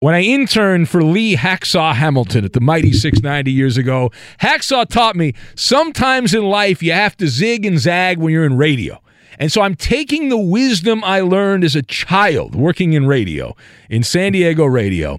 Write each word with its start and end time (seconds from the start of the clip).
When 0.00 0.14
I 0.14 0.22
interned 0.22 0.88
for 0.88 1.02
Lee 1.02 1.34
Hacksaw 1.34 1.92
Hamilton 1.92 2.44
at 2.44 2.52
the 2.52 2.60
Mighty 2.60 2.92
690 2.92 3.50
years 3.50 3.76
ago, 3.76 4.12
Hacksaw 4.40 4.88
taught 4.88 5.16
me 5.16 5.34
sometimes 5.56 6.32
in 6.32 6.44
life 6.44 6.84
you 6.84 6.92
have 6.92 7.16
to 7.16 7.26
zig 7.26 7.66
and 7.66 7.80
zag 7.80 8.18
when 8.18 8.32
you're 8.32 8.44
in 8.44 8.56
radio. 8.56 9.02
And 9.40 9.50
so 9.50 9.60
I'm 9.60 9.74
taking 9.74 10.28
the 10.28 10.38
wisdom 10.38 11.02
I 11.02 11.22
learned 11.22 11.64
as 11.64 11.74
a 11.74 11.82
child 11.82 12.54
working 12.54 12.92
in 12.92 13.08
radio, 13.08 13.56
in 13.90 14.04
San 14.04 14.30
Diego 14.30 14.66
radio, 14.66 15.18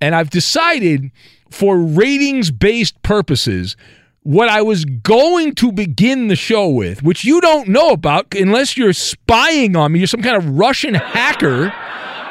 and 0.00 0.14
I've 0.14 0.30
decided 0.30 1.10
for 1.50 1.76
ratings 1.76 2.50
based 2.50 3.02
purposes 3.02 3.76
what 4.22 4.48
I 4.48 4.62
was 4.62 4.86
going 4.86 5.54
to 5.56 5.70
begin 5.70 6.28
the 6.28 6.36
show 6.36 6.66
with, 6.66 7.02
which 7.02 7.26
you 7.26 7.42
don't 7.42 7.68
know 7.68 7.90
about 7.90 8.34
unless 8.34 8.74
you're 8.74 8.94
spying 8.94 9.76
on 9.76 9.92
me, 9.92 9.98
you're 9.98 10.06
some 10.08 10.22
kind 10.22 10.38
of 10.38 10.58
Russian 10.58 10.94
hacker. 10.94 11.74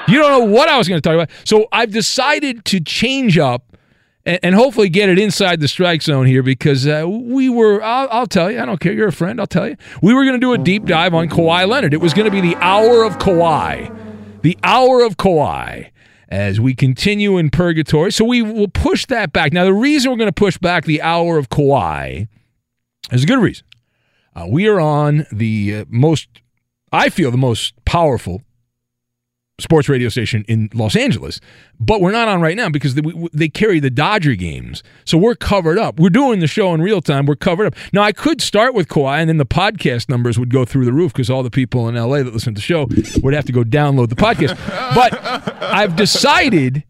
You 0.07 0.19
don't 0.19 0.31
know 0.31 0.53
what 0.53 0.69
I 0.69 0.77
was 0.77 0.87
going 0.87 1.01
to 1.01 1.07
talk 1.07 1.15
about. 1.15 1.29
So 1.45 1.67
I've 1.71 1.91
decided 1.91 2.65
to 2.65 2.79
change 2.79 3.37
up 3.37 3.77
and, 4.25 4.39
and 4.43 4.55
hopefully 4.55 4.89
get 4.89 5.09
it 5.09 5.19
inside 5.19 5.59
the 5.59 5.67
strike 5.67 6.01
zone 6.01 6.25
here 6.25 6.43
because 6.43 6.87
uh, 6.87 7.05
we 7.07 7.49
were, 7.49 7.81
I'll, 7.83 8.07
I'll, 8.11 8.27
tell 8.27 8.51
you, 8.51 8.59
I 8.59 8.65
don't 8.65 8.79
care. 8.79 8.93
You're 8.93 9.09
a 9.09 9.13
friend, 9.13 9.39
I'll 9.39 9.47
tell 9.47 9.67
you. 9.67 9.77
We 10.01 10.13
were 10.13 10.23
going 10.23 10.39
to 10.39 10.45
do 10.45 10.53
a 10.53 10.57
deep 10.57 10.85
dive 10.85 11.13
on 11.13 11.29
Kawhi 11.29 11.67
Leonard. 11.67 11.93
It 11.93 12.01
was 12.01 12.13
going 12.13 12.25
to 12.25 12.31
be 12.31 12.41
the 12.41 12.55
hour 12.57 13.03
of 13.03 13.17
Kawhi. 13.17 14.41
The 14.41 14.57
hour 14.63 15.03
of 15.03 15.17
Kawhi 15.17 15.89
as 16.29 16.59
we 16.59 16.73
continue 16.73 17.37
in 17.37 17.49
purgatory. 17.49 18.11
So 18.11 18.25
we 18.25 18.41
will 18.41 18.67
push 18.67 19.05
that 19.05 19.31
back. 19.31 19.53
Now, 19.53 19.65
the 19.65 19.73
reason 19.73 20.11
we're 20.11 20.17
going 20.17 20.27
to 20.27 20.33
push 20.33 20.57
back 20.57 20.85
the 20.85 21.01
hour 21.01 21.37
of 21.37 21.49
Kawhi 21.49 22.27
is 23.11 23.23
a 23.23 23.27
good 23.27 23.39
reason. 23.39 23.65
Uh, 24.35 24.47
we 24.49 24.67
are 24.67 24.79
on 24.79 25.27
the 25.31 25.75
uh, 25.75 25.85
most, 25.89 26.27
I 26.91 27.09
feel, 27.09 27.29
the 27.29 27.37
most 27.37 27.73
powerful 27.85 28.41
sports 29.59 29.87
radio 29.87 30.09
station 30.09 30.43
in 30.47 30.67
Los 30.73 30.95
Angeles, 30.95 31.39
but 31.79 32.01
we're 32.01 32.11
not 32.11 32.27
on 32.27 32.41
right 32.41 32.57
now 32.57 32.69
because 32.69 32.95
they, 32.95 33.01
they, 33.33 33.47
carry 33.47 33.79
the 33.79 33.91
Dodger 33.91 34.33
games. 34.33 34.81
So 35.05 35.15
we're 35.15 35.35
covered 35.35 35.77
up. 35.77 35.99
We're 35.99 36.09
doing 36.09 36.39
the 36.39 36.47
show 36.47 36.73
in 36.73 36.81
real 36.81 37.01
time. 37.01 37.27
We're 37.27 37.35
covered 37.35 37.67
up. 37.67 37.75
Now, 37.93 38.01
I 38.01 38.13
could 38.13 38.41
start 38.41 38.73
with 38.73 38.87
Kawhi, 38.87 39.19
and 39.19 39.29
then 39.29 39.37
the 39.37 39.45
podcast 39.45 40.09
numbers 40.09 40.39
would 40.39 40.49
go 40.49 40.65
through 40.65 40.85
the 40.85 40.93
roof 40.93 41.13
because 41.13 41.29
all 41.29 41.43
the 41.43 41.51
people 41.51 41.87
in 41.87 41.93
LA 41.93 42.23
that 42.23 42.33
listen 42.33 42.55
to 42.55 42.59
the 42.59 42.63
show 42.63 42.87
would 43.21 43.35
have 43.35 43.45
to 43.45 43.51
go 43.51 43.63
download 43.63 44.09
the 44.09 44.15
podcast. 44.15 44.57
but 44.95 45.13
I've 45.61 45.95
decided 45.95 46.83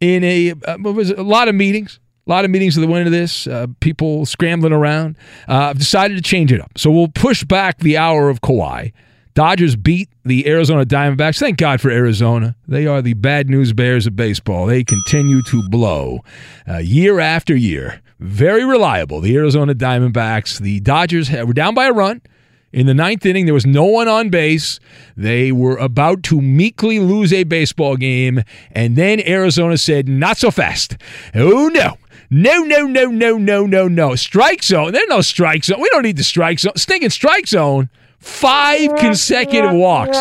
in 0.00 0.22
a, 0.22 0.52
uh, 0.66 0.76
was 0.80 1.10
a 1.10 1.22
lot 1.22 1.48
of 1.48 1.54
meetings. 1.54 1.98
A 2.26 2.30
lot 2.30 2.44
of 2.44 2.50
meetings 2.52 2.76
that 2.76 2.86
went 2.86 3.06
into 3.06 3.18
this, 3.18 3.48
uh, 3.48 3.66
people 3.80 4.26
scrambling 4.26 4.72
around. 4.72 5.16
Uh, 5.48 5.70
I've 5.70 5.78
decided 5.78 6.16
to 6.16 6.22
change 6.22 6.52
it 6.52 6.60
up. 6.60 6.72
So 6.76 6.90
we'll 6.90 7.08
push 7.08 7.42
back 7.42 7.78
the 7.78 7.96
hour 7.96 8.28
of 8.28 8.42
Kawhi 8.42 8.92
Dodgers 9.34 9.76
beat 9.76 10.10
the 10.24 10.46
Arizona 10.46 10.84
Diamondbacks. 10.84 11.38
Thank 11.38 11.56
God 11.58 11.80
for 11.80 11.90
Arizona. 11.90 12.54
They 12.68 12.86
are 12.86 13.00
the 13.00 13.14
bad 13.14 13.48
news 13.48 13.72
bears 13.72 14.06
of 14.06 14.14
baseball. 14.14 14.66
They 14.66 14.84
continue 14.84 15.42
to 15.44 15.62
blow 15.70 16.20
uh, 16.68 16.78
year 16.78 17.18
after 17.18 17.56
year. 17.56 18.02
Very 18.20 18.64
reliable. 18.64 19.20
The 19.20 19.34
Arizona 19.36 19.74
Diamondbacks. 19.74 20.58
The 20.58 20.80
Dodgers 20.80 21.30
were 21.30 21.54
down 21.54 21.74
by 21.74 21.86
a 21.86 21.92
run. 21.92 22.20
In 22.72 22.86
the 22.86 22.94
ninth 22.94 23.26
inning, 23.26 23.44
there 23.44 23.54
was 23.54 23.66
no 23.66 23.84
one 23.84 24.08
on 24.08 24.30
base. 24.30 24.80
They 25.16 25.52
were 25.52 25.76
about 25.76 26.22
to 26.24 26.40
meekly 26.40 27.00
lose 27.00 27.32
a 27.32 27.44
baseball 27.44 27.96
game, 27.96 28.42
and 28.70 28.96
then 28.96 29.20
Arizona 29.26 29.76
said, 29.76 30.08
Not 30.08 30.38
so 30.38 30.50
fast. 30.50 30.96
Oh, 31.34 31.68
no. 31.68 31.98
No, 32.30 32.60
no, 32.62 32.86
no, 32.86 33.06
no, 33.06 33.36
no, 33.36 33.66
no, 33.66 33.88
no. 33.88 34.14
Strike 34.14 34.62
zone. 34.62 34.92
There's 34.92 35.08
no 35.08 35.20
strike 35.20 35.64
zone. 35.64 35.82
We 35.82 35.90
don't 35.90 36.02
need 36.02 36.16
the 36.16 36.24
strike 36.24 36.60
zone. 36.60 36.76
Stinking 36.76 37.10
strike 37.10 37.46
zone. 37.46 37.90
Five 38.22 38.96
consecutive 38.98 39.72
walks 39.72 40.16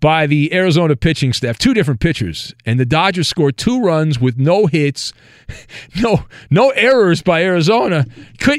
by 0.00 0.26
the 0.26 0.52
Arizona 0.52 0.96
pitching 0.96 1.32
staff, 1.32 1.56
two 1.56 1.72
different 1.72 1.98
pitchers, 1.98 2.54
and 2.66 2.78
the 2.78 2.84
Dodgers 2.84 3.26
scored 3.26 3.56
two 3.56 3.80
runs 3.80 4.20
with 4.20 4.36
no 4.36 4.66
hits, 4.66 5.14
no 6.02 6.26
no 6.50 6.68
errors 6.72 7.22
by 7.22 7.42
Arizona. 7.42 8.04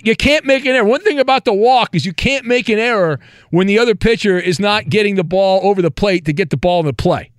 You 0.03 0.15
can't 0.15 0.43
make 0.45 0.65
an 0.65 0.71
error. 0.71 0.85
One 0.85 1.01
thing 1.01 1.19
about 1.19 1.45
the 1.45 1.53
walk 1.53 1.93
is 1.93 2.03
you 2.03 2.13
can't 2.13 2.45
make 2.45 2.67
an 2.67 2.79
error 2.79 3.19
when 3.51 3.67
the 3.67 3.77
other 3.77 3.93
pitcher 3.93 4.39
is 4.39 4.59
not 4.59 4.89
getting 4.89 5.13
the 5.13 5.23
ball 5.23 5.59
over 5.63 5.83
the 5.83 5.91
plate 5.91 6.25
to 6.25 6.33
get 6.33 6.49
the 6.49 6.57
ball 6.57 6.79
in 6.79 6.87
the 6.87 6.93
play. 6.93 7.29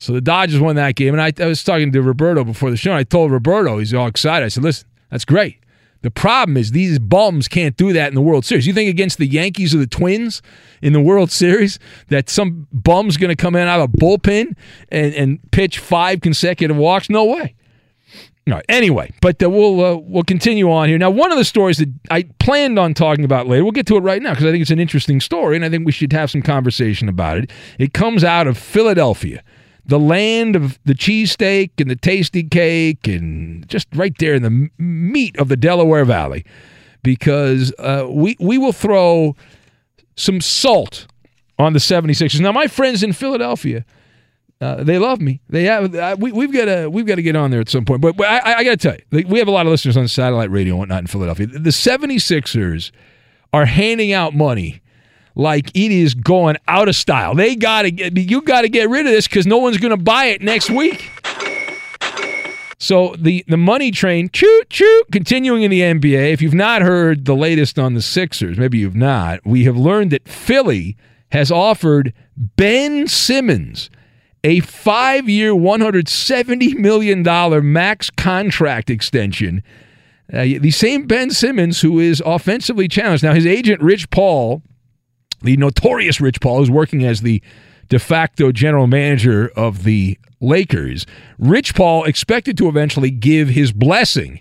So 0.00 0.12
the 0.12 0.20
Dodgers 0.20 0.60
won 0.60 0.76
that 0.76 0.96
game, 0.96 1.14
and 1.14 1.22
I, 1.22 1.32
I 1.42 1.46
was 1.46 1.64
talking 1.64 1.92
to 1.92 2.02
Roberto 2.02 2.44
before 2.44 2.70
the 2.70 2.76
show. 2.76 2.92
I 2.92 3.04
told 3.04 3.32
Roberto, 3.32 3.78
he's 3.78 3.94
all 3.94 4.06
excited. 4.06 4.44
I 4.44 4.48
said, 4.48 4.64
"Listen, 4.64 4.86
that's 5.10 5.24
great. 5.24 5.59
The 6.02 6.10
problem 6.10 6.56
is 6.56 6.70
these 6.70 6.98
bums 6.98 7.46
can't 7.46 7.76
do 7.76 7.92
that 7.92 8.08
in 8.08 8.14
the 8.14 8.22
World 8.22 8.44
Series. 8.44 8.66
You 8.66 8.72
think 8.72 8.88
against 8.88 9.18
the 9.18 9.26
Yankees 9.26 9.74
or 9.74 9.78
the 9.78 9.86
Twins 9.86 10.40
in 10.80 10.92
the 10.92 11.00
World 11.00 11.30
Series 11.30 11.78
that 12.08 12.30
some 12.30 12.66
bum's 12.72 13.16
going 13.16 13.28
to 13.28 13.36
come 13.36 13.54
in 13.54 13.68
out 13.68 13.80
of 13.80 13.90
a 13.90 13.96
bullpen 13.96 14.56
and, 14.90 15.14
and 15.14 15.50
pitch 15.50 15.78
five 15.78 16.20
consecutive 16.20 16.76
walks? 16.76 17.10
No 17.10 17.24
way. 17.24 17.54
Right. 18.46 18.64
Anyway, 18.68 19.12
but 19.20 19.40
uh, 19.42 19.50
we'll 19.50 19.84
uh, 19.84 19.96
we'll 19.96 20.24
continue 20.24 20.72
on 20.72 20.88
here. 20.88 20.98
Now, 20.98 21.10
one 21.10 21.30
of 21.30 21.38
the 21.38 21.44
stories 21.44 21.76
that 21.76 21.92
I 22.10 22.24
planned 22.40 22.78
on 22.78 22.94
talking 22.94 23.24
about 23.24 23.46
later, 23.46 23.62
we'll 23.62 23.72
get 23.72 23.86
to 23.88 23.96
it 23.96 24.00
right 24.00 24.20
now 24.20 24.30
because 24.30 24.46
I 24.46 24.50
think 24.50 24.62
it's 24.62 24.70
an 24.70 24.80
interesting 24.80 25.20
story 25.20 25.54
and 25.56 25.64
I 25.64 25.68
think 25.68 25.86
we 25.86 25.92
should 25.92 26.12
have 26.12 26.30
some 26.30 26.42
conversation 26.42 27.08
about 27.08 27.38
it. 27.38 27.50
It 27.78 27.92
comes 27.92 28.24
out 28.24 28.48
of 28.48 28.58
Philadelphia 28.58 29.44
the 29.90 29.98
land 29.98 30.54
of 30.54 30.78
the 30.84 30.94
cheesesteak 30.94 31.72
and 31.78 31.90
the 31.90 31.96
tasty 31.96 32.44
cake 32.44 33.08
and 33.08 33.68
just 33.68 33.88
right 33.94 34.14
there 34.18 34.34
in 34.34 34.42
the 34.42 34.70
meat 34.78 35.36
of 35.36 35.48
the 35.48 35.56
Delaware 35.56 36.04
Valley 36.04 36.44
because 37.02 37.74
uh, 37.80 38.06
we, 38.08 38.36
we 38.38 38.56
will 38.56 38.72
throw 38.72 39.34
some 40.14 40.40
salt 40.40 41.08
on 41.58 41.72
the 41.72 41.80
76ers. 41.80 42.40
Now, 42.40 42.52
my 42.52 42.68
friends 42.68 43.02
in 43.02 43.12
Philadelphia, 43.12 43.84
uh, 44.60 44.84
they 44.84 44.96
love 44.96 45.20
me. 45.20 45.40
They 45.48 45.64
have 45.64 45.92
uh, 45.92 46.16
we, 46.20 46.30
we've 46.30 46.52
got 46.52 46.66
to 46.66 46.88
we've 46.88 47.06
got 47.06 47.16
to 47.16 47.22
get 47.22 47.34
on 47.34 47.50
there 47.50 47.60
at 47.60 47.68
some 47.68 47.84
point. 47.84 48.00
But, 48.00 48.16
but 48.16 48.28
I, 48.28 48.58
I 48.58 48.64
got 48.64 48.70
to 48.70 48.76
tell 48.76 48.94
you, 48.94 49.26
we 49.26 49.40
have 49.40 49.48
a 49.48 49.52
lot 49.52 49.66
of 49.66 49.72
listeners 49.72 49.96
on 49.96 50.06
satellite 50.06 50.50
radio 50.50 50.74
and 50.74 50.80
whatnot 50.80 51.00
in 51.00 51.06
Philadelphia. 51.08 51.46
The 51.46 51.70
76ers 51.70 52.92
are 53.52 53.64
handing 53.64 54.12
out 54.12 54.34
money 54.34 54.82
like 55.34 55.70
it 55.74 55.92
is 55.92 56.14
going 56.14 56.56
out 56.68 56.88
of 56.88 56.96
style. 56.96 57.34
They 57.34 57.56
got 57.56 57.82
to 57.82 57.90
get 57.90 58.16
you 58.16 58.42
got 58.42 58.62
to 58.62 58.68
get 58.68 58.88
rid 58.88 59.06
of 59.06 59.12
this 59.12 59.28
because 59.28 59.46
no 59.46 59.58
one's 59.58 59.78
going 59.78 59.96
to 59.96 60.02
buy 60.02 60.26
it 60.26 60.42
next 60.42 60.70
week. 60.70 61.10
So 62.78 63.14
the 63.18 63.44
the 63.46 63.58
money 63.58 63.90
train, 63.90 64.30
choo 64.32 64.62
choo, 64.70 65.02
continuing 65.12 65.62
in 65.62 65.70
the 65.70 65.80
NBA. 65.80 66.32
If 66.32 66.40
you've 66.40 66.54
not 66.54 66.80
heard 66.80 67.26
the 67.26 67.36
latest 67.36 67.78
on 67.78 67.94
the 67.94 68.00
Sixers, 68.02 68.58
maybe 68.58 68.78
you've 68.78 68.96
not. 68.96 69.44
We 69.44 69.64
have 69.64 69.76
learned 69.76 70.12
that 70.12 70.26
Philly 70.26 70.96
has 71.30 71.50
offered 71.50 72.14
Ben 72.36 73.06
Simmons 73.06 73.90
a 74.42 74.60
five-year, 74.60 75.54
one 75.54 75.82
hundred 75.82 76.08
seventy 76.08 76.72
million 76.74 77.22
dollar 77.22 77.60
max 77.60 78.08
contract 78.08 78.88
extension. 78.88 79.62
Uh, 80.32 80.44
the 80.60 80.70
same 80.70 81.06
Ben 81.06 81.30
Simmons 81.30 81.82
who 81.82 81.98
is 81.98 82.22
offensively 82.24 82.88
challenged. 82.88 83.22
Now 83.22 83.34
his 83.34 83.46
agent 83.46 83.82
Rich 83.82 84.08
Paul 84.10 84.62
the 85.42 85.56
notorious 85.56 86.20
Rich 86.20 86.40
Paul, 86.40 86.58
who's 86.58 86.70
working 86.70 87.04
as 87.04 87.22
the 87.22 87.42
de 87.88 87.98
facto 87.98 88.52
general 88.52 88.86
manager 88.86 89.50
of 89.56 89.84
the 89.84 90.18
Lakers. 90.40 91.06
Rich 91.38 91.74
Paul 91.74 92.04
expected 92.04 92.56
to 92.58 92.68
eventually 92.68 93.10
give 93.10 93.48
his 93.50 93.72
blessing 93.72 94.40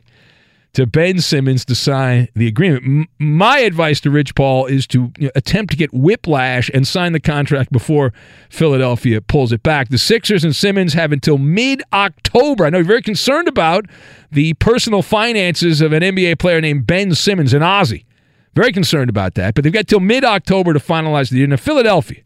to 0.74 0.86
Ben 0.86 1.20
Simmons 1.20 1.66
to 1.66 1.76
sign 1.76 2.28
the 2.36 2.48
agreement. 2.48 2.84
M- 2.86 3.08
my 3.18 3.60
advice 3.60 4.00
to 4.02 4.12
Rich 4.12 4.36
Paul 4.36 4.68
is 4.68 4.86
to 4.88 5.12
you 5.18 5.26
know, 5.26 5.32
attempt 5.36 5.72
to 5.72 5.78
get 5.78 5.94
whiplash 5.94 6.70
and 6.74 6.88
sign 6.88 7.12
the 7.12 7.20
contract 7.20 7.72
before 7.72 8.14
Philadelphia 8.50 9.20
pulls 9.20 9.52
it 9.52 9.64
back. 9.64 9.90
The 9.90 9.98
Sixers 9.98 10.44
and 10.44 10.56
Simmons 10.56 10.94
have 10.94 11.12
until 11.12 11.38
mid 11.38 11.82
October. 11.92 12.66
I 12.66 12.70
know 12.70 12.78
you're 12.78 12.86
very 12.86 13.02
concerned 13.02 13.48
about 13.48 13.88
the 14.32 14.54
personal 14.56 15.02
finances 15.02 15.82
of 15.82 15.92
an 15.92 16.04
NBA 16.04 16.38
player 16.38 16.62
named 16.62 16.86
Ben 16.86 17.16
Simmons, 17.16 17.54
an 17.54 17.62
Aussie. 17.62 18.06
Very 18.56 18.72
concerned 18.72 19.10
about 19.10 19.36
that. 19.36 19.56
But 19.56 19.64
they've 19.64 19.74
got 19.74 19.88
till 19.88 20.00
mid 20.00 20.24
October 20.24 20.74
to 20.74 20.80
finalize 20.80 21.30
the 21.30 21.38
deal. 21.38 21.48
Now, 21.48 21.58
Philadelphia, 21.58 22.22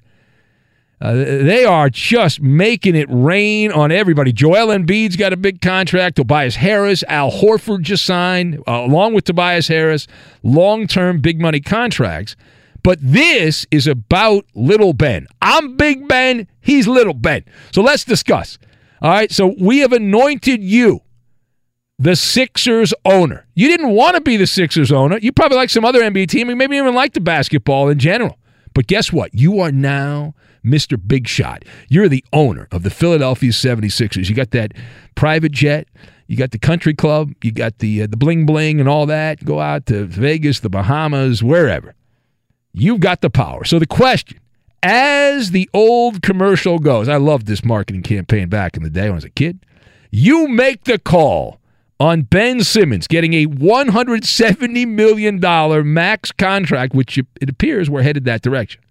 uh, 1.02 1.14
they 1.14 1.66
are 1.66 1.90
just 1.90 2.42
making 2.42 2.96
it 2.96 3.08
rain 3.10 3.72
on 3.72 3.92
everybody. 3.92 4.32
Joel 4.32 4.68
Embiid's 4.68 5.18
got 5.18 5.34
a 5.34 5.38
big 5.38 5.60
contract. 5.60 6.16
Tobias 6.16 6.56
Harris, 6.56 7.04
Al 7.10 7.30
Horford 7.30 7.82
just 7.82 8.06
signed, 8.06 8.60
uh, 8.68 8.72
along 8.72 9.14
with 9.14 9.26
Tobias 9.26 9.68
Harris, 9.68 10.08
long 10.44 10.88
term 10.88 11.20
big 11.20 11.42
money 11.42 11.60
contracts. 11.60 12.36
But 12.84 13.00
this 13.02 13.66
is 13.72 13.88
about 13.88 14.46
Little 14.56 14.94
Ben. 14.94 15.28
I'm 15.42 15.78
Big 15.78 16.08
Ben, 16.08 16.48
he's 16.62 16.88
Little 16.88 17.14
Ben. 17.14 17.44
So 17.72 17.82
let's 17.82 18.04
discuss. 18.04 18.58
All 19.02 19.12
right, 19.12 19.32
so 19.32 19.56
we 19.60 19.80
have 19.80 19.94
anointed 19.94 20.62
you 20.62 21.02
the 22.00 22.16
Sixers 22.16 22.94
owner. 23.06 23.46
You 23.56 23.68
didn't 23.68 23.92
want 23.92 24.16
to 24.16 24.22
be 24.22 24.38
the 24.38 24.48
Sixers 24.48 24.92
owner. 24.92 25.18
You 25.20 25.32
probably 25.32 25.58
like 25.58 25.70
some 25.70 25.86
other 25.86 26.02
NBA 26.02 26.28
team 26.28 26.50
and 26.50 26.58
maybe 26.58 26.78
even 26.78 26.94
like 26.94 27.14
the 27.14 27.22
basketball 27.22 27.90
in 27.90 28.00
general. 28.00 28.38
But 28.74 28.88
guess 28.88 29.14
what? 29.14 29.34
You 29.34 29.60
are 29.60 29.72
now 29.72 30.34
Mr. 30.66 31.00
Big 31.06 31.28
Shot. 31.28 31.64
You're 31.90 32.10
the 32.10 32.24
owner 32.34 32.68
of 32.72 32.84
the 32.84 32.90
Philadelphia 32.90 33.52
76ers. 33.52 34.30
You 34.30 34.36
got 34.36 34.52
that 34.52 34.74
private 35.16 35.52
jet. 35.52 35.88
You 36.28 36.38
got 36.38 36.52
the 36.52 36.60
country 36.60 36.94
club. 36.94 37.34
You 37.44 37.52
got 37.52 37.80
the 37.80 38.04
uh, 38.04 38.08
the 38.08 38.18
bling 38.18 38.46
bling 38.46 38.80
and 38.80 38.90
all 38.90 39.06
that. 39.08 39.44
Go 39.44 39.60
out 39.60 39.86
to 39.88 40.06
Vegas, 40.06 40.62
the 40.62 40.70
Bahamas, 40.70 41.44
wherever. 41.44 41.94
You've 42.74 43.02
got 43.02 43.22
the 43.22 43.30
power. 43.30 43.66
So 43.66 43.78
the 43.78 43.86
question, 43.86 44.40
as 44.82 45.52
the 45.52 45.70
old 45.74 46.24
commercial 46.24 46.80
goes, 46.80 47.08
I 47.08 47.18
loved 47.18 47.46
this 47.46 47.64
marketing 47.64 48.02
campaign 48.02 48.50
back 48.50 48.76
in 48.76 48.84
the 48.84 48.90
day 48.90 49.04
when 49.04 49.12
I 49.12 49.16
was 49.16 49.26
a 49.26 49.30
kid. 49.30 49.64
You 50.12 50.48
make 50.48 50.86
the 50.86 50.98
call 50.98 51.60
on 52.04 52.24
Ben 52.24 52.62
Simmons 52.62 53.08
getting 53.08 53.34
a 53.34 53.46
$170 53.46 54.88
million 54.90 55.40
max 55.94 56.34
contract, 56.34 56.94
which 56.94 57.18
it 57.18 57.50
appears 57.50 57.90
we're 57.90 58.02
headed 58.02 58.26
that 58.26 58.42
direction. 58.42 58.82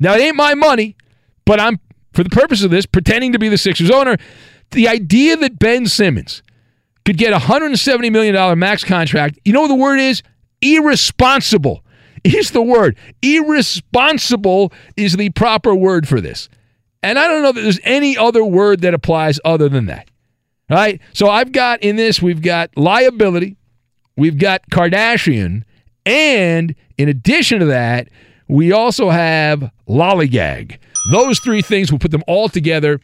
Now, 0.00 0.14
it 0.14 0.22
ain't 0.22 0.36
my 0.36 0.54
money, 0.54 0.96
but 1.44 1.60
I'm, 1.60 1.78
for 2.14 2.24
the 2.24 2.30
purpose 2.30 2.62
of 2.62 2.70
this, 2.70 2.86
pretending 2.86 3.32
to 3.32 3.38
be 3.38 3.50
the 3.50 3.58
Sixers 3.58 3.90
owner. 3.90 4.16
The 4.70 4.88
idea 4.88 5.36
that 5.36 5.58
Ben 5.58 5.86
Simmons 5.86 6.42
could 7.04 7.18
get 7.18 7.34
a 7.34 7.38
$170 7.38 8.10
million 8.10 8.58
max 8.58 8.82
contract, 8.82 9.38
you 9.44 9.52
know 9.52 9.60
what 9.60 9.68
the 9.68 9.74
word 9.74 10.00
is? 10.00 10.22
Irresponsible 10.62 11.84
is 12.24 12.52
the 12.52 12.62
word. 12.62 12.96
Irresponsible 13.20 14.72
is 14.96 15.16
the 15.16 15.28
proper 15.30 15.74
word 15.74 16.08
for 16.08 16.18
this. 16.18 16.48
And 17.02 17.18
I 17.18 17.28
don't 17.28 17.42
know 17.42 17.52
that 17.52 17.60
there's 17.60 17.80
any 17.84 18.16
other 18.16 18.42
word 18.42 18.80
that 18.80 18.94
applies 18.94 19.38
other 19.44 19.68
than 19.68 19.84
that. 19.86 20.08
All 20.72 20.78
right. 20.78 21.02
So 21.12 21.28
I've 21.28 21.52
got 21.52 21.82
in 21.82 21.96
this, 21.96 22.22
we've 22.22 22.40
got 22.40 22.70
liability, 22.78 23.58
we've 24.16 24.38
got 24.38 24.62
Kardashian, 24.70 25.64
and 26.06 26.74
in 26.96 27.10
addition 27.10 27.58
to 27.58 27.66
that, 27.66 28.08
we 28.48 28.72
also 28.72 29.10
have 29.10 29.70
lollygag. 29.86 30.78
Those 31.10 31.40
three 31.40 31.60
things, 31.60 31.92
we'll 31.92 31.98
put 31.98 32.10
them 32.10 32.24
all 32.26 32.48
together 32.48 33.00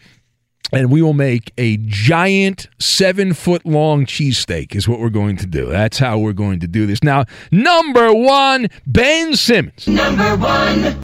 and 0.73 0.91
we 0.91 1.03
will 1.03 1.13
make 1.13 1.53
a 1.59 1.77
giant 1.83 2.69
seven 2.79 3.35
foot 3.35 3.67
long 3.67 4.07
cheesesteak, 4.07 4.75
is 4.75 4.89
what 4.89 4.99
we're 4.99 5.11
going 5.11 5.37
to 5.37 5.47
do. 5.47 5.67
That's 5.67 5.99
how 5.99 6.19
we're 6.19 6.33
going 6.33 6.61
to 6.61 6.69
do 6.69 6.87
this. 6.87 7.03
Now, 7.05 7.27
number 7.53 8.15
one, 8.15 8.69
Ben 8.87 9.37
Simmons. 9.37 9.87
Number 9.87 10.39
one. 10.39 11.03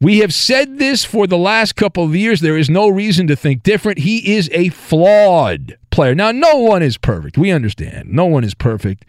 We 0.00 0.18
have 0.18 0.34
said 0.34 0.78
this 0.78 1.04
for 1.04 1.26
the 1.26 1.38
last 1.38 1.74
couple 1.74 2.04
of 2.04 2.14
years. 2.14 2.40
There 2.40 2.58
is 2.58 2.70
no 2.70 2.88
reason 2.88 3.26
to 3.28 3.36
think 3.36 3.64
different. 3.64 3.98
He 3.98 4.36
is 4.36 4.48
a 4.52 4.68
flawed 4.68 5.76
player. 5.94 6.14
Now, 6.14 6.32
no 6.32 6.56
one 6.56 6.82
is 6.82 6.98
perfect. 6.98 7.38
We 7.38 7.50
understand. 7.50 8.10
No 8.10 8.26
one 8.26 8.44
is 8.44 8.54
perfect. 8.54 9.04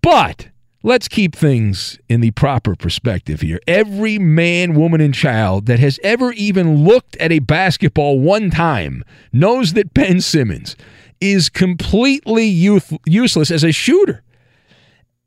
But 0.00 0.48
let's 0.82 1.08
keep 1.08 1.34
things 1.34 1.98
in 2.08 2.20
the 2.20 2.30
proper 2.30 2.76
perspective 2.76 3.40
here. 3.40 3.58
Every 3.66 4.18
man, 4.18 4.74
woman, 4.74 5.00
and 5.00 5.12
child 5.12 5.66
that 5.66 5.80
has 5.80 5.98
ever 6.02 6.32
even 6.32 6.84
looked 6.84 7.16
at 7.16 7.32
a 7.32 7.40
basketball 7.40 8.20
one 8.20 8.50
time 8.50 9.02
knows 9.32 9.72
that 9.72 9.92
Ben 9.92 10.20
Simmons 10.20 10.76
is 11.20 11.48
completely 11.48 12.44
youth- 12.44 12.96
useless 13.06 13.50
as 13.50 13.64
a 13.64 13.72
shooter. 13.72 14.22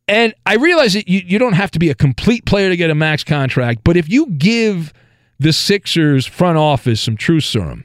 And 0.07 0.33
I 0.45 0.55
realize 0.55 0.93
that 0.93 1.09
you, 1.09 1.21
you 1.25 1.37
don't 1.37 1.53
have 1.53 1.71
to 1.71 1.79
be 1.79 1.89
a 1.89 1.95
complete 1.95 2.45
player 2.45 2.69
to 2.69 2.77
get 2.77 2.89
a 2.89 2.95
max 2.95 3.23
contract, 3.25 3.81
but 3.83 3.97
if 3.97 4.07
you 4.07 4.27
give 4.27 4.93
the 5.39 5.51
Sixers 5.51 6.25
front 6.25 6.57
office 6.57 7.01
some 7.01 7.17
truth 7.17 7.43
serum, 7.43 7.83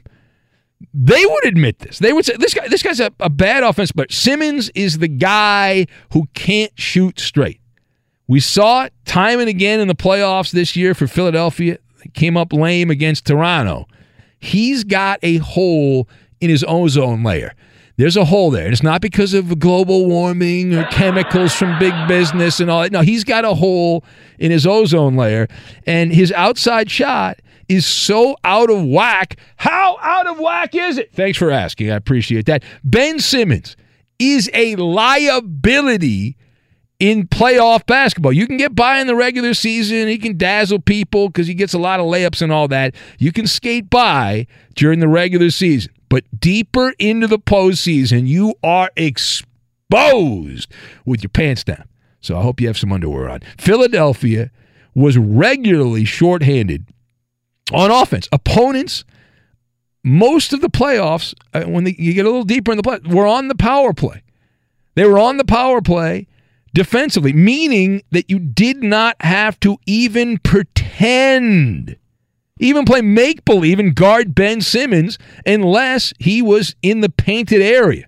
they 0.93 1.25
would 1.25 1.45
admit 1.45 1.79
this. 1.79 1.99
They 1.99 2.13
would 2.13 2.25
say 2.25 2.35
this 2.37 2.53
guy 2.53 2.67
this 2.67 2.83
guy's 2.83 2.99
a, 2.99 3.11
a 3.19 3.29
bad 3.29 3.63
offense, 3.63 3.91
but 3.91 4.11
Simmons 4.11 4.69
is 4.75 4.97
the 4.97 5.07
guy 5.07 5.87
who 6.11 6.27
can't 6.33 6.71
shoot 6.79 7.19
straight. 7.19 7.59
We 8.27 8.39
saw 8.39 8.85
it 8.85 8.93
time 9.05 9.39
and 9.39 9.49
again 9.49 9.79
in 9.79 9.87
the 9.87 9.95
playoffs 9.95 10.51
this 10.51 10.75
year 10.75 10.93
for 10.93 11.07
Philadelphia. 11.07 11.77
They 12.03 12.09
came 12.13 12.37
up 12.37 12.53
lame 12.53 12.89
against 12.89 13.25
Toronto. 13.25 13.87
He's 14.39 14.83
got 14.83 15.19
a 15.23 15.37
hole 15.37 16.09
in 16.41 16.49
his 16.49 16.65
ozone 16.67 17.23
layer. 17.23 17.53
There's 17.97 18.17
a 18.17 18.25
hole 18.25 18.49
there. 18.49 18.65
And 18.65 18.73
it's 18.73 18.83
not 18.83 19.01
because 19.01 19.33
of 19.33 19.59
global 19.59 20.07
warming 20.07 20.73
or 20.73 20.85
chemicals 20.85 21.53
from 21.53 21.77
big 21.77 21.93
business 22.07 22.59
and 22.59 22.69
all 22.69 22.81
that. 22.81 22.91
No, 22.91 23.01
he's 23.01 23.23
got 23.23 23.45
a 23.45 23.53
hole 23.53 24.03
in 24.39 24.51
his 24.51 24.65
ozone 24.65 25.15
layer. 25.15 25.47
And 25.85 26.11
his 26.11 26.31
outside 26.31 26.89
shot 26.89 27.39
is 27.69 27.85
so 27.85 28.35
out 28.43 28.69
of 28.69 28.85
whack. 28.85 29.37
How 29.57 29.97
out 30.01 30.27
of 30.27 30.39
whack 30.39 30.75
is 30.75 30.97
it? 30.97 31.13
Thanks 31.13 31.37
for 31.37 31.51
asking. 31.51 31.91
I 31.91 31.95
appreciate 31.95 32.45
that. 32.45 32.63
Ben 32.83 33.19
Simmons 33.19 33.75
is 34.19 34.49
a 34.53 34.75
liability 34.75 36.37
in 36.99 37.27
playoff 37.27 37.85
basketball. 37.85 38.31
You 38.31 38.47
can 38.47 38.57
get 38.57 38.75
by 38.75 38.99
in 38.99 39.07
the 39.07 39.15
regular 39.15 39.53
season. 39.53 40.07
He 40.07 40.17
can 40.17 40.37
dazzle 40.37 40.79
people 40.79 41.27
because 41.27 41.47
he 41.47 41.53
gets 41.53 41.73
a 41.73 41.79
lot 41.79 41.99
of 41.99 42.05
layups 42.05 42.41
and 42.41 42.51
all 42.51 42.67
that. 42.69 42.95
You 43.19 43.31
can 43.31 43.47
skate 43.47 43.89
by 43.89 44.47
during 44.75 44.99
the 44.99 45.07
regular 45.07 45.49
season. 45.49 45.91
But 46.07 46.23
deeper 46.39 46.93
into 46.99 47.27
the 47.27 47.39
postseason, 47.39 48.27
you 48.27 48.53
are 48.63 48.89
exposed 48.95 50.71
with 51.05 51.23
your 51.23 51.29
pants 51.29 51.63
down. 51.63 51.85
So 52.21 52.37
I 52.37 52.41
hope 52.41 52.61
you 52.61 52.67
have 52.67 52.77
some 52.77 52.93
underwear 52.93 53.29
on. 53.29 53.41
Philadelphia 53.57 54.49
was 54.95 55.17
regularly 55.17 56.05
shorthanded 56.05 56.85
on 57.71 57.91
offense. 57.91 58.27
Opponents, 58.31 59.03
most 60.03 60.53
of 60.53 60.61
the 60.61 60.69
playoffs, 60.69 61.33
uh, 61.53 61.63
when 61.63 61.83
they, 61.83 61.95
you 61.97 62.13
get 62.13 62.25
a 62.25 62.29
little 62.29 62.43
deeper 62.43 62.71
in 62.71 62.77
the 62.77 62.83
play, 62.83 62.99
were 63.05 63.27
on 63.27 63.47
the 63.47 63.55
power 63.55 63.93
play. 63.93 64.21
They 64.95 65.05
were 65.05 65.19
on 65.19 65.37
the 65.37 65.45
power 65.45 65.81
play 65.81 66.27
defensively, 66.73 67.33
meaning 67.33 68.01
that 68.11 68.29
you 68.29 68.39
did 68.39 68.83
not 68.83 69.15
have 69.21 69.59
to 69.61 69.77
even 69.85 70.37
pretend 70.39 71.97
even 72.59 72.85
play 72.85 73.01
make 73.01 73.43
believe 73.45 73.79
and 73.79 73.95
guard 73.95 74.35
Ben 74.35 74.61
Simmons 74.61 75.17
unless 75.45 76.13
he 76.19 76.41
was 76.41 76.75
in 76.81 77.01
the 77.01 77.09
painted 77.09 77.61
area. 77.61 78.05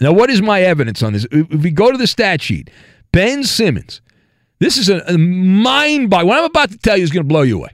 Now, 0.00 0.12
what 0.12 0.30
is 0.30 0.42
my 0.42 0.62
evidence 0.62 1.02
on 1.02 1.12
this? 1.12 1.26
If 1.30 1.48
we 1.48 1.70
go 1.70 1.90
to 1.90 1.98
the 1.98 2.06
stat 2.06 2.42
sheet, 2.42 2.70
Ben 3.10 3.42
Simmons, 3.42 4.00
this 4.60 4.76
is 4.76 4.88
a, 4.88 4.98
a 5.08 5.18
mind 5.18 6.10
boggling. 6.10 6.28
What 6.28 6.38
I'm 6.38 6.44
about 6.44 6.70
to 6.70 6.78
tell 6.78 6.96
you 6.96 7.02
is 7.02 7.10
going 7.10 7.24
to 7.24 7.28
blow 7.28 7.42
you 7.42 7.56
away. 7.56 7.70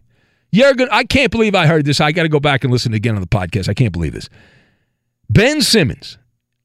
You're 0.55 0.73
I 0.93 1.03
can't 1.03 1.33
believe 1.33 1.57
I 1.57 1.67
heard 1.67 1.85
this. 1.85 2.01
I 2.01 2.13
got 2.13 2.23
to 2.23 2.29
go 2.29 2.39
back 2.39 2.63
and 2.63 2.73
listen 2.73 2.95
again 2.95 3.17
on 3.17 3.21
the 3.21 3.27
podcast. 3.27 3.69
I 3.69 3.75
can't 3.75 3.93
believe 3.93 4.13
this. 4.13 4.29
Ben 5.29 5.61
Simmons, 5.61 6.17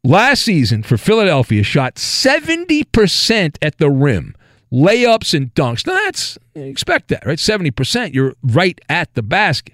last 0.03 0.43
season 0.43 0.83
for 0.83 0.95
Philadelphia, 0.95 1.63
shot 1.63 1.95
70% 1.95 3.57
at 3.63 3.77
the 3.79 3.89
rim 3.89 4.35
layups 4.71 5.33
and 5.33 5.51
dunks. 5.55 5.87
Now 5.87 5.93
that's 5.93 6.37
expect 6.53 7.07
that, 7.07 7.25
right? 7.25 7.39
70%, 7.39 8.13
you're 8.13 8.35
right 8.43 8.79
at 8.89 9.11
the 9.15 9.23
basket. 9.23 9.73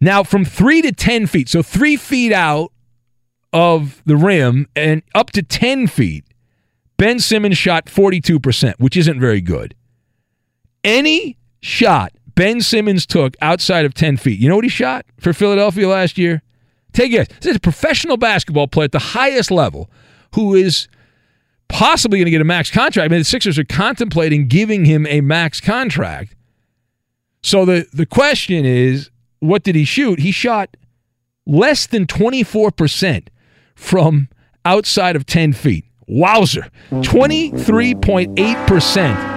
Now 0.00 0.22
from 0.22 0.44
three 0.44 0.80
to 0.82 0.92
10 0.92 1.26
feet, 1.26 1.48
so 1.48 1.64
three 1.64 1.96
feet 1.96 2.32
out 2.32 2.70
of 3.52 4.00
the 4.06 4.16
rim 4.16 4.68
and 4.76 5.02
up 5.12 5.30
to 5.32 5.42
10 5.42 5.88
feet, 5.88 6.24
Ben 6.98 7.18
Simmons 7.18 7.58
shot 7.58 7.86
42%, 7.86 8.74
which 8.78 8.96
isn't 8.96 9.18
very 9.18 9.40
good. 9.40 9.74
Any 10.84 11.36
shot 11.60 12.12
Ben 12.36 12.60
Simmons 12.60 13.06
took 13.06 13.34
outside 13.40 13.84
of 13.84 13.94
10 13.94 14.18
feet, 14.18 14.38
you 14.38 14.48
know 14.48 14.54
what 14.54 14.64
he 14.64 14.70
shot 14.70 15.04
for 15.18 15.32
Philadelphia 15.32 15.88
last 15.88 16.16
year? 16.16 16.42
Take 16.92 17.06
a 17.06 17.16
guess. 17.16 17.26
This 17.40 17.50
is 17.50 17.56
a 17.56 17.60
professional 17.60 18.16
basketball 18.16 18.68
player 18.68 18.84
at 18.84 18.92
the 18.92 19.00
highest 19.00 19.50
level 19.50 19.90
who 20.34 20.54
is 20.54 20.86
possibly 21.68 22.18
going 22.18 22.26
to 22.26 22.30
get 22.30 22.40
a 22.40 22.44
max 22.44 22.70
contract. 22.70 23.06
I 23.06 23.08
mean, 23.08 23.20
the 23.20 23.24
Sixers 23.24 23.58
are 23.58 23.64
contemplating 23.64 24.46
giving 24.46 24.84
him 24.84 25.04
a 25.06 25.20
max 25.20 25.60
contract. 25.60 26.36
So 27.42 27.64
the, 27.64 27.86
the 27.92 28.06
question 28.06 28.64
is, 28.64 29.10
what 29.40 29.62
did 29.62 29.74
he 29.74 29.84
shoot? 29.84 30.20
He 30.20 30.30
shot 30.30 30.76
less 31.46 31.86
than 31.86 32.06
24% 32.06 33.28
from 33.74 34.28
outside 34.64 35.16
of 35.16 35.26
10 35.26 35.54
feet. 35.54 35.84
Wowzer. 36.06 36.70
23.8%. 36.90 39.35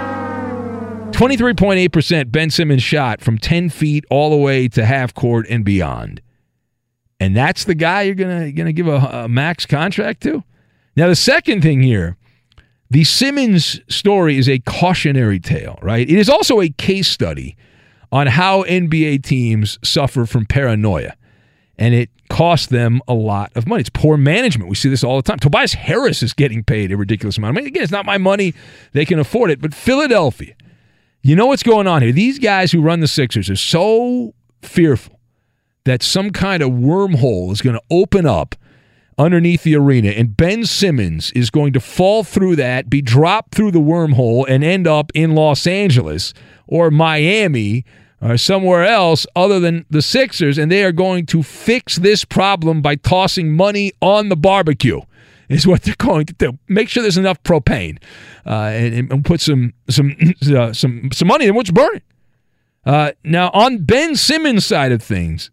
23.8% 1.11 2.31
Ben 2.31 2.49
Simmons 2.49 2.83
shot 2.83 3.21
from 3.21 3.37
10 3.37 3.69
feet 3.69 4.05
all 4.09 4.29
the 4.29 4.37
way 4.37 4.67
to 4.69 4.85
half 4.85 5.13
court 5.13 5.45
and 5.49 5.65
beyond. 5.65 6.21
And 7.19 7.35
that's 7.35 7.65
the 7.65 7.75
guy 7.75 8.03
you're 8.03 8.15
going 8.15 8.45
to 8.45 8.51
going 8.51 8.67
to 8.67 8.73
give 8.73 8.87
a, 8.87 8.95
a 8.95 9.27
max 9.27 9.65
contract 9.65 10.21
to? 10.23 10.43
Now, 10.95 11.07
the 11.07 11.15
second 11.15 11.61
thing 11.61 11.81
here 11.81 12.17
the 12.89 13.03
Simmons 13.03 13.79
story 13.87 14.37
is 14.37 14.49
a 14.49 14.59
cautionary 14.59 15.39
tale, 15.39 15.77
right? 15.81 16.09
It 16.09 16.17
is 16.17 16.29
also 16.29 16.59
a 16.59 16.69
case 16.69 17.07
study 17.07 17.55
on 18.11 18.27
how 18.27 18.63
NBA 18.63 19.23
teams 19.23 19.77
suffer 19.83 20.25
from 20.25 20.45
paranoia. 20.45 21.15
And 21.77 21.93
it 21.93 22.09
costs 22.29 22.67
them 22.67 23.01
a 23.07 23.13
lot 23.13 23.51
of 23.55 23.67
money. 23.67 23.81
It's 23.81 23.89
poor 23.89 24.17
management. 24.17 24.69
We 24.69 24.75
see 24.75 24.89
this 24.89 25.03
all 25.03 25.17
the 25.17 25.23
time. 25.23 25.39
Tobias 25.39 25.73
Harris 25.73 26.23
is 26.23 26.33
getting 26.33 26.63
paid 26.63 26.91
a 26.91 26.97
ridiculous 26.97 27.37
amount 27.37 27.51
of 27.51 27.55
money. 27.55 27.67
Again, 27.67 27.83
it's 27.83 27.91
not 27.91 28.05
my 28.05 28.17
money. 28.17 28.53
They 28.93 29.05
can 29.05 29.19
afford 29.19 29.51
it. 29.51 29.61
But 29.61 29.73
Philadelphia, 29.73 30.55
you 31.21 31.35
know 31.35 31.47
what's 31.47 31.63
going 31.63 31.87
on 31.87 32.01
here? 32.01 32.11
These 32.11 32.39
guys 32.39 32.71
who 32.71 32.81
run 32.81 32.99
the 32.99 33.07
Sixers 33.07 33.49
are 33.49 33.55
so 33.55 34.33
fearful 34.61 35.19
that 35.85 36.03
some 36.03 36.31
kind 36.31 36.61
of 36.61 36.71
wormhole 36.71 37.51
is 37.51 37.61
going 37.61 37.75
to 37.75 37.83
open 37.89 38.25
up 38.25 38.55
underneath 39.17 39.63
the 39.63 39.75
arena, 39.75 40.09
and 40.09 40.37
Ben 40.37 40.65
Simmons 40.65 41.31
is 41.31 41.49
going 41.49 41.73
to 41.73 41.79
fall 41.81 42.23
through 42.23 42.55
that, 42.55 42.89
be 42.89 43.01
dropped 43.01 43.53
through 43.53 43.71
the 43.71 43.79
wormhole, 43.79 44.45
and 44.47 44.63
end 44.63 44.87
up 44.87 45.11
in 45.13 45.35
Los 45.35 45.67
Angeles 45.67 46.33
or 46.67 46.89
Miami 46.89 47.83
or 48.21 48.37
somewhere 48.37 48.85
else 48.85 49.25
other 49.35 49.59
than 49.59 49.85
the 49.89 50.01
Sixers, 50.01 50.57
and 50.57 50.71
they 50.71 50.83
are 50.83 50.93
going 50.93 51.25
to 51.27 51.43
fix 51.43 51.97
this 51.97 52.23
problem 52.23 52.81
by 52.81 52.95
tossing 52.95 53.55
money 53.55 53.91
on 54.01 54.29
the 54.29 54.37
barbecue. 54.37 55.01
Is 55.49 55.65
what 55.65 55.81
they're 55.81 55.95
going 55.97 56.27
to 56.27 56.33
do. 56.33 56.59
Make 56.67 56.89
sure 56.89 57.01
there's 57.01 57.17
enough 57.17 57.41
propane, 57.41 57.97
uh, 58.45 58.69
and, 58.71 59.11
and, 59.11 59.25
put 59.25 59.41
some 59.41 59.73
some 59.89 60.15
uh, 60.55 60.73
some 60.73 61.09
some 61.11 61.27
money 61.27 61.47
in 61.47 61.55
what's 61.55 61.71
burning. 61.71 62.03
Uh, 62.85 63.11
now, 63.23 63.49
on 63.49 63.79
Ben 63.79 64.15
Simmons' 64.15 64.65
side 64.65 64.91
of 64.91 65.01
things, 65.01 65.49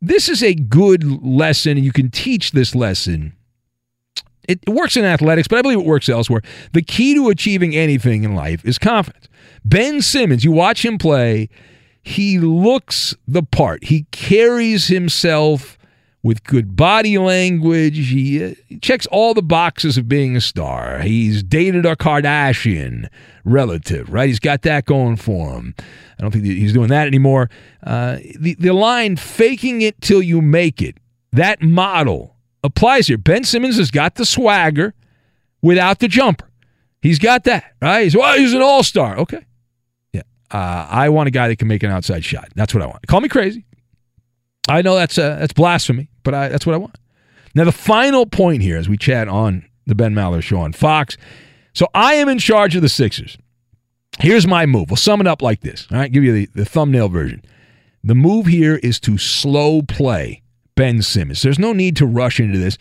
this 0.00 0.30
is 0.30 0.42
a 0.42 0.54
good 0.54 1.04
lesson, 1.22 1.76
and 1.76 1.84
you 1.84 1.92
can 1.92 2.10
teach 2.10 2.52
this 2.52 2.74
lesson. 2.74 3.34
It 4.48 4.66
works 4.68 4.96
in 4.96 5.04
athletics, 5.04 5.48
but 5.48 5.58
I 5.58 5.62
believe 5.62 5.80
it 5.80 5.86
works 5.86 6.08
elsewhere. 6.08 6.42
The 6.72 6.82
key 6.82 7.14
to 7.14 7.28
achieving 7.28 7.74
anything 7.74 8.24
in 8.24 8.34
life 8.34 8.64
is 8.64 8.78
confidence. 8.78 9.28
Ben 9.64 10.00
Simmons, 10.00 10.44
you 10.44 10.52
watch 10.52 10.84
him 10.84 10.98
play, 10.98 11.48
he 12.02 12.38
looks 12.38 13.14
the 13.26 13.42
part. 13.42 13.84
He 13.84 14.06
carries 14.12 14.86
himself 14.86 15.75
with 16.26 16.42
good 16.42 16.74
body 16.74 17.18
language. 17.18 18.08
He, 18.08 18.44
uh, 18.44 18.54
checks 18.82 19.06
all 19.12 19.32
the 19.32 19.42
boxes 19.42 19.96
of 19.96 20.08
being 20.08 20.34
a 20.34 20.40
star. 20.40 20.98
He's 20.98 21.40
dated 21.40 21.86
a 21.86 21.94
Kardashian 21.94 23.08
relative, 23.44 24.12
right? 24.12 24.28
He's 24.28 24.40
got 24.40 24.62
that 24.62 24.86
going 24.86 25.14
for 25.14 25.54
him. 25.54 25.76
I 26.18 26.22
don't 26.22 26.32
think 26.32 26.44
he's 26.44 26.72
doing 26.72 26.88
that 26.88 27.06
anymore. 27.06 27.48
Uh, 27.80 28.18
the, 28.40 28.56
the 28.58 28.72
line, 28.72 29.14
faking 29.14 29.82
it 29.82 30.00
till 30.00 30.20
you 30.20 30.42
make 30.42 30.82
it, 30.82 30.98
that 31.30 31.62
model 31.62 32.34
applies 32.64 33.06
here. 33.06 33.18
Ben 33.18 33.44
Simmons 33.44 33.76
has 33.76 33.92
got 33.92 34.16
the 34.16 34.26
swagger 34.26 34.94
without 35.62 36.00
the 36.00 36.08
jumper. 36.08 36.50
He's 37.02 37.20
got 37.20 37.44
that, 37.44 37.72
right? 37.80 38.02
He's, 38.02 38.16
well, 38.16 38.36
he's 38.36 38.52
an 38.52 38.62
all 38.62 38.82
star. 38.82 39.16
Okay. 39.16 39.46
Yeah. 40.12 40.22
Uh, 40.50 40.88
I 40.90 41.08
want 41.08 41.28
a 41.28 41.30
guy 41.30 41.46
that 41.46 41.56
can 41.60 41.68
make 41.68 41.84
an 41.84 41.92
outside 41.92 42.24
shot. 42.24 42.48
That's 42.56 42.74
what 42.74 42.82
I 42.82 42.86
want. 42.86 43.06
Call 43.06 43.20
me 43.20 43.28
crazy. 43.28 43.64
I 44.68 44.82
know 44.82 44.96
that's 44.96 45.16
uh, 45.16 45.36
that's 45.36 45.52
blasphemy, 45.52 46.10
but 46.26 46.34
I, 46.34 46.48
that's 46.48 46.66
what 46.66 46.74
I 46.74 46.78
want. 46.78 46.98
Now, 47.54 47.64
the 47.64 47.72
final 47.72 48.26
point 48.26 48.60
here 48.60 48.76
as 48.76 48.88
we 48.88 48.98
chat 48.98 49.28
on 49.28 49.64
the 49.86 49.94
Ben 49.94 50.12
Maller 50.12 50.42
show 50.42 50.58
on 50.58 50.72
Fox. 50.72 51.16
So 51.72 51.86
I 51.94 52.14
am 52.14 52.28
in 52.28 52.38
charge 52.38 52.74
of 52.74 52.82
the 52.82 52.88
Sixers. 52.88 53.38
Here's 54.18 54.46
my 54.46 54.66
move. 54.66 54.90
We'll 54.90 54.96
sum 54.96 55.20
it 55.20 55.28
up 55.28 55.40
like 55.40 55.60
this. 55.60 55.86
All 55.92 55.98
right, 55.98 56.10
give 56.10 56.24
you 56.24 56.32
the, 56.32 56.48
the 56.54 56.64
thumbnail 56.64 57.08
version. 57.08 57.42
The 58.02 58.16
move 58.16 58.46
here 58.46 58.76
is 58.82 58.98
to 59.00 59.18
slow 59.18 59.82
play 59.82 60.42
Ben 60.74 61.00
Simmons. 61.00 61.42
There's 61.42 61.60
no 61.60 61.72
need 61.72 61.96
to 61.96 62.06
rush 62.06 62.40
into 62.40 62.58
this. 62.58 62.76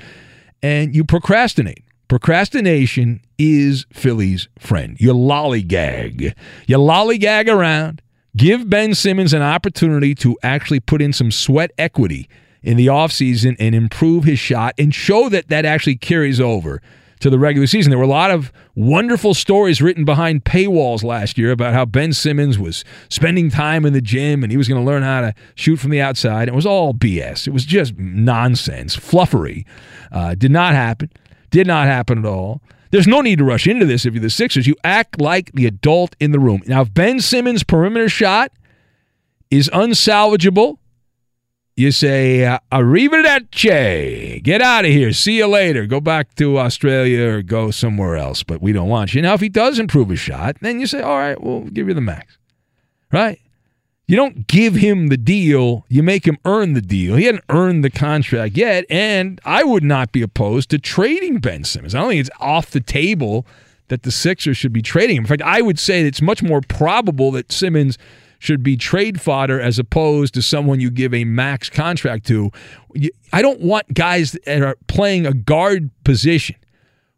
And 0.63 0.95
you 0.95 1.03
procrastinate. 1.03 1.83
Procrastination 2.07 3.21
is 3.37 3.85
Philly's 3.93 4.47
friend. 4.57 4.97
You 4.99 5.13
lollygag. 5.13 6.33
You 6.65 6.77
lollygag 6.77 7.47
around. 7.47 8.01
Give 8.35 8.67
Ben 8.69 8.95
Simmons 8.95 9.33
an 9.33 9.43
opportunity 9.43 10.15
to 10.15 10.35
actually 10.41 10.79
put 10.79 11.01
in 11.01 11.13
some 11.13 11.31
sweat 11.31 11.71
equity 11.77 12.27
in 12.65 12.75
the 12.77 12.87
offseason 12.87 13.55
and 13.59 13.75
improve 13.75 14.23
his 14.23 14.39
shot 14.39 14.73
and 14.77 14.93
show 14.93 15.29
that 15.29 15.47
that 15.49 15.65
actually 15.65 15.95
carries 15.95 16.41
over 16.41 16.81
to 17.19 17.29
the 17.29 17.39
regular 17.39 17.67
season. 17.67 17.91
There 17.91 17.97
were 17.97 18.03
a 18.03 18.07
lot 18.07 18.31
of 18.31 18.51
wonderful 18.73 19.33
stories 19.33 19.81
written 19.81 20.03
behind 20.03 20.43
paywalls 20.43 21.03
last 21.03 21.37
year 21.37 21.51
about 21.51 21.73
how 21.73 21.85
Ben 21.85 22.11
Simmons 22.11 22.59
was 22.59 22.83
spending 23.07 23.49
time 23.49 23.85
in 23.85 23.93
the 23.93 24.01
gym 24.01 24.43
and 24.43 24.51
he 24.51 24.57
was 24.57 24.67
going 24.67 24.81
to 24.81 24.85
learn 24.85 25.03
how 25.03 25.21
to 25.21 25.33
shoot 25.53 25.77
from 25.77 25.91
the 25.91 26.01
outside. 26.01 26.47
It 26.47 26.55
was 26.55 26.65
all 26.65 26.93
BS. 26.93 27.47
It 27.47 27.51
was 27.51 27.65
just 27.65 27.97
nonsense, 27.97 28.97
fluffery. 28.97 29.65
Uh, 30.11 30.35
did 30.35 30.51
not 30.51 30.73
happen. 30.73 31.11
Did 31.51 31.67
not 31.67 31.85
happen 31.85 32.17
at 32.17 32.25
all. 32.25 32.61
There's 32.91 33.07
no 33.07 33.21
need 33.21 33.37
to 33.37 33.45
rush 33.45 33.67
into 33.67 33.85
this 33.85 34.05
if 34.05 34.13
you're 34.13 34.21
the 34.21 34.29
Sixers. 34.29 34.67
You 34.67 34.75
act 34.83 35.21
like 35.21 35.51
the 35.53 35.65
adult 35.67 36.15
in 36.19 36.31
the 36.31 36.39
room. 36.39 36.63
Now, 36.65 36.81
if 36.81 36.93
Ben 36.93 37.19
Simmons' 37.19 37.63
perimeter 37.63 38.09
shot 38.09 38.51
is 39.51 39.69
unsalvageable, 39.69 40.77
you 41.75 41.91
say, 41.91 42.45
uh, 42.45 42.59
Arrivederci, 42.71 44.41
get 44.41 44.61
out 44.61 44.85
of 44.85 44.91
here, 44.91 45.11
see 45.11 45.37
you 45.37 45.47
later, 45.47 45.85
go 45.85 45.99
back 45.99 46.33
to 46.35 46.57
Australia 46.57 47.27
or 47.27 47.41
go 47.41 47.69
somewhere 47.69 48.15
else, 48.15 48.43
but 48.43 48.61
we 48.61 48.71
don't 48.71 48.87
want 48.87 49.13
you. 49.13 49.21
Now, 49.21 49.33
if 49.33 49.41
he 49.41 49.49
does 49.49 49.77
improve 49.77 50.09
his 50.09 50.19
shot, 50.19 50.57
then 50.61 50.79
you 50.79 50.87
say, 50.87 51.01
all 51.01 51.17
right, 51.17 51.39
we'll 51.41 51.65
give 51.65 51.87
you 51.89 51.93
the 51.93 52.01
max. 52.01 52.37
Right? 53.11 53.39
You 54.07 54.15
don't 54.15 54.47
give 54.47 54.75
him 54.75 55.07
the 55.07 55.17
deal, 55.17 55.85
you 55.89 56.01
make 56.01 56.25
him 56.25 56.37
earn 56.45 56.73
the 56.73 56.81
deal. 56.81 57.15
He 57.15 57.25
hadn't 57.25 57.43
earned 57.49 57.83
the 57.83 57.89
contract 57.89 58.55
yet, 58.55 58.85
and 58.89 59.41
I 59.43 59.63
would 59.63 59.83
not 59.83 60.11
be 60.11 60.21
opposed 60.21 60.69
to 60.69 60.79
trading 60.79 61.39
Ben 61.39 61.63
Simmons. 61.63 61.95
I 61.95 61.99
don't 61.99 62.09
think 62.09 62.21
it's 62.21 62.29
off 62.39 62.69
the 62.69 62.81
table 62.81 63.45
that 63.87 64.03
the 64.03 64.11
Sixers 64.11 64.57
should 64.57 64.73
be 64.73 64.81
trading 64.81 65.17
him. 65.17 65.23
In 65.23 65.27
fact, 65.27 65.41
I 65.41 65.61
would 65.61 65.79
say 65.79 66.01
it's 66.01 66.21
much 66.21 66.41
more 66.41 66.61
probable 66.61 67.31
that 67.31 67.51
Simmons 67.51 67.97
should 68.39 68.63
be 68.63 68.77
trade 68.77 69.21
fodder 69.21 69.59
as 69.59 69.79
opposed 69.79 70.33
to 70.33 70.41
someone 70.41 70.79
you 70.79 70.91
give 70.91 71.13
a 71.13 71.23
max 71.23 71.69
contract 71.69 72.25
to. 72.27 72.51
I 73.33 73.41
don't 73.41 73.61
want 73.61 73.93
guys 73.93 74.37
that 74.45 74.61
are 74.61 74.75
playing 74.87 75.25
a 75.25 75.33
guard 75.33 75.91
position 76.03 76.55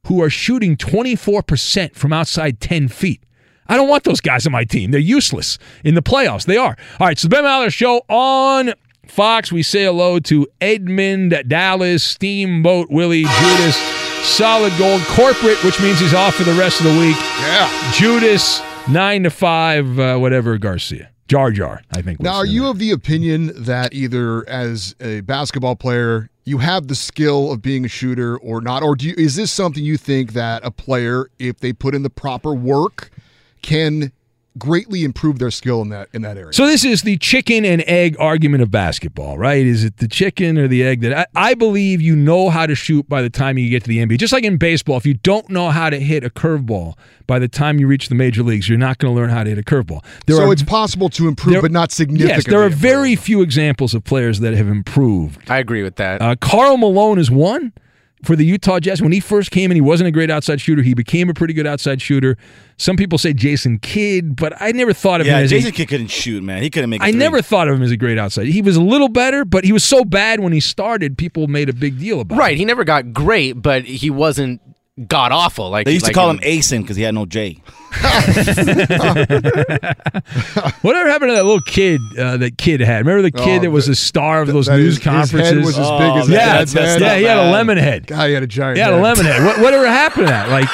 who 0.07 0.21
are 0.21 0.29
shooting 0.29 0.77
24% 0.77 1.95
from 1.95 2.13
outside 2.13 2.59
10 2.61 2.87
feet. 2.87 3.21
I 3.67 3.75
don't 3.75 3.89
want 3.89 4.05
those 4.05 4.21
guys 4.21 4.45
on 4.45 4.53
my 4.53 4.63
team. 4.63 4.91
They're 4.91 4.99
useless 4.99 5.57
in 5.83 5.95
the 5.95 6.01
playoffs. 6.01 6.45
They 6.45 6.57
are. 6.57 6.77
All 6.99 7.07
right, 7.07 7.19
so 7.19 7.27
the 7.27 7.35
Ben 7.35 7.43
Maller 7.43 7.71
Show 7.73 8.01
on 8.07 8.73
Fox. 9.07 9.51
We 9.51 9.63
say 9.63 9.83
hello 9.83 10.19
to 10.19 10.47
Edmund 10.61 11.43
Dallas, 11.47 12.03
Steamboat 12.03 12.89
Willie, 12.89 13.23
Judas, 13.23 13.75
Solid 14.23 14.71
Gold, 14.77 15.01
Corporate, 15.07 15.61
which 15.63 15.81
means 15.81 15.99
he's 15.99 16.13
off 16.13 16.35
for 16.35 16.43
the 16.43 16.53
rest 16.53 16.79
of 16.79 16.85
the 16.85 16.97
week. 16.99 17.17
Yeah. 17.41 17.91
Judas, 17.93 18.61
9 18.89 19.23
to 19.23 19.29
5, 19.29 19.99
uh, 19.99 20.17
whatever, 20.17 20.57
Garcia. 20.57 21.09
Jar 21.27 21.51
Jar, 21.51 21.81
I 21.91 22.01
think. 22.01 22.21
Now, 22.21 22.35
are 22.35 22.45
you 22.45 22.67
of 22.67 22.79
the 22.79 22.91
opinion 22.91 23.51
that 23.55 23.93
either 23.93 24.47
as 24.47 24.95
a 25.01 25.19
basketball 25.21 25.75
player, 25.75 26.29
you 26.45 26.59
have 26.59 26.87
the 26.87 26.95
skill 26.95 27.51
of 27.51 27.61
being 27.61 27.83
a 27.83 27.89
shooter 27.89 28.37
or 28.37 28.61
not? 28.61 28.81
Or 28.81 28.95
do 28.95 29.07
you, 29.07 29.15
is 29.17 29.35
this 29.35 29.51
something 29.51 29.83
you 29.83 29.97
think 29.97 30.31
that 30.33 30.63
a 30.65 30.71
player, 30.71 31.29
if 31.37 31.59
they 31.59 31.73
put 31.73 31.95
in 31.95 32.03
the 32.03 32.09
proper 32.09 32.53
work, 32.53 33.11
can 33.61 34.13
greatly 34.57 35.03
improve 35.03 35.39
their 35.39 35.51
skill 35.51 35.81
in 35.81 35.89
that 35.89 36.09
in 36.13 36.21
that 36.23 36.37
area. 36.37 36.53
So 36.53 36.65
this 36.65 36.83
is 36.83 37.03
the 37.03 37.17
chicken 37.17 37.65
and 37.65 37.83
egg 37.87 38.15
argument 38.19 38.63
of 38.63 38.71
basketball, 38.71 39.37
right? 39.37 39.65
Is 39.65 39.83
it 39.83 39.97
the 39.97 40.07
chicken 40.07 40.57
or 40.57 40.67
the 40.67 40.83
egg 40.83 41.01
that 41.01 41.13
I, 41.35 41.49
I, 41.51 41.53
believe 41.53 42.01
you 42.01 42.15
know 42.15 42.49
how 42.49 42.65
to 42.65 42.75
shoot 42.75 43.07
by 43.09 43.21
the 43.21 43.29
time 43.29 43.57
you 43.57 43.69
get 43.69 43.83
to 43.83 43.87
the 43.87 43.97
NBA. 43.97 44.19
Just 44.19 44.33
like 44.33 44.43
in 44.43 44.57
baseball, 44.57 44.97
if 44.97 45.05
you 45.05 45.15
don't 45.15 45.49
know 45.49 45.69
how 45.69 45.89
to 45.89 45.99
hit 45.99 46.23
a 46.23 46.29
curveball 46.29 46.95
by 47.25 47.39
the 47.39 47.47
time 47.47 47.79
you 47.79 47.87
reach 47.87 48.09
the 48.09 48.15
major 48.15 48.43
leagues, 48.43 48.69
you're 48.69 48.77
not 48.77 48.97
going 48.97 49.13
to 49.13 49.19
learn 49.19 49.29
how 49.29 49.43
to 49.43 49.49
hit 49.49 49.59
a 49.59 49.63
curveball. 49.63 50.03
so 50.29 50.43
are, 50.43 50.53
it's 50.53 50.63
possible 50.63 51.09
to 51.09 51.27
improve, 51.27 51.53
there, 51.53 51.61
but 51.61 51.71
not 51.71 51.91
significantly. 51.91 52.35
Yes, 52.35 52.45
there 52.45 52.63
are 52.63 52.69
very 52.69 53.15
few 53.15 53.41
examples 53.41 53.93
of 53.93 54.03
players 54.03 54.39
that 54.39 54.53
have 54.53 54.67
improved. 54.67 55.49
I 55.49 55.57
agree 55.57 55.83
with 55.83 55.95
that. 55.97 56.21
Uh, 56.21 56.35
Karl 56.35 56.77
Malone 56.77 57.19
is 57.19 57.29
one 57.31 57.73
for 58.23 58.35
the 58.35 58.45
Utah 58.45 58.79
Jazz. 58.79 59.01
When 59.01 59.11
he 59.11 59.19
first 59.19 59.51
came 59.51 59.71
in, 59.71 59.75
he 59.75 59.81
wasn't 59.81 60.07
a 60.07 60.11
great 60.11 60.31
outside 60.31 60.59
shooter. 60.59 60.81
He 60.81 60.93
became 60.93 61.29
a 61.29 61.33
pretty 61.33 61.53
good 61.53 61.67
outside 61.67 62.01
shooter. 62.01 62.37
Some 62.77 62.95
people 62.95 63.17
say 63.17 63.33
Jason 63.33 63.79
Kidd, 63.79 64.35
but 64.35 64.53
I 64.59 64.71
never 64.71 64.93
thought 64.93 65.21
of 65.21 65.27
yeah, 65.27 65.37
him 65.37 65.45
as 65.45 65.49
Jason 65.49 65.69
a, 65.69 65.71
Kidd 65.71 65.87
couldn't 65.89 66.07
shoot, 66.07 66.43
man. 66.43 66.61
He 66.61 66.69
couldn't 66.69 66.89
make. 66.89 67.01
I 67.01 67.11
three. 67.11 67.19
never 67.19 67.41
thought 67.41 67.67
of 67.67 67.75
him 67.75 67.83
as 67.83 67.91
a 67.91 67.97
great 67.97 68.17
outside. 68.17 68.47
He 68.47 68.61
was 68.61 68.75
a 68.75 68.81
little 68.81 69.09
better, 69.09 69.45
but 69.45 69.63
he 69.63 69.73
was 69.73 69.83
so 69.83 70.03
bad 70.03 70.39
when 70.39 70.53
he 70.53 70.59
started. 70.59 71.17
People 71.17 71.47
made 71.47 71.69
a 71.69 71.73
big 71.73 71.99
deal 71.99 72.21
about. 72.21 72.37
Right, 72.37 72.53
him. 72.53 72.59
he 72.59 72.65
never 72.65 72.83
got 72.83 73.13
great, 73.13 73.61
but 73.61 73.85
he 73.85 74.09
wasn't 74.09 74.61
god 75.05 75.31
awful. 75.31 75.69
Like 75.69 75.85
they 75.85 75.93
used 75.93 76.05
like 76.05 76.13
to 76.13 76.19
call 76.19 76.29
him 76.29 76.39
Asen 76.39 76.81
because 76.81 76.97
he 76.97 77.03
had 77.03 77.13
no 77.13 77.25
J. 77.25 77.61
Whatever 80.81 81.09
happened 81.09 81.29
to 81.29 81.35
that 81.35 81.45
little 81.45 81.61
kid 81.61 82.01
uh, 82.17 82.37
that 82.37 82.57
kid 82.57 82.81
had? 82.81 83.05
Remember 83.05 83.21
the 83.21 83.31
kid 83.31 83.59
oh, 83.59 83.61
that 83.61 83.71
was 83.71 83.87
a 83.87 83.95
star 83.95 84.41
of 84.41 84.47
those 84.47 84.67
news 84.67 84.95
his, 84.95 85.03
conferences? 85.03 85.39
His 85.39 85.49
head 85.49 85.57
was 85.65 85.79
as 85.79 85.87
oh, 85.87 85.99
big 85.99 86.23
as 86.23 86.29
yeah, 86.29 86.59
his 86.59 86.73
head. 86.73 87.01
yeah, 87.01 87.17
he 87.17 87.23
had 87.23 87.37
a 87.37 87.51
lemon 87.51 87.77
head. 87.77 88.07
God, 88.07 88.27
he 88.27 88.33
had 88.33 88.43
a 88.43 88.47
giant. 88.47 88.77
He 88.77 88.81
had 88.81 88.91
head. 88.91 88.99
a 88.99 89.01
lemon 89.01 89.25
head. 89.25 89.43
What, 89.45 89.59
whatever 89.59 89.87
happened 89.87 90.27
to 90.27 90.31
that? 90.31 90.49
Like, 90.49 90.67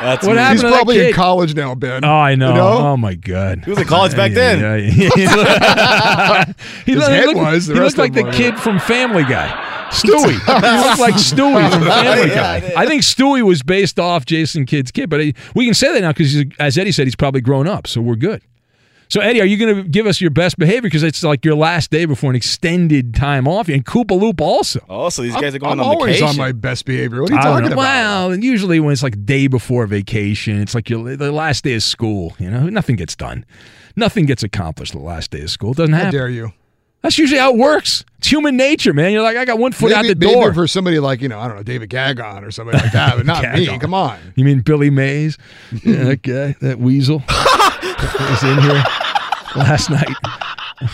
That's 0.00 0.26
what 0.26 0.34
me. 0.34 0.38
happened 0.38 0.60
He's 0.60 0.70
to 0.70 0.76
probably 0.76 0.96
that 0.98 1.02
kid? 1.02 1.08
in 1.10 1.14
college 1.14 1.54
now, 1.54 1.74
Ben. 1.74 2.04
Oh, 2.04 2.08
I 2.08 2.34
know. 2.34 2.50
You 2.50 2.54
know? 2.54 2.78
Oh 2.78 2.96
my 2.96 3.14
god. 3.14 3.64
He 3.64 3.70
was 3.70 3.78
in 3.78 3.86
college 3.86 4.14
back 4.14 4.32
then. 4.32 4.60
Yeah, 4.60 4.76
yeah, 4.76 5.10
yeah. 5.16 6.44
he 6.84 6.92
His 6.92 7.00
looked, 7.00 7.10
head 7.10 7.20
he 7.20 7.26
looked, 7.26 7.38
was, 7.38 7.66
the 7.66 7.74
he 7.74 7.80
looked 7.80 7.98
like 7.98 8.12
the 8.12 8.30
kid 8.30 8.58
from 8.58 8.78
Family 8.78 9.24
Guy. 9.24 9.69
Stewie. 9.90 10.32
he 10.32 10.88
looked 10.88 11.00
like 11.00 11.14
Stewie 11.14 11.70
from 11.70 11.82
Family 11.82 12.28
Yeah, 12.30 12.60
Guy. 12.60 12.72
I 12.76 12.86
think 12.86 13.02
Stewie 13.02 13.42
was 13.42 13.62
based 13.62 13.98
off 13.98 14.24
Jason 14.24 14.66
Kidd's 14.66 14.90
kid, 14.90 15.10
but 15.10 15.20
he, 15.20 15.34
we 15.54 15.64
can 15.64 15.74
say 15.74 15.92
that 15.92 16.00
now 16.00 16.12
because, 16.12 16.44
as 16.58 16.78
Eddie 16.78 16.92
said, 16.92 17.06
he's 17.06 17.16
probably 17.16 17.40
grown 17.40 17.66
up, 17.68 17.86
so 17.86 18.00
we're 18.00 18.14
good. 18.16 18.42
So, 19.08 19.20
Eddie, 19.20 19.40
are 19.40 19.44
you 19.44 19.56
going 19.56 19.74
to 19.74 19.82
give 19.88 20.06
us 20.06 20.20
your 20.20 20.30
best 20.30 20.56
behavior 20.56 20.82
because 20.82 21.02
it's 21.02 21.24
like 21.24 21.44
your 21.44 21.56
last 21.56 21.90
day 21.90 22.04
before 22.04 22.30
an 22.30 22.36
extended 22.36 23.12
time 23.12 23.48
off? 23.48 23.68
And 23.68 23.84
Koopa 23.84 24.12
Loop 24.16 24.40
also. 24.40 24.78
Also, 24.88 25.22
these 25.22 25.34
guys 25.34 25.52
are 25.52 25.58
going 25.58 25.72
I'm 25.72 25.80
on 25.80 25.86
always 25.86 26.20
vacation. 26.20 26.28
on 26.28 26.36
my 26.36 26.52
best 26.52 26.84
behavior. 26.84 27.20
What 27.22 27.32
are 27.32 27.34
you 27.34 27.40
I 27.40 27.42
talking 27.42 27.66
about? 27.72 27.76
Well, 27.78 28.30
and 28.30 28.44
usually 28.44 28.78
when 28.78 28.92
it's 28.92 29.02
like 29.02 29.26
day 29.26 29.48
before 29.48 29.84
vacation, 29.88 30.60
it's 30.60 30.76
like 30.76 30.88
your 30.88 31.16
the 31.16 31.32
last 31.32 31.64
day 31.64 31.74
of 31.74 31.82
school. 31.82 32.34
You 32.38 32.50
know, 32.52 32.68
nothing 32.68 32.94
gets 32.94 33.16
done, 33.16 33.44
nothing 33.96 34.26
gets 34.26 34.44
accomplished 34.44 34.92
the 34.92 35.00
last 35.00 35.32
day 35.32 35.42
of 35.42 35.50
school. 35.50 35.72
It 35.72 35.78
doesn't 35.78 35.92
How 35.92 35.98
happen. 36.04 36.12
dare 36.16 36.28
you? 36.28 36.52
That's 37.02 37.16
usually 37.18 37.40
how 37.40 37.52
it 37.52 37.58
works. 37.58 38.04
It's 38.18 38.28
human 38.28 38.56
nature, 38.58 38.92
man. 38.92 39.12
You're 39.12 39.22
like, 39.22 39.36
I 39.38 39.46
got 39.46 39.58
one 39.58 39.72
foot 39.72 39.86
maybe, 39.90 39.94
out 39.94 40.02
the 40.02 40.14
maybe 40.26 40.34
door. 40.34 40.52
for 40.52 40.66
somebody 40.66 40.98
like 40.98 41.22
you 41.22 41.28
know, 41.28 41.38
I 41.40 41.48
don't 41.48 41.56
know, 41.56 41.62
David 41.62 41.88
Gagon 41.88 42.46
or 42.46 42.50
somebody 42.50 42.78
like 42.78 42.92
that, 42.92 43.16
but 43.16 43.24
not 43.24 43.42
me. 43.54 43.78
Come 43.78 43.94
on. 43.94 44.18
You 44.36 44.44
mean 44.44 44.60
Billy 44.60 44.90
Mays? 44.90 45.38
yeah, 45.82 46.04
that 46.04 46.22
guy, 46.22 46.54
that 46.60 46.78
weasel, 46.78 47.22
was 47.28 48.42
in 48.42 48.60
here 48.60 48.84
last 49.56 49.88
night. 49.90 50.08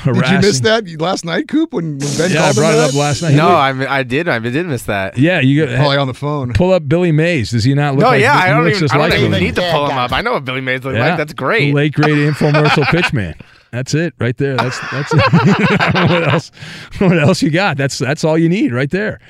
Did 0.05 0.17
you 0.17 0.39
miss 0.41 0.59
that 0.61 0.85
last 1.01 1.25
night, 1.25 1.47
Coop? 1.47 1.73
When, 1.73 1.99
when 1.99 2.17
Ben 2.19 2.31
Yeah, 2.33 2.41
I 2.41 2.53
called 2.53 2.57
him 2.57 2.61
brought 2.61 2.75
it 2.75 2.77
that? 2.79 2.89
up 2.91 2.95
last 2.97 3.23
night. 3.23 3.35
No, 3.35 3.49
I, 3.51 3.99
I 3.99 4.03
did. 4.03 4.29
I 4.29 4.41
did 4.41 4.67
miss 4.67 4.83
that. 4.85 5.17
Yeah, 5.17 5.39
you 5.39 5.65
got 5.65 5.77
Probably 5.77 5.97
on 5.97 6.09
the 6.09 6.15
phone. 6.15 6.53
pull 6.55 6.73
up 6.73 6.89
Billy 6.89 7.13
Mays. 7.13 7.53
Does 7.53 7.63
he 7.63 7.73
not 7.75 7.95
look 7.95 8.01
No, 8.03 8.09
like? 8.09 8.21
yeah, 8.21 8.35
I 8.35 8.49
don't 8.49 8.67
even. 8.67 8.81
just 8.81 8.93
I 8.93 8.99
don't 8.99 9.11
like 9.11 9.21
even 9.21 9.41
need 9.41 9.55
to 9.55 9.71
pull 9.71 9.89
him 9.89 9.97
up. 9.97 10.11
I 10.11 10.23
know 10.23 10.33
what 10.33 10.45
Billy 10.45 10.61
Mays 10.61 10.83
looks 10.85 10.97
Yeah. 10.97 11.11
like. 11.11 11.19
That's 11.19 11.35
great. 11.35 11.73
Late 11.73 11.93
great 11.93 12.09
infomercial 12.17 12.85
pitch 12.87 13.13
man. 13.13 13.35
That's 13.73 13.95
it 13.95 14.15
right 14.19 14.37
there. 14.37 14.57
That's 14.57 14.79
that's 14.91 15.13
what 16.11 16.33
else 16.33 16.53
what 16.99 17.19
else 17.19 17.43
you 17.43 17.51
got. 17.51 17.77
That's 17.77 17.99
that's 17.99 18.25
all 18.25 18.39
you 18.39 18.49
need 18.49 18.73
right 18.73 18.91
there. 18.91 19.21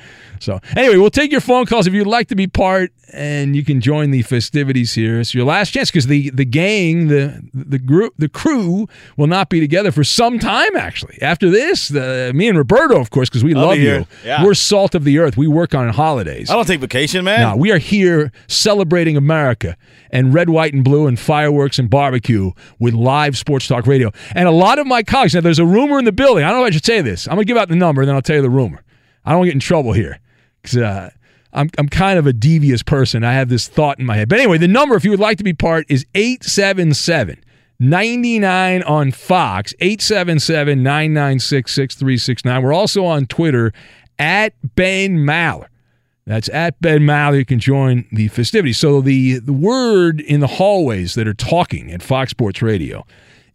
So 0.43 0.59
anyway, 0.75 0.97
we'll 0.97 1.09
take 1.09 1.31
your 1.31 1.41
phone 1.41 1.65
calls 1.65 1.87
if 1.87 1.93
you'd 1.93 2.07
like 2.07 2.27
to 2.29 2.35
be 2.35 2.47
part, 2.47 2.91
and 3.13 3.55
you 3.55 3.63
can 3.63 3.79
join 3.81 4.11
the 4.11 4.21
festivities 4.23 4.93
here. 4.93 5.19
It's 5.19 5.33
your 5.33 5.45
last 5.45 5.71
chance 5.71 5.89
because 5.89 6.07
the 6.07 6.29
the 6.31 6.45
gang, 6.45 7.07
the 7.07 7.41
the 7.53 7.79
group, 7.79 8.13
the 8.17 8.29
crew 8.29 8.87
will 9.15 9.27
not 9.27 9.49
be 9.49 9.59
together 9.59 9.91
for 9.91 10.03
some 10.03 10.39
time. 10.39 10.75
Actually, 10.75 11.21
after 11.21 11.49
this, 11.49 11.87
the, 11.87 12.31
me 12.35 12.47
and 12.47 12.57
Roberto, 12.57 12.99
of 12.99 13.09
course, 13.09 13.29
because 13.29 13.43
we 13.43 13.53
love 13.53 13.77
you. 13.77 14.05
Yeah. 14.25 14.43
We're 14.43 14.53
salt 14.53 14.95
of 14.95 15.03
the 15.03 15.19
earth. 15.19 15.37
We 15.37 15.47
work 15.47 15.73
on 15.73 15.89
holidays. 15.89 16.49
I 16.49 16.55
don't 16.55 16.67
take 16.67 16.81
vacation, 16.81 17.23
man. 17.23 17.41
No, 17.41 17.55
we 17.55 17.71
are 17.71 17.77
here 17.77 18.31
celebrating 18.47 19.17
America 19.17 19.77
and 20.11 20.33
red, 20.33 20.49
white, 20.49 20.73
and 20.73 20.83
blue 20.83 21.07
and 21.07 21.19
fireworks 21.19 21.79
and 21.79 21.89
barbecue 21.89 22.51
with 22.79 22.93
live 22.93 23.37
sports 23.37 23.67
talk 23.67 23.87
radio. 23.87 24.11
And 24.35 24.47
a 24.47 24.51
lot 24.51 24.79
of 24.79 24.87
my 24.87 25.03
colleagues, 25.03 25.35
now 25.35 25.41
there's 25.41 25.59
a 25.59 25.65
rumor 25.65 25.99
in 25.99 26.05
the 26.05 26.11
building. 26.11 26.43
I 26.43 26.49
don't 26.49 26.59
know 26.59 26.65
if 26.65 26.71
I 26.71 26.73
should 26.73 26.85
say 26.85 27.01
this. 27.01 27.27
I'm 27.27 27.35
going 27.35 27.45
to 27.45 27.51
give 27.51 27.57
out 27.57 27.69
the 27.69 27.75
number 27.75 28.01
and 28.01 28.09
then 28.09 28.15
I'll 28.15 28.21
tell 28.21 28.35
you 28.37 28.41
the 28.41 28.49
rumor. 28.49 28.83
I 29.25 29.31
don't 29.31 29.39
want 29.39 29.47
to 29.47 29.51
get 29.51 29.55
in 29.55 29.59
trouble 29.59 29.93
here 29.93 30.19
uh, 30.75 31.09
I'm, 31.53 31.69
I'm 31.77 31.89
kind 31.89 32.19
of 32.19 32.27
a 32.27 32.33
devious 32.33 32.83
person. 32.83 33.23
I 33.23 33.33
have 33.33 33.49
this 33.49 33.67
thought 33.67 33.99
in 33.99 34.05
my 34.05 34.15
head. 34.15 34.29
But 34.29 34.39
anyway, 34.39 34.57
the 34.57 34.67
number, 34.67 34.95
if 34.95 35.03
you 35.03 35.11
would 35.11 35.19
like 35.19 35.37
to 35.37 35.43
be 35.43 35.53
part, 35.53 35.85
is 35.89 36.05
877 36.15 37.43
99 37.79 38.83
on 38.83 39.11
Fox, 39.11 39.73
877 39.79 40.81
996 40.81 41.71
6369. 41.71 42.63
We're 42.63 42.73
also 42.73 43.05
on 43.05 43.27
Twitter 43.27 43.71
at 44.17 44.53
Ben 44.75 45.17
Maller. 45.17 45.67
That's 46.25 46.49
at 46.49 46.79
Ben 46.81 47.01
Maller. 47.01 47.37
You 47.37 47.45
can 47.45 47.59
join 47.59 48.05
the 48.11 48.27
festivities. 48.29 48.77
So 48.77 48.99
the 49.01 49.39
the 49.39 49.53
word 49.53 50.19
in 50.21 50.39
the 50.39 50.47
hallways 50.47 51.13
that 51.13 51.27
are 51.27 51.33
talking 51.33 51.91
at 51.91 52.01
Fox 52.01 52.31
Sports 52.31 52.61
Radio 52.61 53.05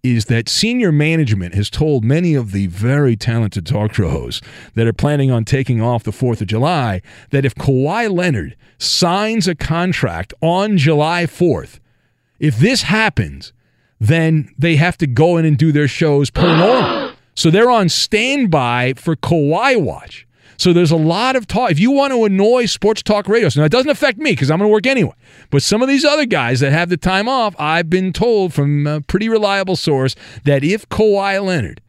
is 0.03 0.25
that 0.25 0.49
senior 0.49 0.91
management 0.91 1.55
has 1.55 1.71
told 1.71 2.03
many 2.03 2.35
of 2.35 2.51
the 2.51 2.67
very 2.67 3.15
talented 3.15 3.65
talk 3.65 3.95
show 3.95 4.09
hosts 4.09 4.45
that 4.75 4.87
are 4.87 4.93
planning 4.93 5.31
on 5.31 5.45
taking 5.45 5.81
off 5.81 6.03
the 6.03 6.11
4th 6.11 6.41
of 6.41 6.49
July 6.49 7.01
that 7.31 7.45
if 7.45 7.55
Kawhi 7.55 8.13
Leonard 8.13 8.57
signs 8.79 9.47
a 9.47 9.55
contract 9.55 10.35
on 10.41 10.77
July 10.77 11.25
4th, 11.27 11.79
if 12.41 12.59
this 12.59 12.83
happens, 12.83 13.53
then 14.01 14.53
they 14.59 14.75
have 14.75 14.99
to 14.99 15.07
go 15.07 15.37
in 15.37 15.45
and 15.45 15.57
do 15.57 15.71
their 15.71 15.87
shows 15.87 16.31
per 16.31 16.57
normal. 16.57 17.13
So 17.37 17.51
they're 17.51 17.71
on 17.71 17.89
standby 17.89 18.95
for 18.97 19.15
Kawhi 19.15 19.81
watch. 19.81 20.27
So 20.63 20.73
there's 20.73 20.93
a 20.93 20.97
lot 20.97 21.35
of 21.35 21.49
talk. 21.49 21.73
If 21.73 21.81
you 21.81 21.91
want 21.91 22.13
to 22.13 22.25
annoy 22.25 22.67
sports 22.67 23.03
talk 23.03 23.27
radio, 23.27 23.49
now 23.57 23.65
it 23.65 23.73
doesn't 23.73 23.91
affect 23.91 24.19
me 24.19 24.31
because 24.31 24.49
I'm 24.49 24.61
going 24.61 24.69
to 24.69 24.73
work 24.73 24.87
anyway. 24.87 25.15
But 25.51 25.65
some 25.65 25.83
of 25.83 25.89
these 25.89 26.05
other 26.05 26.25
guys 26.25 26.61
that 26.61 26.71
have 26.71 26.89
the 26.89 26.97
time 26.97 27.29
off, 27.29 27.57
I've 27.59 27.91
been 27.91 28.13
told 28.13 28.55
from 28.55 28.87
a 28.87 29.01
pretty 29.01 29.29
reliable 29.29 29.75
source 29.75 30.15
that 30.45 30.63
if 30.63 30.89
Kawhi 30.89 31.45
Leonard 31.45 31.81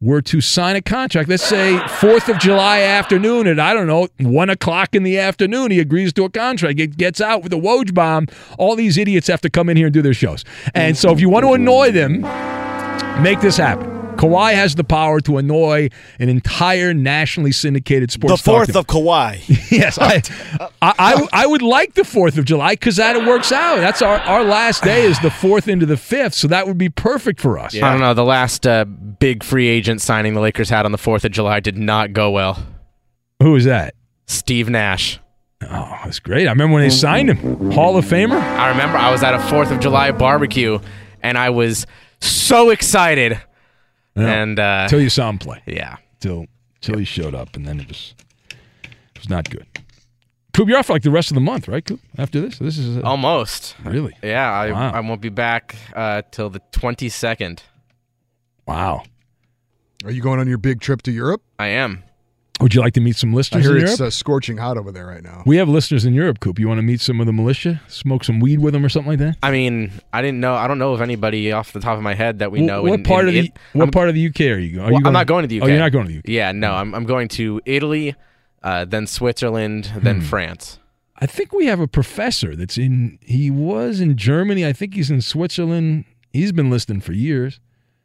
were 0.00 0.22
to 0.22 0.40
sign 0.40 0.76
a 0.76 0.80
contract, 0.80 1.28
let's 1.28 1.42
say 1.42 1.76
4th 1.86 2.32
of 2.32 2.38
July 2.38 2.82
afternoon 2.82 3.48
at, 3.48 3.58
I 3.58 3.74
don't 3.74 3.88
know, 3.88 4.06
1 4.20 4.48
o'clock 4.48 4.94
in 4.94 5.02
the 5.02 5.18
afternoon, 5.18 5.72
he 5.72 5.80
agrees 5.80 6.12
to 6.12 6.22
a 6.22 6.30
contract, 6.30 6.78
it 6.78 6.96
gets 6.96 7.20
out 7.20 7.42
with 7.42 7.52
a 7.52 7.56
Woj 7.56 7.92
bomb, 7.92 8.28
all 8.58 8.76
these 8.76 8.96
idiots 8.96 9.26
have 9.26 9.40
to 9.40 9.50
come 9.50 9.68
in 9.68 9.76
here 9.76 9.86
and 9.86 9.92
do 9.92 10.02
their 10.02 10.14
shows. 10.14 10.44
And 10.72 10.96
so 10.96 11.10
if 11.10 11.20
you 11.20 11.28
want 11.28 11.46
to 11.46 11.54
annoy 11.54 11.90
them, 11.90 12.20
make 13.24 13.40
this 13.40 13.56
happen. 13.56 13.99
Kawhi 14.16 14.54
has 14.54 14.74
the 14.74 14.84
power 14.84 15.20
to 15.20 15.38
annoy 15.38 15.88
an 16.18 16.28
entire 16.28 16.92
nationally 16.92 17.52
syndicated 17.52 18.10
The 18.10 18.12
sports 18.12 18.42
talk 18.42 18.54
fourth 18.54 18.76
of 18.76 18.86
Kawhi. 18.86 19.70
yes, 19.70 19.98
I, 19.98 20.22
I, 20.82 20.94
I, 20.98 21.28
I 21.32 21.46
would 21.46 21.62
like 21.62 21.94
the 21.94 22.04
Fourth 22.04 22.36
of 22.38 22.44
July 22.44 22.72
because 22.72 22.96
that 22.96 23.16
it 23.16 23.26
works 23.26 23.52
out. 23.52 23.76
That's 23.76 24.02
our, 24.02 24.18
our 24.20 24.44
last 24.44 24.82
day 24.82 25.04
is 25.04 25.18
the 25.20 25.30
fourth 25.30 25.68
into 25.68 25.86
the 25.86 25.96
fifth, 25.96 26.34
so 26.34 26.48
that 26.48 26.66
would 26.66 26.78
be 26.78 26.88
perfect 26.88 27.40
for 27.40 27.58
us. 27.58 27.74
I 27.74 27.90
don't 27.90 28.00
know. 28.00 28.14
The 28.14 28.24
last 28.24 28.66
uh, 28.66 28.84
big 28.84 29.42
free 29.42 29.68
agent 29.68 30.00
signing 30.00 30.34
the 30.34 30.40
Lakers 30.40 30.70
had 30.70 30.84
on 30.84 30.92
the 30.92 30.98
4th 30.98 31.24
of 31.24 31.32
July 31.32 31.60
did 31.60 31.78
not 31.78 32.12
go 32.12 32.30
well. 32.30 32.62
Who 33.42 33.56
is 33.56 33.64
that? 33.64 33.94
Steve 34.26 34.68
Nash. 34.68 35.18
Oh, 35.62 35.98
that's 36.04 36.20
great. 36.20 36.46
I 36.46 36.50
remember 36.50 36.74
when 36.74 36.82
they 36.82 36.90
signed 36.90 37.30
him, 37.30 37.70
Hall 37.72 37.96
of 37.96 38.04
Famer. 38.04 38.40
I 38.40 38.68
remember 38.70 38.96
I 38.96 39.10
was 39.10 39.22
at 39.22 39.34
a 39.34 39.38
4th 39.38 39.70
of 39.70 39.80
July 39.80 40.10
barbecue 40.10 40.78
and 41.22 41.36
I 41.36 41.50
was 41.50 41.86
so 42.20 42.70
excited. 42.70 43.40
Yeah. 44.20 44.42
And 44.42 44.58
uh, 44.58 44.88
Till 44.88 45.00
you 45.00 45.10
saw 45.10 45.28
him 45.30 45.38
play. 45.38 45.62
yeah. 45.66 45.96
Till 46.20 46.46
till 46.80 46.98
he 46.98 47.04
showed 47.04 47.34
up, 47.34 47.56
and 47.56 47.66
then 47.66 47.80
it 47.80 47.88
was 47.88 48.14
it 49.14 49.18
was 49.18 49.28
not 49.28 49.48
good. 49.50 49.66
Coop, 50.52 50.68
you're 50.68 50.78
off 50.78 50.86
for 50.86 50.94
like 50.94 51.02
the 51.04 51.10
rest 51.10 51.30
of 51.30 51.36
the 51.36 51.40
month, 51.40 51.68
right? 51.68 51.84
Coop, 51.84 52.00
after 52.18 52.40
this, 52.40 52.58
this 52.58 52.76
is 52.76 52.96
uh, 52.98 53.02
Almost. 53.02 53.76
really 53.84 54.14
Yeah, 54.22 54.50
I, 54.50 54.72
Wow. 54.72 54.90
I 54.92 55.00
won't 55.00 55.20
be 55.20 55.28
back 55.28 55.76
uh, 55.94 56.22
till 56.32 56.50
the 56.50 56.60
22nd. 56.72 57.60
wow. 58.66 59.02
Are 60.04 60.10
you 60.10 60.22
going 60.22 60.40
on 60.40 60.48
your 60.48 60.58
big 60.58 60.80
trip 60.80 61.02
to 61.02 61.12
Europe? 61.12 61.42
I 61.58 61.68
am. 61.68 62.02
Would 62.60 62.74
you 62.74 62.80
like 62.80 62.92
to 62.94 63.00
meet 63.00 63.16
some 63.16 63.32
I 63.32 63.36
listeners 63.36 63.64
hear 63.64 63.76
in 63.76 63.82
it's 63.84 63.98
Europe? 63.98 64.08
uh, 64.08 64.10
scorching 64.10 64.56
hot 64.58 64.76
over 64.76 64.92
there 64.92 65.06
right 65.06 65.22
now. 65.22 65.42
we 65.46 65.56
have 65.56 65.68
listeners 65.68 66.04
in 66.04 66.12
Europe, 66.14 66.40
Coop. 66.40 66.58
You 66.58 66.68
want 66.68 66.78
to 66.78 66.82
meet 66.82 67.00
some 67.00 67.18
of 67.20 67.26
the 67.26 67.32
militia, 67.32 67.80
smoke 67.88 68.22
some 68.24 68.38
weed 68.40 68.58
with 68.60 68.74
them 68.74 68.84
or 68.84 68.88
something 68.88 69.10
like 69.10 69.18
that? 69.20 69.36
I 69.42 69.50
mean, 69.50 69.92
I 70.12 70.20
didn't 70.22 70.40
know. 70.40 70.54
I 70.54 70.66
don't 70.68 70.78
know 70.78 70.92
of 70.92 71.00
anybody 71.00 71.52
off 71.52 71.72
the 71.72 71.80
top 71.80 71.96
of 71.96 72.02
my 72.02 72.14
head 72.14 72.40
that 72.40 72.52
we 72.52 72.60
Wh- 72.60 72.64
know. 72.66 72.82
what 72.82 72.92
in- 72.94 73.02
part 73.04 73.22
in 73.22 73.28
of 73.28 73.32
the 73.34 73.40
it- 73.40 73.52
what 73.72 73.84
I'm- 73.84 73.90
part 73.92 74.08
of 74.08 74.14
the 74.14 74.20
UK 74.26 74.40
are 74.50 74.58
you 74.58 74.74
going? 74.76 74.86
Are 74.88 74.92
Well, 74.92 75.00
you 75.00 75.06
I'm 75.06 75.12
not 75.12 75.26
going 75.26 75.42
to 75.42 75.48
the 75.48 75.56
UK. 75.60 75.64
Oh, 75.64 75.66
you're 75.68 75.78
not 75.78 75.92
going 75.92 76.06
to 76.06 76.12
the 76.12 76.18
UK. 76.18 76.28
Yeah, 76.28 76.52
no, 76.52 76.72
I'm, 76.74 76.94
I'm 76.94 77.04
going 77.04 77.28
to 77.28 77.60
Italy, 77.66 78.14
uh, 78.62 78.84
then 78.84 79.06
Switzerland, 79.06 79.86
Hmm. 79.86 80.00
then 80.00 80.20
France. 80.20 80.78
I 81.22 81.26
think 81.26 81.52
we 81.52 81.66
have 81.66 81.80
a 81.80 81.86
professor 81.88 82.56
that's 82.56 82.78
in. 82.78 83.18
He 83.22 83.50
was 83.50 84.00
in 84.00 84.16
Germany. 84.16 84.64
I 84.66 84.72
think 84.72 84.94
he's 84.94 85.10
in 85.10 85.20
Switzerland. 85.20 86.04
He's 86.32 86.52
been 86.52 86.70
listening 86.70 87.00
for 87.00 87.12
years. 87.12 87.60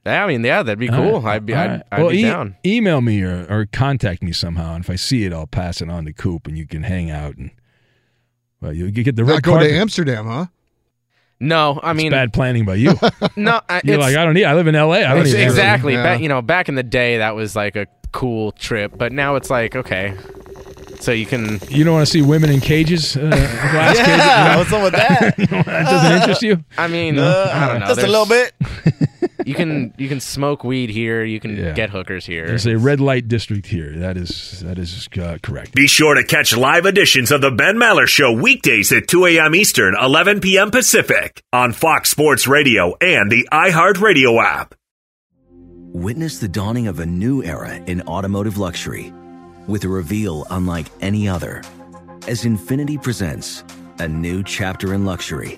Yeah, 0.05 0.23
I 0.23 0.27
mean, 0.27 0.43
yeah, 0.43 0.61
that'd 0.61 0.77
be 0.77 0.87
cool. 0.87 1.21
right. 1.21 1.35
I'd 1.37 1.45
be, 1.45 1.53
I'd, 1.55 1.69
right. 1.71 1.81
I'd 1.91 1.99
well, 2.01 2.11
be 2.11 2.19
e- 2.19 2.21
down. 2.23 2.55
Email 2.65 3.01
me 3.01 3.23
or, 3.23 3.45
or 3.49 3.65
contact 3.65 4.21
me 4.21 4.31
somehow, 4.33 4.75
and 4.75 4.83
if 4.83 4.89
I 4.89 4.95
see 4.97 5.23
it, 5.25 5.33
I'll 5.33 5.47
pass 5.47 5.81
it 5.81 5.89
on 5.89 6.05
to 6.05 6.13
Coop, 6.13 6.45
and 6.47 6.57
you 6.57 6.67
can 6.67 6.83
hang 6.83 7.09
out 7.09 7.37
and. 7.37 7.51
Well, 8.61 8.71
you 8.73 8.85
you 8.85 9.03
get 9.03 9.15
the 9.15 9.23
Not 9.23 9.31
red 9.33 9.43
going 9.43 9.57
carpet. 9.57 9.71
to 9.71 9.77
Amsterdam, 9.77 10.25
huh? 10.27 10.45
No, 11.39 11.79
I 11.83 11.91
It's 11.91 11.97
mean, 11.97 12.11
bad 12.11 12.31
planning 12.33 12.65
by 12.65 12.75
you. 12.75 12.93
no, 13.35 13.59
I- 13.69 13.81
You're 13.83 13.95
it's, 13.95 14.01
like, 14.01 14.15
I 14.15 14.23
don't 14.23 14.33
need. 14.35 14.45
I 14.45 14.53
live 14.53 14.67
in 14.67 14.75
L.A. 14.75 15.03
I 15.03 15.13
don't 15.13 15.23
it's 15.25 15.33
need 15.33 15.41
exactly. 15.43 15.93
Yeah. 15.93 16.03
Back, 16.03 16.21
you 16.21 16.29
know, 16.29 16.41
back 16.41 16.69
in 16.69 16.75
the 16.75 16.83
day, 16.83 17.17
that 17.17 17.35
was 17.35 17.55
like 17.55 17.75
a 17.75 17.87
cool 18.11 18.51
trip, 18.53 18.93
but 18.97 19.11
now 19.11 19.35
it's 19.35 19.49
like, 19.49 19.75
okay, 19.75 20.15
so 20.99 21.11
you 21.11 21.25
can. 21.25 21.59
You 21.67 21.83
don't 21.83 21.93
want 21.95 22.05
to 22.07 22.11
see 22.11 22.21
women 22.21 22.49
in 22.49 22.61
cages, 22.61 23.17
uh, 23.17 23.21
glass 23.29 23.97
Yeah, 24.07 24.55
cages. 24.55 24.57
what's 24.57 24.73
up 24.73 24.83
with 24.83 24.93
that? 24.93 25.35
that 25.65 25.85
doesn't 25.89 26.11
interest 26.21 26.41
you. 26.43 26.63
I 26.77 26.87
mean, 26.87 27.19
Uh, 27.19 27.51
I 27.53 27.67
don't 27.67 27.79
know. 27.81 27.87
Just 27.87 28.01
a 28.03 28.07
little 28.07 28.25
bit. 28.25 28.53
You 29.45 29.53
can 29.53 29.93
you 29.97 30.09
can 30.09 30.19
smoke 30.19 30.63
weed 30.63 30.89
here. 30.89 31.23
You 31.23 31.39
can 31.39 31.55
Yeah. 31.55 31.73
get 31.73 31.91
hookers 31.91 32.25
here. 32.25 32.47
There's 32.47 32.65
a 32.65 32.77
red 32.77 32.99
light 32.99 33.27
district 33.27 33.67
here. 33.67 33.91
That 33.97 34.17
is 34.17 34.61
that 34.61 34.79
is 34.79 35.07
uh, 35.21 35.37
correct. 35.43 35.73
Be 35.75 35.87
sure 35.87 36.15
to 36.15 36.23
catch 36.23 36.57
live 36.57 36.85
editions 36.87 37.31
of 37.31 37.41
The 37.41 37.51
Ben 37.51 37.75
Maller 37.77 38.07
Show 38.07 38.33
weekdays 38.33 38.91
at 38.91 39.07
2 39.07 39.25
a.m. 39.27 39.53
Eastern, 39.53 39.95
11 40.01 40.41
p.m. 40.41 40.71
Pacific 40.71 41.43
on 41.53 41.73
Fox 41.73 42.09
Sports 42.09 42.47
Radio 42.47 42.95
and 42.99 43.31
the 43.31 43.47
iHeartRadio 43.53 44.43
app. 44.43 44.73
Witness 45.93 46.39
the 46.39 46.47
dawning 46.47 46.87
of 46.87 46.99
a 46.99 47.05
new 47.05 47.43
era 47.43 47.75
in 47.75 48.01
automotive 48.01 48.57
luxury 48.57 49.13
with 49.67 49.83
a 49.83 49.87
reveal 49.89 50.45
unlike 50.49 50.87
any 51.01 51.29
other 51.29 51.61
as 52.27 52.43
Infiniti 52.43 53.01
presents 53.01 53.63
a 53.99 54.07
new 54.07 54.43
chapter 54.43 54.93
in 54.93 55.05
luxury, 55.05 55.57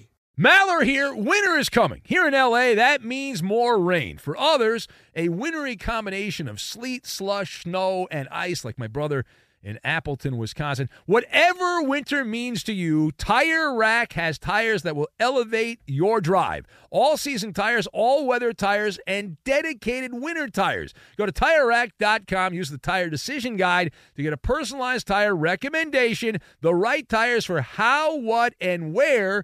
Maller 0.39 0.83
here. 0.83 1.13
Winter 1.13 1.57
is 1.57 1.67
coming. 1.67 2.01
Here 2.05 2.25
in 2.25 2.33
LA, 2.33 2.73
that 2.73 3.03
means 3.03 3.43
more 3.43 3.77
rain. 3.77 4.17
For 4.17 4.37
others, 4.37 4.87
a 5.13 5.27
wintry 5.27 5.75
combination 5.75 6.47
of 6.47 6.61
sleet, 6.61 7.05
slush, 7.05 7.63
snow, 7.63 8.07
and 8.09 8.29
ice, 8.31 8.63
like 8.63 8.79
my 8.79 8.87
brother 8.87 9.25
in 9.61 9.77
Appleton, 9.83 10.37
Wisconsin. 10.37 10.89
Whatever 11.05 11.83
winter 11.83 12.23
means 12.23 12.63
to 12.63 12.73
you, 12.73 13.11
Tire 13.11 13.75
Rack 13.75 14.13
has 14.13 14.39
tires 14.39 14.83
that 14.83 14.95
will 14.95 15.09
elevate 15.19 15.81
your 15.85 16.21
drive. 16.21 16.65
All 16.89 17.17
season 17.17 17.53
tires, 17.53 17.85
all 17.87 18.25
weather 18.25 18.53
tires, 18.53 18.99
and 19.05 19.37
dedicated 19.43 20.13
winter 20.13 20.47
tires. 20.47 20.93
Go 21.17 21.25
to 21.25 21.31
tirerack.com, 21.31 22.53
use 22.53 22.69
the 22.69 22.77
tire 22.77 23.09
decision 23.09 23.57
guide 23.57 23.91
to 24.15 24.23
get 24.23 24.33
a 24.33 24.37
personalized 24.37 25.07
tire 25.07 25.35
recommendation, 25.35 26.37
the 26.61 26.73
right 26.73 27.07
tires 27.07 27.45
for 27.45 27.61
how, 27.61 28.17
what, 28.17 28.53
and 28.61 28.93
where 28.93 29.43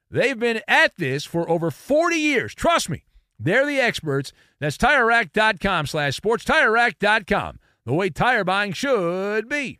They've 0.11 0.37
been 0.37 0.59
at 0.67 0.97
this 0.97 1.23
for 1.23 1.49
over 1.49 1.71
40 1.71 2.17
years. 2.17 2.53
Trust 2.53 2.89
me, 2.89 3.05
they're 3.39 3.65
the 3.65 3.79
experts. 3.79 4.33
That's 4.59 4.77
TireRack.com 4.77 5.87
slash 5.87 6.17
sports. 6.17 6.43
TireRack.com, 6.43 7.59
the 7.85 7.93
way 7.93 8.09
tire 8.09 8.43
buying 8.43 8.73
should 8.73 9.47
be. 9.47 9.79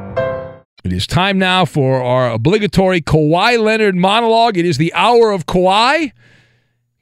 It 0.83 0.91
is 0.91 1.05
time 1.05 1.37
now 1.37 1.65
for 1.65 2.01
our 2.01 2.31
obligatory 2.31 3.01
Kawhi 3.01 3.61
Leonard 3.61 3.95
monologue. 3.95 4.57
It 4.57 4.65
is 4.65 4.77
the 4.77 4.93
hour 4.93 5.31
of 5.31 5.45
Kawhi. 5.45 6.11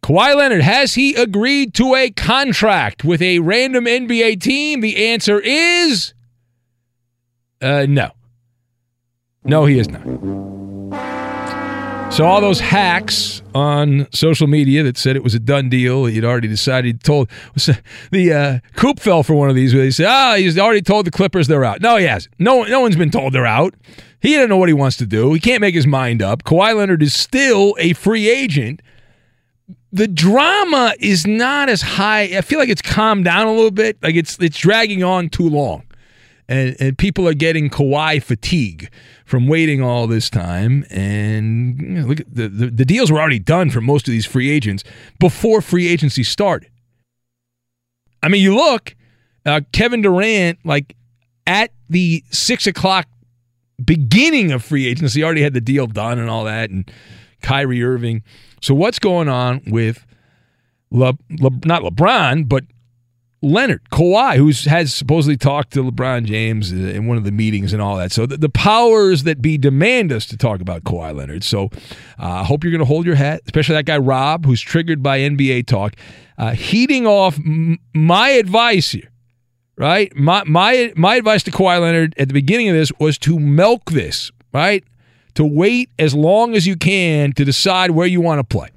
Kawhi 0.03 0.35
Leonard, 0.35 0.61
has 0.61 0.95
he 0.95 1.15
agreed 1.15 1.73
to 1.75 1.95
a 1.95 2.11
contract 2.11 3.03
with 3.03 3.21
a 3.21 3.39
random 3.39 3.85
NBA 3.85 4.41
team? 4.41 4.81
The 4.81 5.07
answer 5.09 5.39
is 5.39 6.13
uh, 7.61 7.85
no. 7.87 8.11
No, 9.43 9.65
he 9.65 9.79
is 9.79 9.89
not. 9.89 10.05
So 12.11 12.25
all 12.25 12.41
those 12.41 12.59
hacks 12.59 13.41
on 13.55 14.07
social 14.11 14.47
media 14.47 14.83
that 14.83 14.97
said 14.97 15.15
it 15.15 15.23
was 15.23 15.35
a 15.35 15.39
done 15.39 15.69
deal, 15.69 16.05
he'd 16.05 16.25
already 16.25 16.47
decided, 16.47 17.03
told 17.03 17.29
the 18.11 18.33
uh, 18.33 18.59
Coop 18.75 18.99
fell 18.99 19.23
for 19.23 19.35
one 19.35 19.49
of 19.49 19.55
these 19.55 19.73
where 19.73 19.83
they 19.83 19.91
said, 19.91 20.07
"Ah, 20.07 20.35
he's 20.35 20.57
already 20.57 20.81
told 20.81 21.05
the 21.05 21.11
Clippers 21.11 21.47
they're 21.47 21.63
out." 21.63 21.81
No, 21.81 21.95
he 21.97 22.05
hasn't. 22.05 22.33
No, 22.39 22.63
no 22.63 22.81
one's 22.81 22.97
been 22.97 23.11
told 23.11 23.31
they're 23.33 23.45
out. 23.45 23.75
He 24.21 24.33
doesn't 24.33 24.49
know 24.49 24.57
what 24.57 24.67
he 24.67 24.73
wants 24.73 24.97
to 24.97 25.05
do. 25.05 25.31
He 25.33 25.39
can't 25.39 25.61
make 25.61 25.75
his 25.75 25.87
mind 25.87 26.21
up. 26.21 26.43
Kawhi 26.43 26.75
Leonard 26.75 27.01
is 27.03 27.13
still 27.13 27.75
a 27.79 27.93
free 27.93 28.29
agent. 28.29 28.81
The 29.93 30.07
drama 30.07 30.95
is 30.99 31.25
not 31.25 31.69
as 31.69 31.81
high. 31.81 32.23
I 32.23 32.41
feel 32.41 32.59
like 32.59 32.69
it's 32.69 32.81
calmed 32.81 33.25
down 33.25 33.47
a 33.47 33.53
little 33.53 33.71
bit. 33.71 33.97
Like 34.01 34.15
it's 34.15 34.37
it's 34.39 34.57
dragging 34.57 35.03
on 35.03 35.29
too 35.29 35.47
long 35.47 35.83
and, 36.49 36.75
and 36.79 36.97
people 36.97 37.27
are 37.27 37.33
getting 37.33 37.69
Kawhi 37.69 38.21
fatigue 38.21 38.89
from 39.29 39.45
waiting 39.45 39.79
all 39.79 40.07
this 40.07 40.27
time. 40.27 40.83
And 40.89 41.79
you 41.79 41.87
know, 41.89 42.07
look, 42.07 42.17
the, 42.27 42.49
the 42.49 42.67
the 42.67 42.85
deals 42.85 43.11
were 43.11 43.19
already 43.19 43.37
done 43.37 43.69
for 43.69 43.79
most 43.79 44.07
of 44.07 44.11
these 44.11 44.25
free 44.25 44.49
agents 44.49 44.83
before 45.19 45.61
free 45.61 45.87
agency 45.87 46.23
started. 46.23 46.71
I 48.23 48.27
mean, 48.27 48.41
you 48.41 48.55
look, 48.55 48.95
uh, 49.45 49.61
Kevin 49.71 50.01
Durant, 50.01 50.57
like 50.65 50.95
at 51.45 51.71
the 51.89 52.23
six 52.31 52.65
o'clock 52.65 53.07
beginning 53.85 54.51
of 54.51 54.63
free 54.63 54.87
agency, 54.87 55.23
already 55.23 55.43
had 55.43 55.53
the 55.53 55.61
deal 55.61 55.85
done 55.85 56.17
and 56.17 56.27
all 56.27 56.45
that, 56.45 56.71
and 56.71 56.91
Kyrie 57.43 57.83
Irving. 57.83 58.23
So 58.61 58.73
what's 58.73 58.97
going 58.97 59.29
on 59.29 59.61
with 59.67 60.07
Le, 60.89 61.13
Le, 61.39 61.51
not 61.65 61.83
LeBron, 61.83 62.49
but 62.49 62.63
Leonard, 63.41 63.89
Kawhi, 63.89 64.35
who 64.35 64.51
has 64.69 64.93
supposedly 64.93 65.37
talked 65.37 65.71
to 65.73 65.83
LeBron 65.83 66.25
James 66.25 66.73
in 66.73 67.07
one 67.07 67.17
of 67.17 67.23
the 67.23 67.31
meetings 67.31 67.71
and 67.71 67.81
all 67.81 67.95
that. 67.95 68.11
So 68.11 68.25
the, 68.25 68.35
the 68.35 68.49
powers 68.49 69.23
that 69.23 69.41
be 69.41 69.57
demand 69.57 70.11
us 70.11 70.25
to 70.27 70.37
talk 70.37 70.59
about 70.59 70.83
Kawhi 70.83 71.15
Leonard. 71.15 71.45
So 71.45 71.69
I 72.17 72.41
uh, 72.41 72.43
hope 72.43 72.63
you're 72.63 72.71
going 72.71 72.79
to 72.79 72.85
hold 72.85 73.05
your 73.05 73.15
hat, 73.15 73.41
especially 73.45 73.75
that 73.75 73.85
guy 73.85 73.97
Rob, 73.97 74.45
who's 74.45 74.59
triggered 74.59 75.01
by 75.01 75.19
NBA 75.19 75.67
talk. 75.67 75.95
Uh, 76.37 76.51
heating 76.51 77.07
off 77.07 77.37
m- 77.37 77.79
my 77.93 78.29
advice 78.29 78.91
here, 78.91 79.09
right? 79.77 80.13
My, 80.17 80.43
my, 80.45 80.91
my 80.97 81.15
advice 81.15 81.43
to 81.43 81.51
Kawhi 81.51 81.79
Leonard 81.79 82.15
at 82.17 82.27
the 82.27 82.33
beginning 82.33 82.67
of 82.67 82.75
this 82.75 82.91
was 82.99 83.17
to 83.19 83.39
milk 83.39 83.91
this, 83.91 84.31
right? 84.53 84.83
To 85.35 85.45
wait 85.45 85.89
as 85.97 86.13
long 86.13 86.55
as 86.55 86.67
you 86.67 86.75
can 86.75 87.31
to 87.33 87.45
decide 87.45 87.91
where 87.91 88.07
you 88.07 88.19
want 88.19 88.39
to 88.39 88.43
play. 88.43 88.69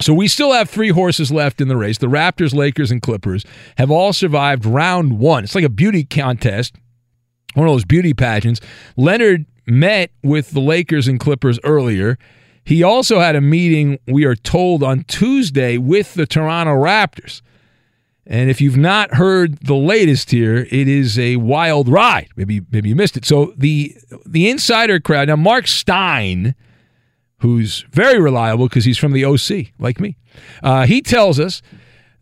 So 0.00 0.14
we 0.14 0.28
still 0.28 0.52
have 0.52 0.70
three 0.70 0.88
horses 0.88 1.30
left 1.30 1.60
in 1.60 1.68
the 1.68 1.76
race. 1.76 1.98
The 1.98 2.06
Raptors, 2.06 2.54
Lakers, 2.54 2.90
and 2.90 3.02
Clippers 3.02 3.44
have 3.76 3.90
all 3.90 4.12
survived 4.12 4.64
round 4.64 5.18
one. 5.18 5.44
It's 5.44 5.54
like 5.54 5.64
a 5.64 5.68
beauty 5.68 6.04
contest, 6.04 6.74
one 7.54 7.66
of 7.66 7.74
those 7.74 7.84
beauty 7.84 8.14
pageants. 8.14 8.60
Leonard 8.96 9.44
met 9.66 10.10
with 10.22 10.52
the 10.52 10.60
Lakers 10.60 11.06
and 11.06 11.20
Clippers 11.20 11.58
earlier. 11.64 12.18
He 12.64 12.82
also 12.82 13.20
had 13.20 13.36
a 13.36 13.40
meeting, 13.40 13.98
we 14.06 14.24
are 14.24 14.36
told, 14.36 14.82
on 14.82 15.04
Tuesday 15.04 15.76
with 15.76 16.14
the 16.14 16.26
Toronto 16.26 16.72
Raptors. 16.72 17.42
And 18.26 18.48
if 18.48 18.60
you've 18.60 18.76
not 18.76 19.14
heard 19.14 19.58
the 19.58 19.74
latest 19.74 20.30
here, 20.30 20.68
it 20.70 20.88
is 20.88 21.18
a 21.18 21.36
wild 21.36 21.88
ride. 21.88 22.28
Maybe 22.36 22.60
maybe 22.70 22.88
you 22.88 22.94
missed 22.94 23.16
it. 23.16 23.24
So 23.24 23.52
the 23.56 23.96
the 24.24 24.48
insider 24.48 25.00
crowd 25.00 25.28
now, 25.28 25.36
Mark 25.36 25.66
Stein 25.66 26.54
who's 27.40 27.84
very 27.90 28.20
reliable 28.20 28.68
because 28.68 28.84
he's 28.84 28.98
from 28.98 29.12
the 29.12 29.24
OC, 29.24 29.72
like 29.78 30.00
me. 30.00 30.16
Uh, 30.62 30.86
he 30.86 31.02
tells 31.02 31.40
us, 31.40 31.62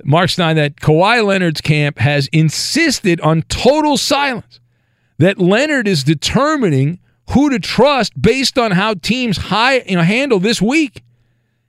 Mark 0.04 0.31
Stein, 0.31 0.57
that 0.57 0.76
Kawhi 0.76 1.24
Leonard's 1.24 1.61
camp 1.61 1.98
has 1.98 2.28
insisted 2.28 3.20
on 3.20 3.42
total 3.42 3.96
silence, 3.96 4.61
that 5.18 5.38
Leonard 5.38 5.88
is 5.88 6.04
determining 6.04 7.00
who 7.31 7.50
to 7.50 7.59
trust 7.59 8.20
based 8.20 8.59
on 8.59 8.70
how 8.70 8.94
teams 8.94 9.37
high, 9.37 9.81
you 9.81 9.96
know, 9.96 10.02
handle 10.02 10.38
this 10.38 10.62
week 10.62 11.02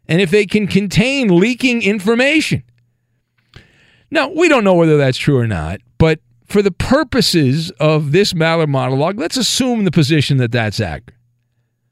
and 0.08 0.22
if 0.22 0.32
they 0.32 0.46
can 0.46 0.68
contain 0.68 1.40
leaking 1.40 1.82
information. 1.82 2.64
Now, 4.12 4.30
we 4.30 4.48
don't 4.48 4.64
know 4.64 4.74
whether 4.76 4.98
that's 4.98 5.18
true 5.18 5.38
or 5.38 5.48
not, 5.48 5.82
but 5.98 6.20
for 6.46 6.62
the 6.62 6.72
purposes 6.72 7.72
of 7.80 8.12
this 8.12 8.34
Maller 8.34 8.68
monologue, 8.68 9.20
let's 9.20 9.38
assume 9.38 9.86
the 9.86 9.92
position 9.92 10.38
that 10.38 10.52
that's 10.52 10.80
accurate. 10.80 11.19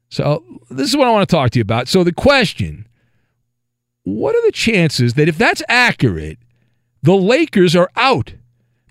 So, 0.10 0.43
this 0.70 0.89
is 0.89 0.96
what 0.96 1.08
I 1.08 1.12
want 1.12 1.28
to 1.28 1.36
talk 1.36 1.52
to 1.52 1.60
you 1.60 1.63
about. 1.63 1.88
So, 1.88 2.04
the 2.04 2.13
question 2.13 2.88
what 4.04 4.36
are 4.36 4.46
the 4.46 4.54
chances 4.54 5.15
that 5.15 5.28
if 5.28 5.38
that's 5.38 5.62
accurate, 5.67 6.39
the 7.04 7.15
Lakers 7.15 7.76
are 7.76 7.89
out? 7.98 8.36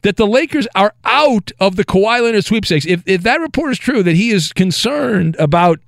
That 0.03 0.17
the 0.17 0.27
Lakers 0.27 0.69
are 0.75 0.93
out 1.05 1.53
of 1.59 1.77
the 1.77 1.87
Kawhi 1.87 2.23
Leonard 2.23 2.45
sweepstakes. 2.45 2.85
If, 2.85 3.03
if 3.07 3.23
that 3.23 3.41
report 3.41 3.73
is 3.73 3.79
true, 3.79 4.03
that 4.03 4.15
he 4.15 4.31
is 4.31 4.53
concerned 4.53 5.35
about 5.39 5.81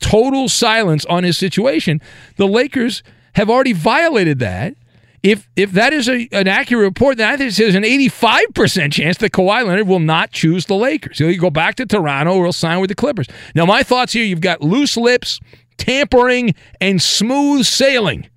total 0.00 0.48
silence 0.48 1.04
on 1.06 1.22
his 1.22 1.38
situation, 1.38 2.00
the 2.36 2.48
Lakers 2.48 3.04
have 3.34 3.48
already 3.48 3.72
violated 3.72 4.40
that. 4.40 4.74
If 5.22 5.48
if 5.54 5.72
that 5.72 5.92
is 5.92 6.08
a, 6.08 6.28
an 6.32 6.48
accurate 6.48 6.84
report, 6.84 7.16
then 7.18 7.32
I 7.32 7.36
think 7.36 7.54
there's 7.54 7.76
an 7.76 7.84
85% 7.84 8.92
chance 8.92 9.18
that 9.18 9.30
Kawhi 9.30 9.64
Leonard 9.64 9.86
will 9.86 10.00
not 10.00 10.32
choose 10.32 10.66
the 10.66 10.74
Lakers. 10.74 11.18
He'll 11.18 11.38
go 11.40 11.50
back 11.50 11.76
to 11.76 11.86
Toronto 11.86 12.34
or 12.34 12.44
he'll 12.44 12.52
sign 12.52 12.80
with 12.80 12.88
the 12.88 12.96
Clippers. 12.96 13.28
Now, 13.54 13.64
my 13.64 13.84
thoughts 13.84 14.12
here 14.12 14.24
you've 14.24 14.40
got 14.40 14.62
loose 14.62 14.96
lips, 14.96 15.38
tampering, 15.78 16.54
and 16.80 17.00
smooth 17.00 17.64
sailing. 17.64 18.28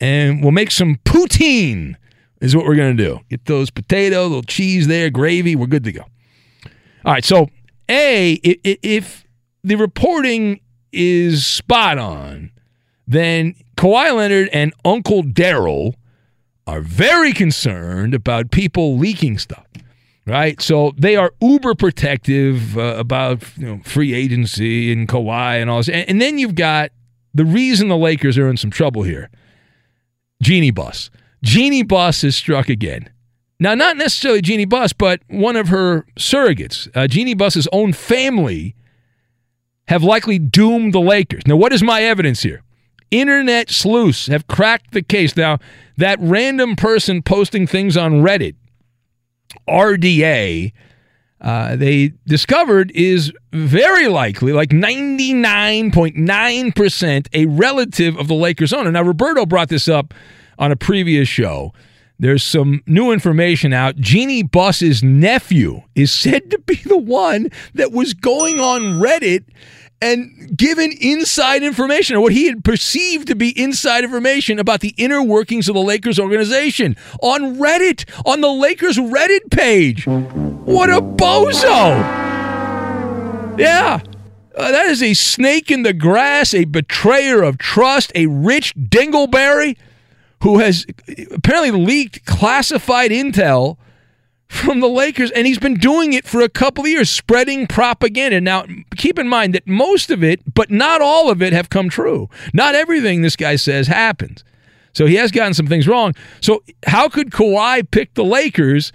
And 0.00 0.42
we'll 0.42 0.50
make 0.50 0.72
some 0.72 0.96
poutine, 1.04 1.94
is 2.40 2.56
what 2.56 2.66
we're 2.66 2.74
going 2.74 2.96
to 2.96 3.04
do. 3.04 3.20
Get 3.30 3.44
those 3.44 3.70
potato, 3.70 4.22
little 4.22 4.42
cheese 4.42 4.88
there, 4.88 5.10
gravy. 5.10 5.54
We're 5.54 5.66
good 5.66 5.84
to 5.84 5.92
go. 5.92 6.02
All 7.04 7.12
right. 7.12 7.24
So, 7.24 7.48
A, 7.88 8.32
if 8.32 9.24
the 9.62 9.76
reporting 9.76 10.60
is 10.92 11.46
spot 11.46 11.98
on, 11.98 12.51
then 13.12 13.54
Kawhi 13.76 14.14
Leonard 14.14 14.48
and 14.52 14.72
Uncle 14.84 15.22
Daryl 15.22 15.94
are 16.66 16.80
very 16.80 17.32
concerned 17.32 18.14
about 18.14 18.50
people 18.50 18.96
leaking 18.96 19.38
stuff. 19.38 19.66
Right, 20.24 20.60
so 20.62 20.92
they 20.96 21.16
are 21.16 21.34
uber 21.40 21.74
protective 21.74 22.78
uh, 22.78 22.94
about 22.96 23.42
you 23.56 23.66
know, 23.66 23.80
free 23.84 24.14
agency 24.14 24.92
and 24.92 25.08
Kawhi 25.08 25.60
and 25.60 25.68
all 25.68 25.78
this. 25.78 25.88
And, 25.88 26.08
and 26.08 26.22
then 26.22 26.38
you've 26.38 26.54
got 26.54 26.92
the 27.34 27.44
reason 27.44 27.88
the 27.88 27.96
Lakers 27.96 28.38
are 28.38 28.48
in 28.48 28.56
some 28.56 28.70
trouble 28.70 29.02
here. 29.02 29.30
Jeanie 30.40 30.70
Buss. 30.70 31.10
Jeanie 31.42 31.82
Buss 31.82 32.22
is 32.22 32.36
struck 32.36 32.68
again. 32.68 33.10
Now, 33.58 33.74
not 33.74 33.96
necessarily 33.96 34.42
Jeanie 34.42 34.64
Buss, 34.64 34.92
but 34.92 35.22
one 35.28 35.56
of 35.56 35.68
her 35.68 36.06
surrogates. 36.16 36.88
Uh, 36.94 37.08
Jeanie 37.08 37.34
Buss's 37.34 37.66
own 37.72 37.92
family 37.92 38.76
have 39.88 40.04
likely 40.04 40.38
doomed 40.38 40.92
the 40.92 41.00
Lakers. 41.00 41.46
Now, 41.48 41.56
what 41.56 41.72
is 41.72 41.82
my 41.82 42.02
evidence 42.02 42.42
here? 42.42 42.62
Internet 43.12 43.70
sleuths 43.70 44.26
have 44.26 44.48
cracked 44.48 44.92
the 44.92 45.02
case. 45.02 45.36
Now, 45.36 45.58
that 45.98 46.18
random 46.20 46.74
person 46.74 47.22
posting 47.22 47.66
things 47.66 47.96
on 47.96 48.22
Reddit, 48.22 48.56
RDA, 49.68 50.72
uh, 51.42 51.76
they 51.76 52.14
discovered 52.26 52.90
is 52.94 53.30
very 53.52 54.08
likely, 54.08 54.52
like 54.52 54.70
99.9%, 54.70 57.28
a 57.34 57.46
relative 57.46 58.16
of 58.16 58.28
the 58.28 58.34
Lakers 58.34 58.72
owner. 58.72 58.90
Now, 58.90 59.02
Roberto 59.02 59.44
brought 59.44 59.68
this 59.68 59.88
up 59.88 60.14
on 60.58 60.72
a 60.72 60.76
previous 60.76 61.28
show. 61.28 61.74
There's 62.18 62.44
some 62.44 62.82
new 62.86 63.10
information 63.10 63.72
out. 63.72 63.96
Jeanie 63.96 64.44
Buss's 64.44 65.02
nephew 65.02 65.82
is 65.94 66.12
said 66.12 66.50
to 66.52 66.58
be 66.60 66.76
the 66.76 66.96
one 66.96 67.48
that 67.74 67.92
was 67.92 68.14
going 68.14 68.60
on 68.60 69.00
Reddit 69.00 69.44
and 70.02 70.56
given 70.56 70.90
inside 71.00 71.62
information, 71.62 72.16
or 72.16 72.20
what 72.22 72.32
he 72.32 72.46
had 72.46 72.64
perceived 72.64 73.28
to 73.28 73.36
be 73.36 73.50
inside 73.58 74.02
information 74.02 74.58
about 74.58 74.80
the 74.80 74.92
inner 74.96 75.22
workings 75.22 75.68
of 75.68 75.74
the 75.74 75.80
Lakers 75.80 76.18
organization 76.18 76.96
on 77.22 77.56
Reddit, 77.56 78.04
on 78.26 78.40
the 78.40 78.50
Lakers 78.50 78.98
Reddit 78.98 79.50
page. 79.52 80.04
What 80.06 80.90
a 80.90 81.00
bozo! 81.00 82.00
Yeah. 83.58 84.00
Uh, 84.56 84.70
that 84.72 84.86
is 84.86 85.02
a 85.02 85.14
snake 85.14 85.70
in 85.70 85.84
the 85.84 85.92
grass, 85.92 86.52
a 86.52 86.64
betrayer 86.64 87.42
of 87.42 87.56
trust, 87.56 88.10
a 88.16 88.26
rich 88.26 88.74
dingleberry 88.74 89.76
who 90.42 90.58
has 90.58 90.84
apparently 91.30 91.70
leaked 91.70 92.26
classified 92.26 93.12
intel 93.12 93.76
from 94.52 94.80
the 94.80 94.88
Lakers, 94.88 95.30
and 95.30 95.46
he's 95.46 95.58
been 95.58 95.74
doing 95.74 96.12
it 96.12 96.26
for 96.26 96.42
a 96.42 96.48
couple 96.48 96.84
of 96.84 96.90
years, 96.90 97.08
spreading 97.08 97.66
propaganda. 97.66 98.40
Now, 98.40 98.66
keep 98.96 99.18
in 99.18 99.26
mind 99.26 99.54
that 99.54 99.66
most 99.66 100.10
of 100.10 100.22
it, 100.22 100.54
but 100.54 100.70
not 100.70 101.00
all 101.00 101.30
of 101.30 101.40
it, 101.40 101.52
have 101.54 101.70
come 101.70 101.88
true. 101.88 102.28
Not 102.52 102.74
everything 102.74 103.22
this 103.22 103.34
guy 103.34 103.56
says 103.56 103.88
happens. 103.88 104.44
So 104.92 105.06
he 105.06 105.14
has 105.14 105.32
gotten 105.32 105.54
some 105.54 105.66
things 105.66 105.88
wrong. 105.88 106.14
So, 106.42 106.62
how 106.86 107.08
could 107.08 107.30
Kawhi 107.30 107.90
pick 107.90 108.12
the 108.12 108.24
Lakers 108.24 108.92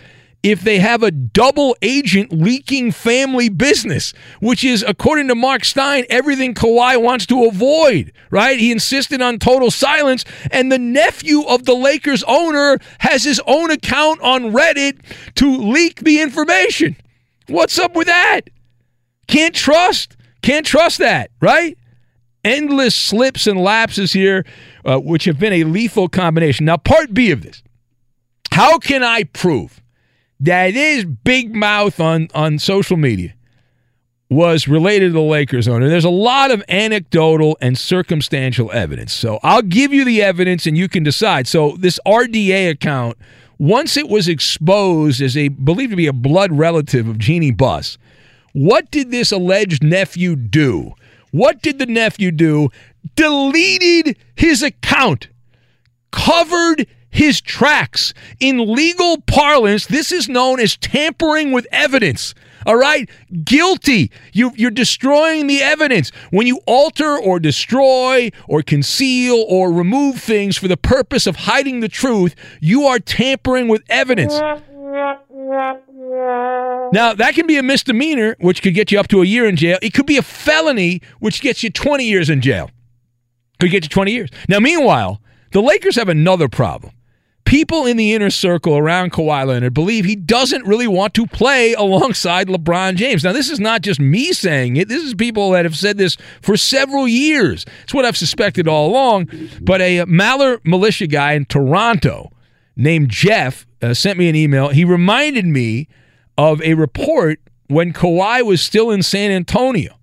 if 0.51 0.61
they 0.61 0.79
have 0.79 1.03
a 1.03 1.11
double 1.11 1.75
agent 1.81 2.31
leaking 2.31 2.91
family 2.91 3.49
business, 3.49 4.13
which 4.39 4.63
is, 4.63 4.83
according 4.87 5.27
to 5.27 5.35
Marc 5.35 5.65
Stein, 5.65 6.05
everything 6.09 6.53
Kawhi 6.53 7.01
wants 7.01 7.25
to 7.27 7.45
avoid, 7.45 8.13
right? 8.31 8.57
He 8.57 8.71
insisted 8.71 9.21
on 9.21 9.39
total 9.39 9.71
silence, 9.71 10.23
and 10.51 10.71
the 10.71 10.79
nephew 10.79 11.41
of 11.43 11.65
the 11.65 11.75
Lakers 11.75 12.23
owner 12.27 12.79
has 12.99 13.23
his 13.23 13.41
own 13.45 13.71
account 13.71 14.21
on 14.21 14.53
Reddit 14.53 14.99
to 15.35 15.57
leak 15.57 16.01
the 16.01 16.21
information. 16.21 16.95
What's 17.47 17.77
up 17.77 17.93
with 17.95 18.07
that? 18.07 18.41
Can't 19.27 19.55
trust. 19.55 20.15
Can't 20.41 20.65
trust 20.65 20.99
that, 20.99 21.31
right? 21.41 21.77
Endless 22.43 22.95
slips 22.95 23.47
and 23.47 23.61
lapses 23.61 24.13
here, 24.13 24.45
uh, 24.85 24.97
which 24.97 25.25
have 25.25 25.39
been 25.39 25.53
a 25.53 25.65
lethal 25.65 26.07
combination. 26.07 26.65
Now, 26.65 26.77
part 26.77 27.13
B 27.13 27.31
of 27.31 27.43
this. 27.43 27.61
How 28.51 28.77
can 28.77 29.03
I 29.03 29.23
prove 29.23 29.81
that 30.39 30.75
is 30.75 31.05
big 31.05 31.55
mouth 31.55 31.99
on, 31.99 32.27
on 32.33 32.59
social 32.59 32.97
media 32.97 33.33
was 34.29 34.67
related 34.67 35.07
to 35.07 35.13
the 35.13 35.21
Lakers 35.21 35.67
owner. 35.67 35.87
There's 35.87 36.03
a 36.03 36.09
lot 36.09 36.51
of 36.51 36.63
anecdotal 36.67 37.57
and 37.61 37.77
circumstantial 37.77 38.71
evidence. 38.71 39.13
So 39.13 39.39
I'll 39.41 39.61
give 39.61 39.93
you 39.93 40.03
the 40.03 40.21
evidence 40.21 40.65
and 40.65 40.77
you 40.77 40.89
can 40.89 41.03
decide. 41.03 41.47
So 41.47 41.77
this 41.79 41.99
RDA 42.05 42.69
account, 42.69 43.17
once 43.57 43.95
it 43.95 44.09
was 44.09 44.27
exposed 44.27 45.21
as 45.21 45.37
a 45.37 45.47
believed 45.47 45.91
to 45.91 45.95
be 45.95 46.07
a 46.07 46.13
blood 46.13 46.51
relative 46.51 47.07
of 47.07 47.17
Jeanie 47.17 47.51
Buss, 47.51 47.97
what 48.53 48.91
did 48.91 49.11
this 49.11 49.31
alleged 49.31 49.83
nephew 49.83 50.35
do? 50.35 50.93
What 51.31 51.61
did 51.61 51.79
the 51.79 51.85
nephew 51.85 52.31
do? 52.31 52.69
Deleted 53.15 54.17
his 54.35 54.61
account, 54.61 55.29
covered 56.11 56.87
his 57.17 57.41
tracks. 57.41 58.13
In 58.39 58.75
legal 58.75 59.19
parlance, 59.21 59.87
this 59.87 60.11
is 60.11 60.29
known 60.29 60.59
as 60.59 60.77
tampering 60.77 61.51
with 61.51 61.65
evidence. 61.71 62.35
All 62.67 62.75
right? 62.75 63.09
Guilty. 63.43 64.11
You, 64.33 64.51
you're 64.55 64.69
destroying 64.69 65.47
the 65.47 65.63
evidence. 65.63 66.11
When 66.29 66.45
you 66.45 66.61
alter 66.67 67.17
or 67.17 67.39
destroy 67.39 68.29
or 68.47 68.61
conceal 68.61 69.43
or 69.49 69.71
remove 69.71 70.19
things 70.21 70.57
for 70.57 70.67
the 70.67 70.77
purpose 70.77 71.25
of 71.25 71.37
hiding 71.37 71.79
the 71.79 71.89
truth, 71.89 72.35
you 72.61 72.83
are 72.83 72.99
tampering 72.99 73.67
with 73.67 73.81
evidence. 73.89 74.33
Now, 76.93 77.15
that 77.15 77.31
can 77.33 77.47
be 77.47 77.57
a 77.57 77.63
misdemeanor, 77.63 78.35
which 78.39 78.61
could 78.61 78.75
get 78.75 78.91
you 78.91 78.99
up 78.99 79.07
to 79.07 79.23
a 79.23 79.25
year 79.25 79.47
in 79.47 79.55
jail. 79.55 79.79
It 79.81 79.95
could 79.95 80.05
be 80.05 80.17
a 80.17 80.21
felony, 80.21 81.01
which 81.19 81.41
gets 81.41 81.63
you 81.63 81.71
20 81.71 82.05
years 82.05 82.29
in 82.29 82.41
jail. 82.41 82.69
Could 83.59 83.71
get 83.71 83.83
you 83.85 83.89
20 83.89 84.11
years. 84.11 84.29
Now, 84.47 84.59
meanwhile, 84.59 85.19
the 85.51 85.63
Lakers 85.63 85.95
have 85.95 86.09
another 86.09 86.47
problem 86.47 86.93
people 87.47 87.85
in 87.85 87.95
the 87.95 88.13
inner 88.13 88.29
circle 88.29 88.77
around 88.77 89.13
Kawhi 89.13 89.47
Leonard 89.47 89.73
believe 89.73 90.03
he 90.03 90.17
doesn't 90.17 90.67
really 90.67 90.87
want 90.87 91.13
to 91.13 91.25
play 91.25 91.73
alongside 91.73 92.47
LeBron 92.47 92.95
James. 92.95 93.23
Now, 93.23 93.31
this 93.31 93.49
is 93.49 93.59
not 93.59 93.81
just 93.81 93.99
me 94.01 94.33
saying 94.33 94.75
it. 94.75 94.89
This 94.89 95.01
is 95.01 95.13
people 95.13 95.51
that 95.51 95.63
have 95.63 95.77
said 95.77 95.97
this 95.97 96.17
for 96.41 96.57
several 96.57 97.07
years. 97.07 97.65
It's 97.83 97.93
what 97.93 98.03
I've 98.03 98.17
suspected 98.17 98.67
all 98.67 98.89
along. 98.89 99.29
But 99.61 99.81
a 99.81 99.99
Maller 100.05 100.59
militia 100.65 101.07
guy 101.07 101.33
in 101.33 101.45
Toronto 101.45 102.31
named 102.75 103.09
Jeff 103.09 103.65
uh, 103.81 103.93
sent 103.93 104.19
me 104.19 104.27
an 104.27 104.35
email. 104.35 104.67
He 104.69 104.83
reminded 104.83 105.45
me 105.45 105.87
of 106.37 106.61
a 106.63 106.73
report 106.73 107.39
when 107.67 107.93
Kawhi 107.93 108.45
was 108.45 108.61
still 108.61 108.91
in 108.91 109.01
San 109.01 109.31
Antonio 109.31 109.97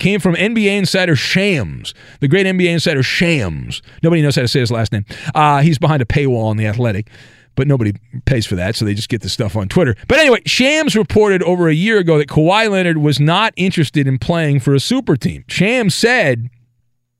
came 0.00 0.18
from 0.18 0.34
NBA 0.34 0.76
insider 0.76 1.14
Shams, 1.14 1.94
the 2.18 2.28
great 2.28 2.46
NBA 2.46 2.66
insider 2.66 3.02
Shams. 3.02 3.82
Nobody 4.02 4.22
knows 4.22 4.34
how 4.34 4.42
to 4.42 4.48
say 4.48 4.60
his 4.60 4.72
last 4.72 4.92
name. 4.92 5.04
Uh, 5.34 5.60
he's 5.60 5.78
behind 5.78 6.02
a 6.02 6.06
paywall 6.06 6.46
on 6.46 6.56
The 6.56 6.66
Athletic, 6.66 7.08
but 7.54 7.68
nobody 7.68 7.92
pays 8.24 8.46
for 8.46 8.56
that, 8.56 8.74
so 8.74 8.84
they 8.84 8.94
just 8.94 9.08
get 9.08 9.20
the 9.20 9.28
stuff 9.28 9.54
on 9.54 9.68
Twitter. 9.68 9.94
But 10.08 10.18
anyway, 10.18 10.40
Shams 10.46 10.96
reported 10.96 11.42
over 11.42 11.68
a 11.68 11.74
year 11.74 11.98
ago 11.98 12.18
that 12.18 12.28
Kawhi 12.28 12.70
Leonard 12.70 12.98
was 12.98 13.20
not 13.20 13.52
interested 13.56 14.08
in 14.08 14.18
playing 14.18 14.60
for 14.60 14.74
a 14.74 14.80
super 14.80 15.16
team. 15.16 15.44
Shams 15.48 15.94
said 15.94 16.48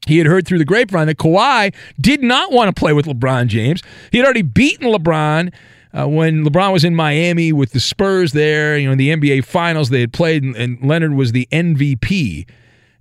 he 0.07 0.19
had 0.19 0.27
heard 0.27 0.47
through 0.47 0.59
the 0.59 0.64
grapevine 0.64 1.07
that 1.07 1.19
Kawhi 1.19 1.75
did 2.01 2.23
not 2.23 2.53
want 2.53 2.75
to 2.75 2.79
play 2.79 2.93
with 2.93 3.07
LeBron 3.07 3.49
James. 3.49 3.83
He 4.11 4.19
had 4.19 4.25
already 4.25 4.43
beaten 4.43 4.90
LeBron. 4.90 5.53
Uh, 5.93 6.07
when 6.07 6.45
LeBron 6.45 6.73
was 6.73 6.85
in 6.85 6.95
Miami 6.95 7.53
with 7.53 7.73
the 7.73 7.81
Spurs 7.81 8.31
there, 8.31 8.79
you 8.79 8.87
know, 8.87 8.93
in 8.93 8.99
the 8.99 9.09
NBA 9.09 9.45
Finals, 9.45 9.90
they 9.90 10.01
had 10.01 10.12
played, 10.12 10.45
and, 10.45 10.55
and 10.55 10.81
Leonard 10.85 11.14
was 11.14 11.33
the 11.33 11.49
MVP 11.51 12.47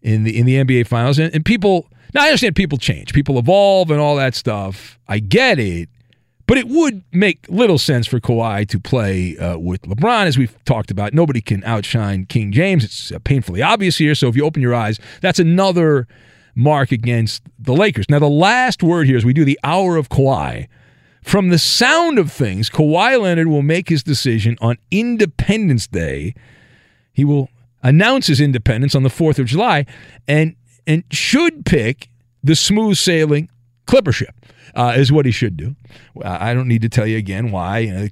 in 0.02 0.24
the 0.24 0.38
in 0.38 0.46
the 0.46 0.56
NBA 0.56 0.88
Finals. 0.88 1.20
And, 1.20 1.34
and 1.34 1.46
people 1.46 1.88
now 2.14 2.24
I 2.24 2.28
understand 2.28 2.56
people 2.56 2.78
change, 2.78 3.14
people 3.14 3.38
evolve, 3.38 3.92
and 3.92 4.00
all 4.00 4.16
that 4.16 4.36
stuff. 4.36 5.00
I 5.08 5.20
get 5.20 5.60
it, 5.60 5.90
but 6.48 6.58
it 6.58 6.68
would 6.68 7.04
make 7.12 7.46
little 7.48 7.78
sense 7.78 8.08
for 8.08 8.20
Kawhi 8.20 8.68
to 8.70 8.80
play 8.80 9.38
uh, 9.38 9.58
with 9.58 9.84
LeBron, 9.84 10.26
as 10.26 10.38
we've 10.38 10.56
talked 10.66 10.90
about. 10.90 11.14
Nobody 11.14 11.42
can 11.42 11.64
outshine 11.64 12.26
King 12.26 12.52
James. 12.52 12.84
It's 12.84 13.12
uh, 13.12 13.20
painfully 13.20 13.62
obvious 13.62 13.98
here. 13.98 14.16
So 14.16 14.28
if 14.28 14.36
you 14.36 14.44
open 14.44 14.62
your 14.62 14.74
eyes, 14.74 15.00
that's 15.22 15.40
another 15.40 16.08
mark 16.56 16.92
against 16.92 17.44
the 17.60 17.74
Lakers. 17.74 18.10
Now 18.10 18.20
the 18.20 18.28
last 18.28 18.82
word 18.82 19.06
here 19.06 19.18
is 19.18 19.24
we 19.24 19.34
do 19.34 19.46
the 19.46 19.60
hour 19.64 19.96
of 19.96 20.10
Kawhi. 20.10 20.68
From 21.22 21.50
the 21.50 21.60
sound 21.60 22.18
of 22.18 22.32
things, 22.32 22.70
Kawhi 22.70 23.22
Leonard 23.22 23.48
will 23.48 23.62
make 23.62 23.90
his 23.90 24.02
decision 24.02 24.58
on 24.62 24.78
Independence 24.90 25.86
Day. 25.86 26.34
He 27.14 27.24
will 27.24 27.50
announces 27.84 28.42
independence 28.42 28.96
on 28.96 29.04
the 29.04 29.10
4th 29.10 29.40
of 29.40 29.46
July 29.46 29.86
and 30.28 30.56
and 30.88 31.04
should 31.12 31.66
pick 31.66 32.10
the 32.44 32.56
smooth 32.56 32.98
sailing 32.98 33.50
Clipper 33.90 34.12
ship. 34.12 34.36
Uh, 34.76 34.94
is 34.96 35.12
what 35.12 35.26
he 35.26 35.32
should 35.32 35.58
do. 35.58 35.76
I 36.24 36.54
don't 36.54 36.68
need 36.68 36.84
to 36.84 36.90
tell 36.90 37.08
you 37.08 37.18
again 37.18 37.50
why. 37.50 37.80
You 37.80 37.92
know, 37.92 38.08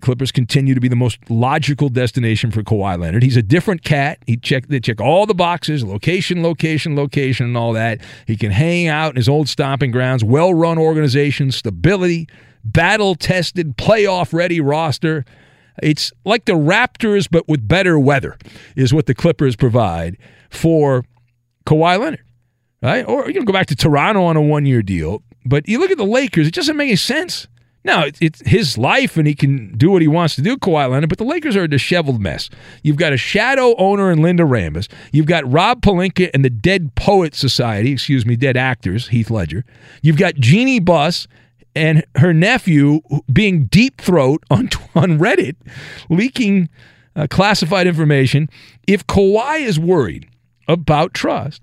Clippers 0.00 0.30
continue 0.30 0.72
to 0.72 0.80
be 0.80 0.86
the 0.86 0.94
most 0.94 1.18
logical 1.28 1.88
destination 1.88 2.52
for 2.52 2.62
Kawhi 2.62 2.96
Leonard. 2.96 3.24
He's 3.24 3.36
a 3.36 3.42
different 3.42 3.82
cat. 3.82 4.20
He 4.24 4.36
check 4.36 4.68
they 4.68 4.78
check 4.78 5.00
all 5.00 5.26
the 5.26 5.34
boxes: 5.34 5.82
location, 5.82 6.44
location, 6.44 6.94
location, 6.94 7.46
and 7.46 7.56
all 7.56 7.72
that. 7.72 8.00
He 8.28 8.36
can 8.36 8.52
hang 8.52 8.86
out 8.86 9.10
in 9.10 9.16
his 9.16 9.28
old 9.28 9.48
stomping 9.48 9.90
grounds. 9.90 10.22
Well-run 10.22 10.78
organization, 10.78 11.50
stability, 11.50 12.28
battle-tested, 12.64 13.76
playoff-ready 13.76 14.60
roster. 14.60 15.24
It's 15.82 16.12
like 16.24 16.44
the 16.44 16.52
Raptors, 16.52 17.28
but 17.30 17.48
with 17.48 17.66
better 17.66 17.98
weather, 17.98 18.36
is 18.76 18.92
what 18.94 19.06
the 19.06 19.14
Clippers 19.14 19.56
provide 19.56 20.16
for 20.50 21.04
Kawhi 21.66 21.98
Leonard. 21.98 22.22
right? 22.82 23.04
Or 23.06 23.26
you 23.26 23.34
can 23.34 23.44
go 23.44 23.52
back 23.52 23.66
to 23.66 23.76
Toronto 23.76 24.24
on 24.24 24.36
a 24.36 24.42
one 24.42 24.66
year 24.66 24.82
deal. 24.82 25.22
But 25.44 25.68
you 25.68 25.78
look 25.78 25.90
at 25.90 25.98
the 25.98 26.04
Lakers, 26.04 26.48
it 26.48 26.54
doesn't 26.54 26.76
make 26.76 26.88
any 26.88 26.96
sense. 26.96 27.46
Now, 27.84 28.06
it's, 28.20 28.42
his 28.44 28.76
life 28.76 29.16
and 29.16 29.28
he 29.28 29.34
can 29.36 29.76
do 29.78 29.92
what 29.92 30.02
he 30.02 30.08
wants 30.08 30.34
to 30.34 30.42
do, 30.42 30.56
Kawhi 30.56 30.90
Leonard, 30.90 31.08
but 31.08 31.18
the 31.18 31.24
Lakers 31.24 31.54
are 31.54 31.62
a 31.62 31.68
disheveled 31.68 32.20
mess. 32.20 32.50
You've 32.82 32.96
got 32.96 33.12
a 33.12 33.16
shadow 33.16 33.76
owner 33.76 34.10
in 34.10 34.22
Linda 34.22 34.42
Rambis. 34.42 34.88
You've 35.12 35.26
got 35.26 35.48
Rob 35.50 35.82
Pelinka 35.82 36.28
and 36.34 36.44
the 36.44 36.50
Dead 36.50 36.96
Poet 36.96 37.36
Society, 37.36 37.92
excuse 37.92 38.26
me, 38.26 38.34
Dead 38.34 38.56
Actors, 38.56 39.06
Heath 39.08 39.30
Ledger. 39.30 39.64
You've 40.02 40.16
got 40.16 40.34
Jeanie 40.34 40.80
Buss 40.80 41.28
and 41.76 42.04
her 42.16 42.32
nephew 42.32 43.02
being 43.30 43.66
deep 43.66 44.00
throat 44.00 44.42
on, 44.50 44.70
on 44.96 45.18
Reddit, 45.18 45.56
leaking 46.08 46.68
uh, 47.14 47.26
classified 47.28 47.86
information. 47.86 48.48
If 48.88 49.06
Kawhi 49.06 49.60
is 49.60 49.78
worried 49.78 50.28
about 50.66 51.14
trust, 51.14 51.62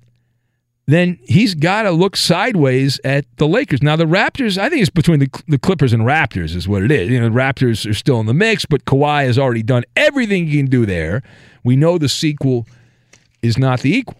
then 0.85 1.17
he's 1.23 1.55
got 1.55 1.83
to 1.83 1.91
look 1.91 2.15
sideways 2.15 2.99
at 3.03 3.25
the 3.37 3.47
Lakers. 3.47 3.81
Now, 3.81 3.95
the 3.95 4.05
Raptors, 4.05 4.57
I 4.57 4.69
think 4.69 4.81
it's 4.81 4.89
between 4.89 5.19
the, 5.19 5.29
the 5.47 5.57
Clippers 5.57 5.93
and 5.93 6.03
Raptors, 6.03 6.55
is 6.55 6.67
what 6.67 6.83
it 6.83 6.91
is. 6.91 7.09
You 7.09 7.19
know, 7.19 7.29
the 7.29 7.35
Raptors 7.35 7.89
are 7.89 7.93
still 7.93 8.19
in 8.19 8.25
the 8.25 8.33
mix, 8.33 8.65
but 8.65 8.85
Kawhi 8.85 9.25
has 9.25 9.39
already 9.39 9.63
done 9.63 9.83
everything 9.95 10.47
he 10.47 10.57
can 10.57 10.67
do 10.67 10.85
there. 10.85 11.23
We 11.63 11.75
know 11.75 11.97
the 11.97 12.09
sequel 12.09 12.67
is 13.41 13.57
not 13.57 13.79
the 13.79 13.95
equal. 13.95 14.17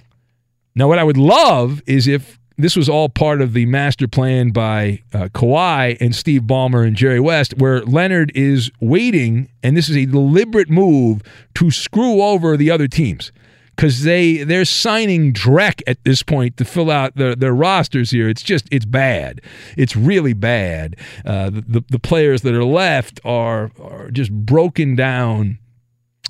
Now, 0.74 0.88
what 0.88 1.00
I 1.00 1.04
would 1.04 1.18
love 1.18 1.84
is 1.86 2.08
if 2.08 2.40
this 2.58 2.76
was 2.76 2.88
all 2.88 3.10
part 3.10 3.42
of 3.42 3.54
the 3.54 3.66
master 3.66 4.08
plan 4.08 4.52
by 4.52 5.02
uh, 5.14 5.30
Kawhi 5.34 5.98
and 6.00 6.16
Steve 6.16 6.44
Ballmer 6.44 6.86
and 6.86 6.96
Jerry 6.96 7.20
West, 7.20 7.58
where 7.58 7.82
Leonard 7.82 8.32
is 8.36 8.72
waiting, 8.80 9.50
and 9.64 9.76
this 9.76 9.90
is 9.90 9.98
a 9.98 10.06
deliberate 10.06 10.70
move 10.70 11.22
to 11.56 11.72
screw 11.72 12.22
over 12.22 12.56
the 12.56 12.70
other 12.70 12.88
teams 12.88 13.32
because 13.76 14.04
they 14.04 14.44
they're 14.44 14.66
signing 14.66 15.34
Drek 15.34 15.82
at 15.88 16.04
this 16.04 16.22
point 16.24 16.58
to 16.58 16.66
fill 16.66 16.92
out 16.92 17.16
their, 17.16 17.36
their 17.36 17.54
rosters 17.54 18.12
here. 18.12 18.30
It's 18.30 18.44
just 18.44 18.68
it's 18.72 18.86
bad. 18.86 19.42
It's 19.78 19.96
really 19.96 20.34
bad. 20.34 20.96
Uh, 21.26 21.50
the 21.50 21.84
the 21.90 22.00
players 22.00 22.42
that 22.44 22.54
are 22.54 22.64
left 22.64 23.20
are 23.26 23.72
are 23.82 24.12
just 24.12 24.32
broken 24.32 24.96
down 24.96 25.58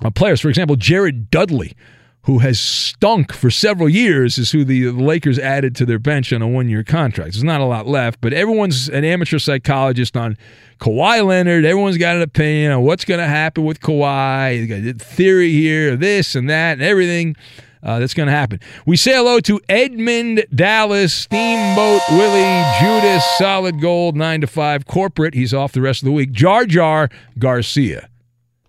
uh, 0.04 0.10
players. 0.10 0.40
For 0.40 0.48
example, 0.48 0.76
Jared 0.76 1.30
Dudley. 1.30 1.74
Who 2.24 2.38
has 2.38 2.58
stunk 2.58 3.32
for 3.32 3.50
several 3.50 3.88
years 3.88 4.38
is 4.38 4.50
who 4.50 4.64
the, 4.64 4.90
Lakers 4.90 5.38
added 5.38 5.76
to 5.76 5.84
their 5.84 5.98
bench 5.98 6.32
on 6.32 6.40
a 6.40 6.48
one 6.48 6.68
year 6.70 6.82
contract. 6.82 7.32
There's 7.32 7.44
not 7.44 7.60
a 7.60 7.66
lot 7.66 7.86
left, 7.86 8.20
but 8.22 8.32
everyone's 8.32 8.88
an 8.88 9.04
amateur 9.04 9.38
psychologist 9.38 10.16
on 10.16 10.38
Kawhi 10.80 11.24
Leonard. 11.24 11.66
Everyone's 11.66 11.98
got 11.98 12.16
an 12.16 12.22
opinion 12.22 12.72
on 12.72 12.82
what's 12.82 13.04
going 13.04 13.20
to 13.20 13.26
happen 13.26 13.64
with 13.64 13.80
Kawhi. 13.80 14.66
Got 14.66 14.78
a 14.78 15.04
theory 15.04 15.52
here, 15.52 15.96
this 15.96 16.34
and 16.34 16.48
that, 16.48 16.74
and 16.74 16.82
everything 16.82 17.36
uh, 17.82 17.98
that's 17.98 18.14
going 18.14 18.26
to 18.26 18.32
happen. 18.32 18.58
We 18.86 18.96
say 18.96 19.12
hello 19.14 19.40
to 19.40 19.60
Edmund 19.68 20.46
Dallas, 20.54 21.12
Steamboat 21.12 22.00
Willie, 22.12 22.64
Judas, 22.80 23.22
Solid 23.36 23.80
Gold, 23.80 24.16
9 24.16 24.40
to 24.40 24.46
5 24.46 24.86
corporate. 24.86 25.34
He's 25.34 25.52
off 25.52 25.72
the 25.72 25.82
rest 25.82 26.00
of 26.02 26.06
the 26.06 26.12
week. 26.12 26.32
Jar 26.32 26.64
Jar 26.64 27.10
Garcia. 27.38 28.08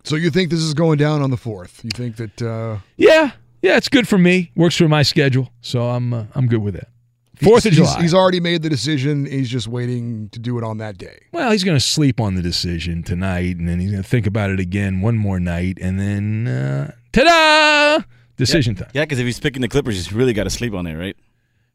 So 0.04 0.18
you 0.18 0.30
think 0.30 0.52
this 0.52 0.60
is 0.60 0.74
going 0.74 0.98
down 1.00 1.22
on 1.22 1.32
the 1.32 1.38
fourth? 1.38 1.84
You 1.84 1.90
think 1.90 2.18
that? 2.18 2.42
Uh, 2.42 2.78
Yeah, 2.98 3.32
yeah, 3.66 3.78
it's 3.78 3.90
good 3.90 4.08
for 4.08 4.18
me. 4.18 4.52
Works 4.56 4.78
for 4.78 4.88
my 4.88 5.02
schedule, 5.04 5.52
so 5.62 5.90
I'm 5.90 6.14
uh, 6.14 6.26
I'm 6.36 6.48
good 6.48 6.62
with 6.62 6.76
it. 6.76 6.88
Fourth 7.42 7.66
of 7.66 7.74
he's- 7.74 7.88
July. 7.90 8.02
He's 8.02 8.14
already 8.14 8.40
made 8.40 8.62
the 8.62 8.70
decision. 8.70 9.26
He's 9.26 9.50
just 9.50 9.68
waiting 9.68 10.30
to 10.30 10.40
do 10.40 10.58
it 10.58 10.64
on 10.64 10.78
that 10.78 10.98
day. 10.98 11.18
Well, 11.34 11.52
he's 11.52 11.64
going 11.66 11.76
to 11.76 11.84
sleep 11.84 12.22
on 12.22 12.36
the 12.36 12.42
decision 12.42 13.04
tonight, 13.04 13.58
and 13.58 13.68
then 13.68 13.80
he's 13.82 13.92
going 13.92 14.04
to 14.04 14.08
think 14.10 14.26
about 14.26 14.52
it 14.52 14.60
again 14.60 15.02
one 15.02 15.18
more 15.18 15.40
night, 15.40 15.78
and 15.82 16.00
then 16.00 16.48
uh, 16.48 16.92
ta-da! 17.12 18.04
Decision 18.38 18.76
time. 18.76 18.90
Yeah, 18.94 19.04
because 19.04 19.20
if 19.20 19.26
he's 19.26 19.40
picking 19.40 19.62
the 19.62 19.68
Clippers, 19.68 19.96
he's 19.96 20.14
really 20.14 20.34
got 20.34 20.44
to 20.46 20.50
sleep 20.50 20.74
on 20.74 20.88
it, 20.88 20.96
right? 20.96 21.16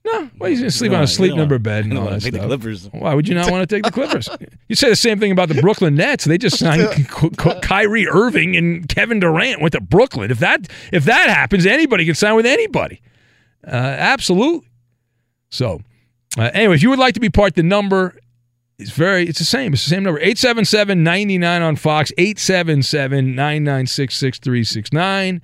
No, 0.03 0.31
well, 0.39 0.49
he's 0.49 0.61
going 0.61 0.71
to 0.71 0.77
sleep 0.77 0.93
No, 0.93 0.99
on 0.99 1.05
a 1.05 1.07
sleep 1.07 1.35
number 1.35 1.57
want- 1.57 1.63
bed 1.65 1.85
you 1.85 1.91
and 1.91 1.99
don't 1.99 2.05
all 2.07 2.11
that 2.15 2.23
take 2.23 2.33
the 2.33 2.39
stuff. 2.39 2.49
Clippers. 2.49 2.89
Why 2.93 3.13
would 3.15 3.29
you 3.29 3.35
not 3.35 3.51
want 3.51 3.69
to 3.69 3.75
take 3.77 3.85
the 3.85 3.91
Clippers? 3.91 4.29
you 4.69 4.75
say 4.75 4.89
the 4.89 4.97
same 4.97 5.21
thing 5.21 5.31
about 5.31 5.49
the 5.51 5.61
Brooklyn 5.61 5.95
Nets. 5.95 6.25
They 6.25 6.39
just 6.39 6.59
signed 6.59 6.91
K- 7.11 7.29
K- 7.37 7.61
Kyrie 7.61 8.09
Irving 8.09 8.57
and 8.57 8.89
Kevin 8.89 9.21
Durant 9.21 9.61
went 9.61 9.73
to 9.73 9.81
Brooklyn. 9.81 10.31
If 10.31 10.39
that 10.39 10.69
if 10.91 11.05
that 11.05 11.29
happens, 11.29 11.67
anybody 11.67 12.07
can 12.07 12.15
sign 12.15 12.35
with 12.35 12.47
anybody. 12.47 13.03
Uh, 13.67 13.71
absolutely. 13.73 14.67
So, 15.51 15.81
uh, 16.39 16.51
anyway, 16.55 16.77
if 16.77 16.83
you 16.83 16.89
would 16.91 16.99
like 16.99 17.15
to 17.15 17.21
be 17.21 17.29
part, 17.29 17.55
the 17.55 17.63
number 17.63 18.17
is 18.79 18.91
very, 18.93 19.27
it's 19.29 19.39
the 19.39 19.45
same. 19.45 19.75
It's 19.75 19.85
the 19.85 19.91
same 19.91 20.03
number 20.05 20.19
877 20.21 21.03
99 21.05 21.61
on 21.63 21.77
Fox, 21.77 22.11
877 22.17 23.35
996 23.35 24.17
6369. 24.17 25.43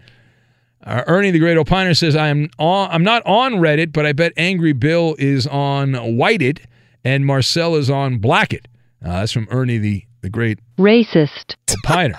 Uh, 0.86 1.02
Ernie 1.08 1.32
the 1.32 1.40
Great 1.40 1.56
Opiner 1.56 1.96
says, 1.96 2.14
I 2.14 2.28
am 2.28 2.48
on, 2.58 2.88
I'm 2.92 3.02
not 3.02 3.24
on 3.26 3.54
Reddit, 3.54 3.92
but 3.92 4.06
I 4.06 4.12
bet 4.12 4.32
Angry 4.36 4.72
Bill 4.72 5.16
is 5.18 5.46
on 5.48 5.94
Whited 6.16 6.66
and 7.04 7.26
Marcel 7.26 7.74
is 7.74 7.90
on 7.90 8.20
Blackit. 8.20 8.66
Uh, 9.04 9.20
that's 9.20 9.32
from 9.32 9.48
Ernie 9.50 9.78
the, 9.78 10.04
the 10.20 10.30
Great 10.30 10.60
Racist. 10.78 11.56
Opiner. 11.66 12.16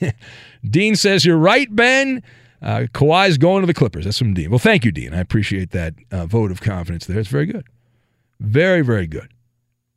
Dean 0.70 0.96
says, 0.96 1.24
You're 1.24 1.38
right, 1.38 1.74
Ben. 1.74 2.22
Uh, 2.60 2.86
Kawhi's 2.92 3.38
going 3.38 3.62
to 3.62 3.66
the 3.66 3.74
Clippers. 3.74 4.04
That's 4.04 4.18
from 4.18 4.34
Dean. 4.34 4.50
Well, 4.50 4.58
thank 4.58 4.84
you, 4.84 4.92
Dean. 4.92 5.14
I 5.14 5.20
appreciate 5.20 5.70
that 5.70 5.94
uh, 6.10 6.26
vote 6.26 6.50
of 6.50 6.60
confidence 6.60 7.06
there. 7.06 7.18
It's 7.18 7.28
very 7.28 7.46
good. 7.46 7.66
Very, 8.40 8.82
very 8.82 9.06
good. 9.06 9.28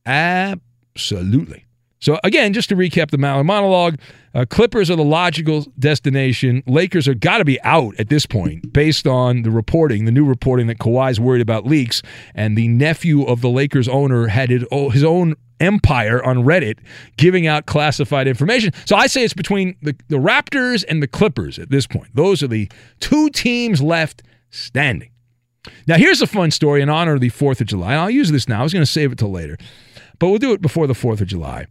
Absolutely. 0.05 1.65
So, 1.99 2.19
again, 2.23 2.53
just 2.53 2.69
to 2.69 2.75
recap 2.75 3.09
the 3.09 3.17
Maller 3.17 3.45
monologue, 3.45 3.97
uh, 4.33 4.45
Clippers 4.47 4.91
are 4.91 4.95
the 4.95 5.03
logical 5.03 5.65
destination. 5.79 6.61
Lakers 6.67 7.07
are 7.07 7.13
got 7.13 7.37
to 7.37 7.45
be 7.45 7.59
out 7.61 7.95
at 7.97 8.09
this 8.09 8.25
point 8.25 8.73
based 8.73 9.07
on 9.07 9.43
the 9.43 9.51
reporting, 9.51 10.05
the 10.05 10.11
new 10.11 10.25
reporting 10.25 10.67
that 10.67 10.77
Kawhi's 10.77 11.19
worried 11.19 11.41
about 11.41 11.65
leaks, 11.65 12.01
and 12.35 12.57
the 12.57 12.67
nephew 12.67 13.23
of 13.23 13.41
the 13.41 13.49
Lakers 13.49 13.87
owner 13.87 14.27
had 14.27 14.49
his, 14.49 14.65
his 14.91 15.03
own 15.03 15.35
empire 15.59 16.23
on 16.23 16.39
Reddit 16.39 16.79
giving 17.17 17.47
out 17.47 17.65
classified 17.65 18.27
information. 18.27 18.73
So 18.85 18.95
I 18.95 19.07
say 19.07 19.23
it's 19.23 19.33
between 19.33 19.75
the, 19.81 19.95
the 20.09 20.17
Raptors 20.17 20.83
and 20.87 21.01
the 21.01 21.07
Clippers 21.07 21.57
at 21.57 21.69
this 21.69 21.87
point. 21.87 22.09
Those 22.13 22.43
are 22.43 22.47
the 22.47 22.69
two 22.99 23.29
teams 23.29 23.81
left 23.81 24.21
standing. 24.49 25.11
Now, 25.87 25.95
here's 25.95 26.21
a 26.21 26.27
fun 26.27 26.51
story 26.51 26.81
in 26.81 26.89
honor 26.89 27.13
of 27.13 27.21
the 27.21 27.31
4th 27.31 27.61
of 27.61 27.67
July. 27.67 27.93
I'll 27.93 28.09
use 28.09 28.31
this 28.31 28.47
now. 28.47 28.59
I 28.59 28.63
was 28.63 28.73
going 28.73 28.85
to 28.85 28.91
save 28.91 29.11
it 29.11 29.17
till 29.17 29.31
later, 29.31 29.57
but 30.19 30.29
we'll 30.29 30.39
do 30.39 30.53
it 30.53 30.61
before 30.61 30.87
the 30.87 30.93
4th 30.93 31.21
of 31.21 31.27
July. 31.27 31.67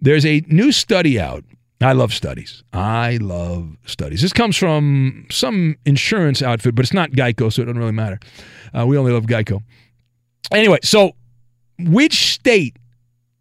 There's 0.00 0.24
a 0.24 0.42
new 0.46 0.72
study 0.72 1.18
out. 1.18 1.44
I 1.80 1.92
love 1.92 2.12
studies. 2.12 2.64
I 2.72 3.18
love 3.20 3.76
studies. 3.86 4.20
This 4.22 4.32
comes 4.32 4.56
from 4.56 5.26
some 5.30 5.76
insurance 5.84 6.42
outfit, 6.42 6.74
but 6.74 6.84
it's 6.84 6.92
not 6.92 7.10
Geico, 7.12 7.52
so 7.52 7.62
it 7.62 7.66
doesn't 7.66 7.78
really 7.78 7.92
matter. 7.92 8.18
Uh, 8.76 8.84
we 8.86 8.98
only 8.98 9.12
love 9.12 9.26
Geico. 9.26 9.62
Anyway, 10.52 10.78
so 10.82 11.12
which 11.78 12.32
state, 12.32 12.76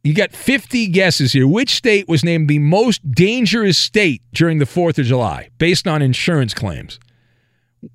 you 0.04 0.14
got 0.14 0.34
50 0.34 0.88
guesses 0.88 1.34
here, 1.34 1.48
which 1.48 1.72
state 1.72 2.08
was 2.08 2.24
named 2.24 2.48
the 2.48 2.60
most 2.60 3.12
dangerous 3.12 3.78
state 3.78 4.22
during 4.34 4.60
the 4.60 4.66
4th 4.66 5.00
of 5.00 5.06
July 5.06 5.50
based 5.58 5.88
on 5.88 6.02
insurance 6.02 6.54
claims? 6.54 7.00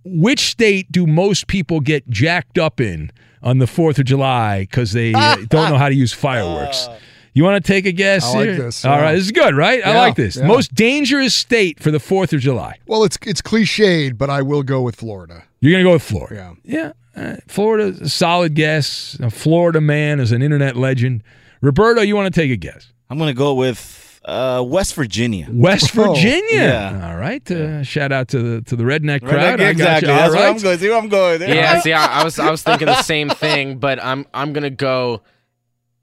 Which 0.05 0.41
state 0.41 0.91
do 0.93 1.07
most 1.07 1.47
people 1.47 1.81
get 1.81 2.09
jacked 2.09 2.59
up 2.59 2.81
in 2.81 3.11
on 3.43 3.59
the 3.59 3.67
4th 3.67 3.99
of 3.99 4.05
July 4.05 4.61
because 4.61 4.93
they 4.93 5.13
uh, 5.15 5.37
don't 5.49 5.71
know 5.71 5.79
how 5.79 5.89
to 5.89 5.95
use 5.95 6.13
fireworks? 6.13 6.89
You 7.35 7.45
want 7.45 7.65
to 7.65 7.73
take 7.73 7.87
a 7.87 7.93
guess? 7.93 8.25
I 8.25 8.37
like 8.39 8.49
here? 8.51 8.57
this, 8.57 8.85
All 8.85 8.95
yeah. 8.97 9.03
right, 9.03 9.13
this 9.15 9.25
is 9.25 9.33
good, 9.33 9.55
right? 9.57 9.85
I 9.87 9.97
like 9.97 10.17
this. 10.17 10.37
yeah. 10.37 10.47
Most 10.47 10.75
dangerous 10.75 11.35
state 11.35 11.81
for 11.81 11.91
the 11.91 11.99
4th 11.99 12.35
of 12.35 12.41
July. 12.41 12.79
Well, 12.87 13.05
it's 13.05 13.17
it's 13.23 13.41
cliched, 13.41 14.19
but 14.19 14.29
I 14.29 14.43
will 14.43 14.63
go 14.63 14.83
with 14.83 14.97
Florida. 14.97 15.45
You're 15.61 15.73
going 15.73 15.83
to 15.85 15.89
go 15.89 15.95
with 15.95 16.03
Florida. 16.03 16.57
Yeah. 16.65 16.93
Yeah. 17.17 17.23
Uh, 17.23 17.37
Florida's 17.49 18.01
a 18.01 18.09
solid 18.09 18.55
guess. 18.55 19.19
A 19.21 19.31
Florida 19.31 19.81
man 19.81 20.21
is 20.21 20.33
an 20.33 20.43
internet 20.43 20.77
legend. 20.77 21.23
Roberto, 21.63 22.01
you 22.03 22.17
want 22.17 22.33
to 22.33 22.39
take 22.41 22.51
a 22.51 22.57
guess? 22.57 22.93
I'm 23.09 23.19
going 23.19 23.29
to 23.29 23.39
go 23.39 23.55
with 23.55 23.79
uh, 24.25 24.63
West 24.67 24.95
Virginia. 24.95 25.49
West 25.51 25.91
Oh, 25.99 26.13
Virginia. 26.15 26.43
Yeah. 26.57 27.11
All 27.11 27.17
right. 27.19 27.49
Uh, 27.51 27.83
shout 27.83 28.13
out 28.13 28.29
to 28.29 28.39
the 28.43 28.63
to 28.63 28.77
the 28.77 28.85
redneck 28.85 29.23
Right, 29.23 29.31
crowd. 29.31 29.55
I 29.55 29.57
got 29.57 29.71
exactly. 29.71 30.09
you. 30.09 30.15
All 30.15 30.21
That's 30.21 30.35
where 30.35 30.47
I'm 30.49 30.53
right. 30.55 30.63
going. 30.63 30.79
See 30.79 30.89
where 30.89 30.99
I'm 30.99 31.09
going. 31.09 31.39
There. 31.41 31.55
Yeah, 31.55 31.81
see, 31.81 31.93
I, 31.93 32.21
I 32.21 32.25
was 32.25 32.39
I 32.39 32.51
was 32.51 32.63
thinking 32.63 32.87
the 32.87 33.03
same 33.03 33.29
thing, 33.31 33.79
but 33.79 34.03
I'm 34.03 34.27
I'm 34.33 34.53
gonna 34.53 34.71
go 34.71 35.23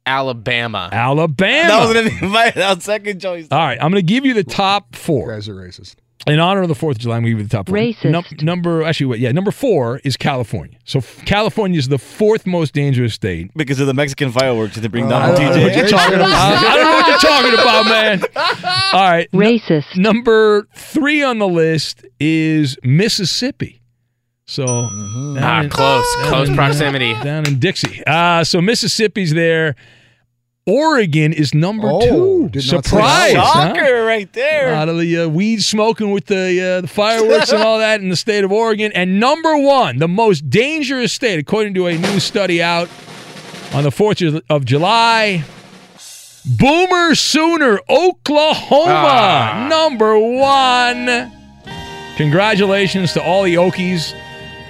Alabama. 0.05 0.89
Alabama. 0.91 1.67
That 1.67 1.85
was 1.85 1.93
gonna 1.93 2.09
be 2.21 2.27
my 2.27 2.49
that 2.51 2.75
was 2.75 2.83
second 2.83 3.21
choice. 3.21 3.47
All 3.51 3.59
right. 3.59 3.77
I'm 3.81 3.91
going 3.91 4.03
to 4.03 4.07
give 4.13 4.25
you 4.25 4.33
the 4.33 4.43
top 4.43 4.95
You 4.95 4.99
four. 4.99 5.31
guys 5.31 5.47
are 5.47 5.53
racist. 5.53 5.95
In 6.27 6.39
honor 6.39 6.61
of 6.61 6.67
the 6.67 6.73
4th 6.75 6.91
of 6.91 6.97
July, 6.99 7.15
I'm 7.15 7.23
going 7.23 7.31
to 7.31 7.37
give 7.37 7.39
you 7.39 7.47
the 7.47 7.57
top 7.57 7.69
four. 7.69 7.77
Racist. 7.77 8.11
Num- 8.11 8.25
number, 8.41 8.83
actually, 8.83 9.05
wait, 9.07 9.19
yeah, 9.21 9.31
number 9.31 9.51
four 9.51 9.99
is 10.03 10.17
California. 10.17 10.77
So 10.83 10.99
f- 10.99 11.23
California 11.25 11.79
is 11.79 11.87
the 11.87 11.97
fourth 11.97 12.45
most 12.45 12.73
dangerous 12.73 13.13
state. 13.13 13.51
Because 13.55 13.79
of 13.79 13.87
the 13.87 13.93
Mexican 13.93 14.31
fireworks 14.31 14.75
that 14.75 14.81
they 14.81 14.89
bring 14.89 15.05
Uh, 15.05 15.09
down 15.09 15.21
I 15.21 15.29
on 15.29 15.35
don't 15.35 15.55
know 15.55 15.63
what 15.63 15.75
you're 15.77 15.87
talking 15.87 16.15
about. 16.15 16.29
I 16.29 16.75
don't 16.75 16.83
know 16.83 16.91
what 16.91 17.07
you're 17.07 17.31
talking 17.31 17.53
about, 17.53 17.85
man. 17.85 18.21
All 18.93 19.09
right. 19.09 19.29
n- 19.33 19.39
Racist. 19.39 19.95
number 19.97 20.67
three 20.75 21.23
on 21.23 21.39
the 21.39 21.47
list 21.47 22.05
is 22.19 22.77
Mississippi. 22.83 23.81
So 24.45 24.65
down 24.65 25.37
Ah, 25.39 25.61
in- 25.61 25.69
close, 25.69 26.05
close 26.23 26.49
in- 26.49 26.55
proximity. 26.55 27.13
down 27.23 27.47
in 27.47 27.59
Dixie. 27.59 28.03
Uh, 28.05 28.43
so 28.43 28.61
Mississippi's 28.61 29.33
there. 29.33 29.75
Oregon 30.69 31.33
is 31.33 31.53
number 31.53 31.87
Oh, 31.91 31.99
two. 32.01 32.49
did 32.49 32.71
not 32.71 32.85
say 32.85 32.89
Surprise! 32.91 33.33
that. 33.33 33.43
huh? 33.43 33.73
Shocker 33.75 34.05
right 34.05 34.27
A 34.29 34.31
there. 34.31 34.71
lot 34.75 34.87
of 34.89 34.99
the 34.99 35.19
uh, 35.21 35.27
weed 35.27 35.63
smoking 35.63 36.11
with 36.11 36.25
the, 36.27 36.61
uh, 36.77 36.81
the 36.81 36.87
fireworks 36.87 37.51
and 37.51 37.61
all 37.63 37.79
that 37.85 38.01
in 38.01 38.09
the 38.09 38.15
state 38.15 38.43
of 38.43 38.51
Oregon. 38.51 38.91
And 38.93 39.19
number 39.19 39.57
one, 39.57 39.97
the 39.97 40.07
most 40.07 40.49
dangerous 40.49 41.11
state, 41.13 41.39
according 41.39 41.73
to 41.75 41.87
a 41.87 41.97
new 41.97 42.19
study 42.19 42.61
out 42.61 42.87
on 43.73 43.83
the 43.83 43.89
4th 43.91 44.25
of- 44.35 44.43
of 44.49 44.65
July. 44.65 45.43
Boomer 46.45 47.15
Sooner, 47.15 47.79
Oklahoma, 47.89 49.67
number 49.69 50.17
one. 50.17 51.31
Congratulations 52.17 53.13
to 53.13 53.21
all 53.23 53.43
the 53.43 53.55
Okies. 53.55 54.13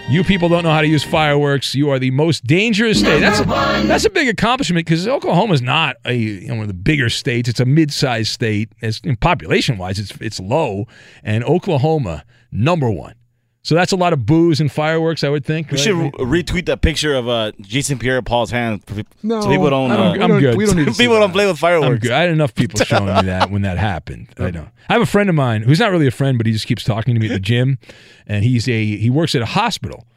You 0.09 0.23
people 0.23 0.49
don't 0.49 0.63
know 0.63 0.71
how 0.71 0.81
to 0.81 0.87
use 0.87 1.03
fireworks. 1.03 1.75
You 1.75 1.91
are 1.91 1.99
the 1.99 2.09
most 2.09 2.43
dangerous 2.43 2.99
state. 2.99 3.19
That's 3.19 3.41
a, 3.41 3.43
that's 3.43 4.05
a 4.05 4.09
big 4.09 4.27
accomplishment 4.27 4.87
because 4.87 5.07
Oklahoma 5.07 5.53
is 5.53 5.61
not 5.61 5.97
a 6.03 6.15
you 6.15 6.47
know, 6.47 6.55
one 6.55 6.61
of 6.63 6.67
the 6.67 6.73
bigger 6.73 7.11
states. 7.11 7.47
It's 7.47 7.59
a 7.59 7.65
mid-sized 7.65 8.31
state. 8.31 8.71
As 8.81 9.01
population-wise, 9.21 9.99
it's 9.99 10.11
it's 10.19 10.39
low, 10.39 10.87
and 11.23 11.43
Oklahoma 11.43 12.25
number 12.51 12.89
one. 12.89 13.13
So 13.61 13.75
that's 13.75 13.91
a 13.91 13.97
lot 13.97 14.13
of 14.13 14.25
booze 14.25 14.61
and 14.61 14.71
fireworks, 14.71 15.23
I 15.23 15.29
would 15.29 15.43
think. 15.45 15.67
We 15.69 15.75
right? 15.77 15.79
should 15.83 15.95
re- 15.95 16.43
retweet 16.43 16.65
that 16.67 16.81
picture 16.81 17.13
of 17.13 17.27
uh, 17.27 17.51
Jason 17.59 17.99
Pierre-Paul's 17.99 18.51
hand. 18.51 18.81
So 18.87 19.01
No, 19.21 19.45
people 19.47 19.69
don't. 19.69 19.91
I 19.91 19.97
don't- 19.97 20.05
uh, 20.07 20.11
we 20.13 20.19
I'm 20.21 20.29
don't- 20.29 20.39
good. 20.39 20.55
We 20.57 20.65
don't 20.65 20.77
need 20.77 20.85
to 20.87 20.93
people 20.97 21.19
don't 21.19 21.31
play 21.33 21.45
with 21.45 21.55
I'm 21.55 21.57
fireworks. 21.57 22.01
good. 22.03 22.11
I 22.11 22.21
had 22.21 22.29
enough 22.29 22.55
people 22.55 22.79
showing 22.79 23.05
me 23.13 23.21
that 23.23 23.51
when 23.51 23.63
that 23.63 23.77
happened. 23.77 24.29
I 24.39 24.51
know. 24.51 24.67
I 24.87 24.93
have 24.93 25.01
a 25.01 25.05
friend 25.05 25.29
of 25.29 25.35
mine 25.35 25.63
who's 25.63 25.79
not 25.79 25.91
really 25.91 26.07
a 26.07 26.11
friend, 26.11 26.37
but 26.37 26.47
he 26.47 26.53
just 26.53 26.67
keeps 26.67 26.83
talking 26.85 27.13
to 27.15 27.19
me 27.19 27.27
at 27.27 27.33
the 27.33 27.39
gym, 27.39 27.77
and 28.25 28.43
he's 28.45 28.67
a 28.69 28.85
he 28.97 29.09
works 29.09 29.35
at 29.35 29.41
a 29.41 29.45
hospital, 29.45 30.07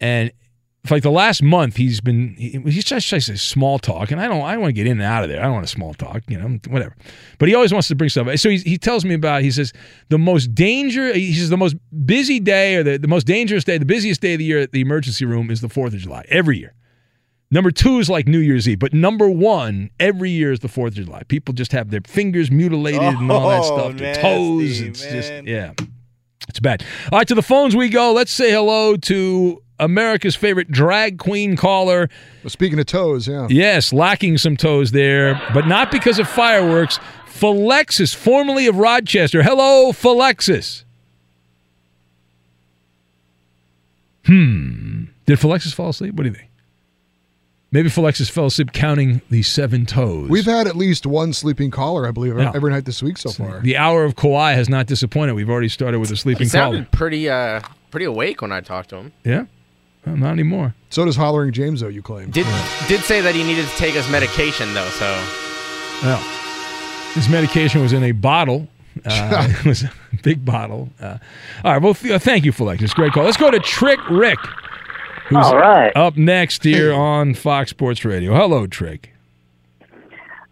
and 0.00 0.30
for 0.84 0.94
like 0.96 1.02
the 1.02 1.10
last 1.10 1.42
month 1.42 1.76
he's 1.76 2.00
been 2.00 2.34
he, 2.36 2.60
he's 2.66 2.84
just 2.84 3.06
just 3.08 3.28
a 3.28 3.38
small 3.38 3.78
talk, 3.78 4.10
and 4.10 4.20
I 4.20 4.28
don't 4.28 4.42
I 4.42 4.52
don't 4.52 4.60
want 4.62 4.70
to 4.70 4.74
get 4.74 4.86
in 4.86 4.92
and 4.92 5.02
out 5.02 5.22
of 5.24 5.30
there. 5.30 5.40
I 5.40 5.44
don't 5.44 5.54
want 5.54 5.64
a 5.64 5.68
small 5.68 5.94
talk, 5.94 6.22
you 6.28 6.38
know, 6.38 6.58
whatever. 6.68 6.94
But 7.38 7.48
he 7.48 7.54
always 7.54 7.72
wants 7.72 7.88
to 7.88 7.94
bring 7.94 8.10
stuff. 8.10 8.28
So 8.38 8.50
he 8.50 8.58
he 8.58 8.76
tells 8.76 9.04
me 9.04 9.14
about 9.14 9.42
he 9.42 9.50
says 9.50 9.72
the 10.10 10.18
most 10.18 10.54
danger 10.54 11.12
he 11.14 11.32
says 11.34 11.48
the 11.50 11.56
most 11.56 11.76
busy 12.04 12.38
day 12.40 12.76
or 12.76 12.82
the, 12.82 12.98
the 12.98 13.08
most 13.08 13.26
dangerous 13.26 13.64
day, 13.64 13.78
the 13.78 13.84
busiest 13.86 14.20
day 14.20 14.34
of 14.34 14.38
the 14.38 14.44
year 14.44 14.60
at 14.60 14.72
the 14.72 14.80
emergency 14.80 15.24
room 15.24 15.50
is 15.50 15.60
the 15.62 15.68
Fourth 15.70 15.94
of 15.94 16.00
July 16.00 16.24
every 16.28 16.58
year. 16.58 16.74
Number 17.50 17.70
two 17.70 17.98
is 17.98 18.10
like 18.10 18.26
New 18.26 18.40
Year's 18.40 18.68
Eve, 18.68 18.80
but 18.80 18.92
number 18.92 19.28
one 19.28 19.90
every 20.00 20.30
year 20.30 20.50
is 20.50 20.60
the 20.60 20.68
Fourth 20.68 20.98
of 20.98 21.04
July. 21.06 21.22
People 21.28 21.54
just 21.54 21.72
have 21.72 21.90
their 21.90 22.00
fingers 22.06 22.50
mutilated 22.50 23.00
and 23.02 23.30
all 23.30 23.48
that 23.48 23.60
Oh, 23.60 23.78
stuff, 23.78 23.96
their 23.96 24.08
nasty, 24.14 24.22
toes. 24.22 24.80
It's 24.80 25.02
just 25.02 25.32
yeah, 25.44 25.72
it's 26.48 26.60
bad. 26.60 26.84
All 27.12 27.18
right, 27.18 27.28
to 27.28 27.34
the 27.34 27.42
phones 27.42 27.76
we 27.76 27.88
go. 27.88 28.12
Let's 28.12 28.32
say 28.32 28.50
hello 28.50 28.96
to 28.96 29.62
America's 29.80 30.36
favorite 30.36 30.70
drag 30.70 31.18
queen 31.18 31.56
caller. 31.56 32.08
Well, 32.42 32.50
Speaking 32.50 32.78
of 32.78 32.86
toes, 32.86 33.26
yeah. 33.28 33.46
Yes, 33.50 33.92
lacking 33.92 34.38
some 34.38 34.56
toes 34.56 34.92
there, 34.92 35.40
but 35.52 35.66
not 35.66 35.90
because 35.90 36.18
of 36.18 36.28
fireworks. 36.28 36.98
Philexis, 37.26 38.14
formerly 38.14 38.66
of 38.68 38.76
Rochester. 38.76 39.42
Hello, 39.42 39.90
Philexis. 39.92 40.84
Hmm. 44.26 45.04
Did 45.26 45.38
Philexis 45.38 45.74
fall 45.74 45.90
asleep? 45.90 46.14
What 46.14 46.22
do 46.24 46.28
you 46.30 46.34
think? 46.34 46.50
Maybe 47.72 47.88
Philexis 47.88 48.30
fell 48.30 48.46
asleep 48.46 48.72
counting 48.72 49.20
the 49.30 49.42
seven 49.42 49.84
toes. 49.84 50.30
We've 50.30 50.44
had 50.44 50.68
at 50.68 50.76
least 50.76 51.06
one 51.06 51.32
sleeping 51.32 51.72
caller, 51.72 52.06
I 52.06 52.12
believe, 52.12 52.38
Yeah. 52.38 52.52
every 52.54 52.70
night 52.70 52.84
this 52.84 53.02
week 53.02 53.18
so 53.18 53.30
far. 53.30 53.60
the 53.60 53.76
hour 53.76 54.04
of 54.04 54.14
Kawhi 54.14 54.54
has 54.54 54.68
not 54.68 54.86
disappointed. 54.86 55.32
We've 55.34 55.50
already 55.50 55.68
started 55.68 55.98
with 55.98 56.10
a 56.10 56.14
He 56.14 56.16
sleeping 56.18 56.48
sounded 56.48 56.76
caller. 56.76 56.88
pretty 56.92 57.28
uh 57.28 57.60
pretty 57.90 58.06
awake 58.06 58.42
when 58.42 58.52
I 58.52 58.60
talked 58.60 58.90
to 58.90 58.96
him. 58.96 59.12
Yeah? 59.24 59.46
Well, 60.06 60.16
not 60.16 60.32
anymore. 60.32 60.74
So 60.90 61.04
does 61.04 61.16
hollering 61.16 61.52
James, 61.52 61.80
though, 61.80 61.88
you 61.88 62.02
claim. 62.02 62.30
Did 62.30 62.46
did 62.88 63.00
say 63.00 63.20
that 63.20 63.34
he 63.34 63.42
needed 63.42 63.66
to 63.66 63.76
take 63.76 63.94
his 63.94 64.08
medication 64.10 64.72
though, 64.74 64.88
so 64.90 65.06
Well, 66.02 66.18
his 67.14 67.28
medication 67.28 67.80
was 67.80 67.92
in 67.92 68.02
a 68.04 68.12
bottle. 68.12 68.68
Uh, 69.04 69.48
it 69.60 69.64
was 69.64 69.82
a 69.84 69.90
big 70.22 70.44
bottle. 70.44 70.88
Uh, 71.00 71.18
all 71.64 71.72
right. 71.72 71.82
Well, 71.82 71.94
th- 71.94 72.12
uh, 72.14 72.18
thank 72.18 72.44
you, 72.44 72.52
Philexis. 72.52 72.94
Great 72.94 73.12
call. 73.12 73.24
Let's 73.24 73.36
go 73.36 73.50
to 73.50 73.58
Trick 73.60 73.98
Rick, 74.10 74.38
who's 75.28 75.44
All 75.46 75.56
right. 75.56 75.90
up 75.96 76.16
next 76.16 76.62
here 76.62 76.92
on 76.92 77.34
Fox 77.34 77.70
Sports 77.70 78.04
Radio. 78.04 78.34
Hello, 78.34 78.66
Trick. 78.66 79.13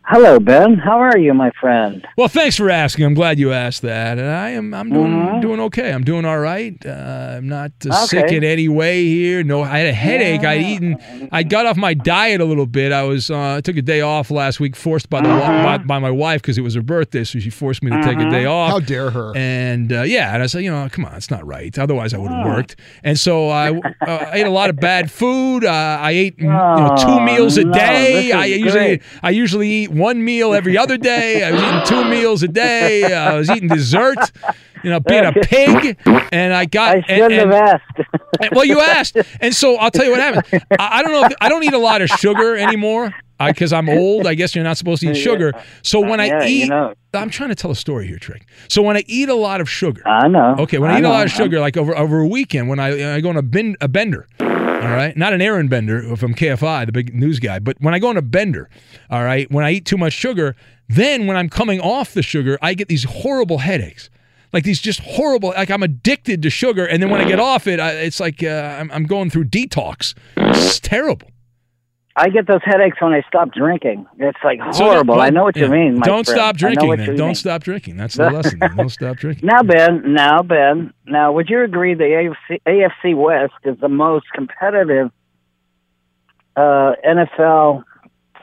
Hello, 0.04 0.40
Ben. 0.40 0.74
How 0.78 0.98
are 0.98 1.16
you, 1.16 1.32
my 1.32 1.52
friend? 1.60 2.04
Well, 2.18 2.26
thanks 2.26 2.56
for 2.56 2.68
asking. 2.68 3.04
I'm 3.04 3.14
glad 3.14 3.38
you 3.38 3.52
asked 3.52 3.82
that, 3.82 4.18
and 4.18 4.26
I 4.28 4.50
am 4.50 4.74
I'm 4.74 4.90
doing 4.90 5.10
Mhm. 5.12 5.40
doing 5.40 5.60
okay. 5.60 5.92
I'm 5.92 6.02
doing 6.02 6.24
all 6.24 6.40
right. 6.40 6.74
Uh, 6.84 7.34
I'm 7.38 7.48
not 7.48 7.70
uh, 7.88 7.94
Okay. 7.94 8.06
sick 8.06 8.32
in 8.32 8.42
any 8.42 8.68
way 8.68 9.04
here. 9.04 9.44
No, 9.44 9.62
I 9.62 9.78
had 9.78 9.86
a 9.86 9.92
headache. 9.92 10.44
I'd 10.44 10.60
eaten. 10.60 10.98
I 11.30 11.44
got 11.44 11.66
off 11.66 11.76
my 11.76 11.94
diet 11.94 12.40
a 12.40 12.44
little 12.44 12.66
bit. 12.66 12.90
I 12.90 13.04
was 13.04 13.30
uh, 13.30 13.54
I 13.58 13.60
took 13.60 13.76
a 13.76 13.82
day 13.82 14.00
off 14.00 14.30
last 14.32 14.58
week, 14.58 14.74
forced 14.74 15.08
by 15.08 15.20
the 15.22 15.28
wa- 15.28 15.62
by, 15.62 15.78
by 15.78 15.98
my 16.00 16.10
wife 16.10 16.42
because 16.42 16.58
it 16.58 16.62
was 16.62 16.74
her 16.74 16.82
birthday, 16.82 17.22
so 17.22 17.38
she 17.38 17.48
forced 17.50 17.82
me 17.84 17.92
to 17.92 18.02
take 18.02 18.18
a 18.18 18.28
day 18.28 18.44
off. 18.44 18.72
How 18.72 18.80
dare 18.80 19.10
her? 19.10 19.32
And 19.36 19.92
uh, 19.92 20.02
yeah, 20.02 20.34
and 20.34 20.42
I 20.42 20.46
said, 20.46 20.64
you 20.64 20.70
know, 20.72 20.88
come 20.90 21.04
on, 21.04 21.14
it's 21.14 21.30
not 21.30 21.46
right. 21.46 21.78
Otherwise, 21.78 22.12
I 22.12 22.18
would 22.18 22.30
have 22.32 22.44
worked. 22.44 22.74
And 23.04 23.16
so 23.18 23.50
I 23.50 23.70
uh, 24.04 24.30
ate 24.32 24.46
a 24.46 24.50
lot 24.50 24.68
of 24.68 24.76
bad 24.76 25.12
food. 25.12 25.64
Uh, 25.64 25.70
I 26.00 26.10
ate 26.10 26.38
you 26.40 26.48
know, 26.48 26.96
two 26.98 27.06
Oh, 27.12 27.20
meals 27.20 27.56
a 27.56 27.64
no, 27.64 27.72
day. 27.72 28.32
I 28.32 28.46
usually 28.46 28.72
great. 28.98 29.02
I 29.22 29.30
usually 29.30 29.68
eat 29.70 29.91
one 29.92 30.24
meal 30.24 30.54
every 30.54 30.76
other 30.78 30.96
day. 30.96 31.44
I 31.44 31.50
was 31.52 31.62
eating 31.62 31.82
two 31.86 32.04
meals 32.10 32.42
a 32.42 32.48
day. 32.48 33.04
Uh, 33.12 33.32
I 33.32 33.34
was 33.36 33.50
eating 33.50 33.68
dessert. 33.68 34.18
You 34.84 34.90
know, 34.90 34.98
being 34.98 35.24
a 35.24 35.32
pig, 35.32 35.96
and 36.32 36.52
I 36.52 36.64
got. 36.64 36.90
I 36.90 36.94
and- 36.96 37.06
shouldn't 37.06 37.32
and- 37.34 37.52
have 37.52 37.80
asked. 37.96 38.08
and- 38.40 38.50
well, 38.52 38.64
you 38.64 38.80
asked, 38.80 39.16
and 39.40 39.54
so 39.54 39.76
I'll 39.76 39.92
tell 39.92 40.04
you 40.04 40.10
what 40.10 40.18
happened. 40.18 40.64
I, 40.76 40.98
I 40.98 41.02
don't 41.04 41.12
know. 41.12 41.24
If, 41.24 41.32
I 41.40 41.48
don't 41.48 41.62
eat 41.62 41.72
a 41.72 41.78
lot 41.78 42.02
of 42.02 42.08
sugar 42.08 42.56
anymore 42.56 43.14
because 43.38 43.72
I'm 43.72 43.88
old. 43.88 44.26
I 44.26 44.34
guess 44.34 44.56
you're 44.56 44.64
not 44.64 44.76
supposed 44.78 45.02
to 45.02 45.10
eat 45.10 45.14
sugar. 45.14 45.52
So 45.82 46.00
when 46.00 46.18
I 46.18 46.26
Yeah, 46.26 46.42
you 46.44 46.64
eat, 46.64 46.68
know. 46.68 46.94
I'm 47.14 47.30
trying 47.30 47.50
to 47.50 47.54
tell 47.54 47.70
a 47.70 47.76
story 47.76 48.08
here, 48.08 48.18
Trick. 48.18 48.46
So 48.68 48.82
when 48.82 48.96
I 48.96 49.04
eat 49.06 49.28
a 49.28 49.34
lot 49.36 49.60
of 49.60 49.70
sugar, 49.70 50.02
I 50.04 50.26
know. 50.26 50.56
Okay, 50.58 50.78
when 50.78 50.90
I, 50.90 50.94
I 50.94 50.98
eat 50.98 51.04
a 51.04 51.08
lot 51.10 51.26
of 51.26 51.30
sugar, 51.32 51.60
like 51.60 51.76
over 51.76 51.96
over 51.96 52.18
a 52.18 52.26
weekend, 52.26 52.68
when 52.68 52.80
I 52.80 53.14
I 53.14 53.20
go 53.20 53.28
on 53.28 53.36
a, 53.36 53.42
ben, 53.42 53.76
a 53.80 53.86
bender, 53.86 54.26
all 54.82 54.88
right, 54.88 55.16
not 55.16 55.32
an 55.32 55.40
Aaron 55.40 55.68
Bender 55.68 56.16
from 56.16 56.34
KFI, 56.34 56.86
the 56.86 56.92
big 56.92 57.14
news 57.14 57.38
guy, 57.38 57.58
but 57.58 57.76
when 57.80 57.94
I 57.94 57.98
go 57.98 58.08
on 58.08 58.16
a 58.16 58.22
bender, 58.22 58.68
all 59.10 59.22
right, 59.22 59.50
when 59.50 59.64
I 59.64 59.72
eat 59.72 59.86
too 59.86 59.96
much 59.96 60.12
sugar, 60.12 60.56
then 60.88 61.26
when 61.26 61.36
I'm 61.36 61.48
coming 61.48 61.80
off 61.80 62.14
the 62.14 62.22
sugar, 62.22 62.58
I 62.60 62.74
get 62.74 62.88
these 62.88 63.04
horrible 63.04 63.58
headaches. 63.58 64.10
Like 64.52 64.64
these 64.64 64.80
just 64.80 65.00
horrible, 65.00 65.50
like 65.50 65.70
I'm 65.70 65.82
addicted 65.82 66.42
to 66.42 66.50
sugar, 66.50 66.84
and 66.84 67.02
then 67.02 67.08
when 67.08 67.20
I 67.20 67.24
get 67.24 67.40
off 67.40 67.66
it, 67.66 67.80
I, 67.80 67.92
it's 67.92 68.20
like 68.20 68.42
uh, 68.42 68.76
I'm, 68.78 68.90
I'm 68.90 69.04
going 69.04 69.30
through 69.30 69.44
detox. 69.46 70.14
It's 70.36 70.78
terrible. 70.78 71.31
I 72.14 72.28
get 72.28 72.46
those 72.46 72.60
headaches 72.62 72.98
when 73.00 73.12
I 73.14 73.22
stop 73.26 73.52
drinking. 73.52 74.06
It's 74.18 74.38
like 74.44 74.60
horrible. 74.60 75.14
don't- 75.14 75.24
I 75.24 75.30
know 75.30 75.44
what 75.44 75.56
you 75.56 75.68
mean. 75.68 75.98
My 75.98 76.04
Don't 76.06 76.26
friend. 76.26 76.38
stop 76.38 76.56
drinking. 76.58 76.90
Then. 76.96 77.16
Don't 77.16 77.28
mean. 77.28 77.34
stop 77.34 77.62
drinking. 77.62 77.96
That's 77.96 78.16
the 78.16 78.30
lesson. 78.30 78.60
Don't 78.76 78.90
stop 78.90 79.16
drinking. 79.16 79.46
Now, 79.46 79.62
Ben. 79.62 80.12
Now, 80.12 80.42
Ben. 80.42 80.92
Now, 81.06 81.32
would 81.32 81.48
you 81.48 81.62
agree 81.64 81.94
the 81.94 82.04
AFC, 82.04 82.60
AFC 82.66 83.16
West 83.16 83.54
is 83.64 83.78
the 83.80 83.88
most 83.88 84.26
competitive 84.34 85.10
uh, 86.56 86.92
NFL 87.06 87.84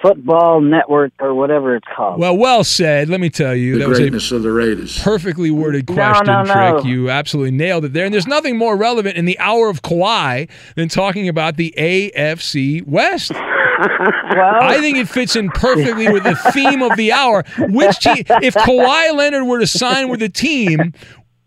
football 0.02 0.62
network 0.62 1.12
or 1.20 1.36
whatever 1.36 1.76
it's 1.76 1.86
called? 1.96 2.20
Well, 2.20 2.38
well 2.38 2.64
said. 2.64 3.08
Let 3.10 3.20
me 3.20 3.30
tell 3.30 3.54
you, 3.54 3.74
The 3.74 3.80
that 3.82 3.90
was 3.90 4.00
greatness 4.00 4.32
a 4.32 4.38
of 4.38 4.44
the 4.44 4.52
Raiders. 4.52 5.00
perfectly 5.04 5.52
worded 5.52 5.88
No, 5.90 5.94
question, 5.96 6.26
no, 6.26 6.42
no. 6.44 6.72
Trick. 6.80 6.86
You 6.86 7.10
absolutely 7.12 7.52
nailed 7.52 7.86
it 7.86 7.94
there. 7.94 8.06
And 8.06 8.14
there's 8.14 8.26
nothing 8.28 8.58
more 8.58 8.76
relevant 8.76 9.16
in 9.18 9.26
the 9.26 9.38
hour 9.38 9.70
of 9.70 9.82
Kawhi 9.84 10.50
than 10.76 10.88
talking 10.90 11.28
about 11.30 11.58
the 11.58 11.72
AFC 11.78 12.84
West. 12.88 13.32
I 13.80 14.78
think 14.80 14.98
it 14.98 15.08
fits 15.08 15.36
in 15.36 15.50
perfectly 15.50 16.10
with 16.12 16.24
the 16.24 16.36
theme 16.54 16.82
of 16.82 16.96
the 16.98 17.12
hour. 17.12 17.44
Which 17.58 18.00
team, 18.00 18.24
if 18.42 18.54
Kawhi 18.54 19.16
Leonard 19.16 19.46
were 19.46 19.60
to 19.60 19.68
sign 19.68 20.10
with 20.10 20.22
a 20.22 20.30
team 20.30 20.94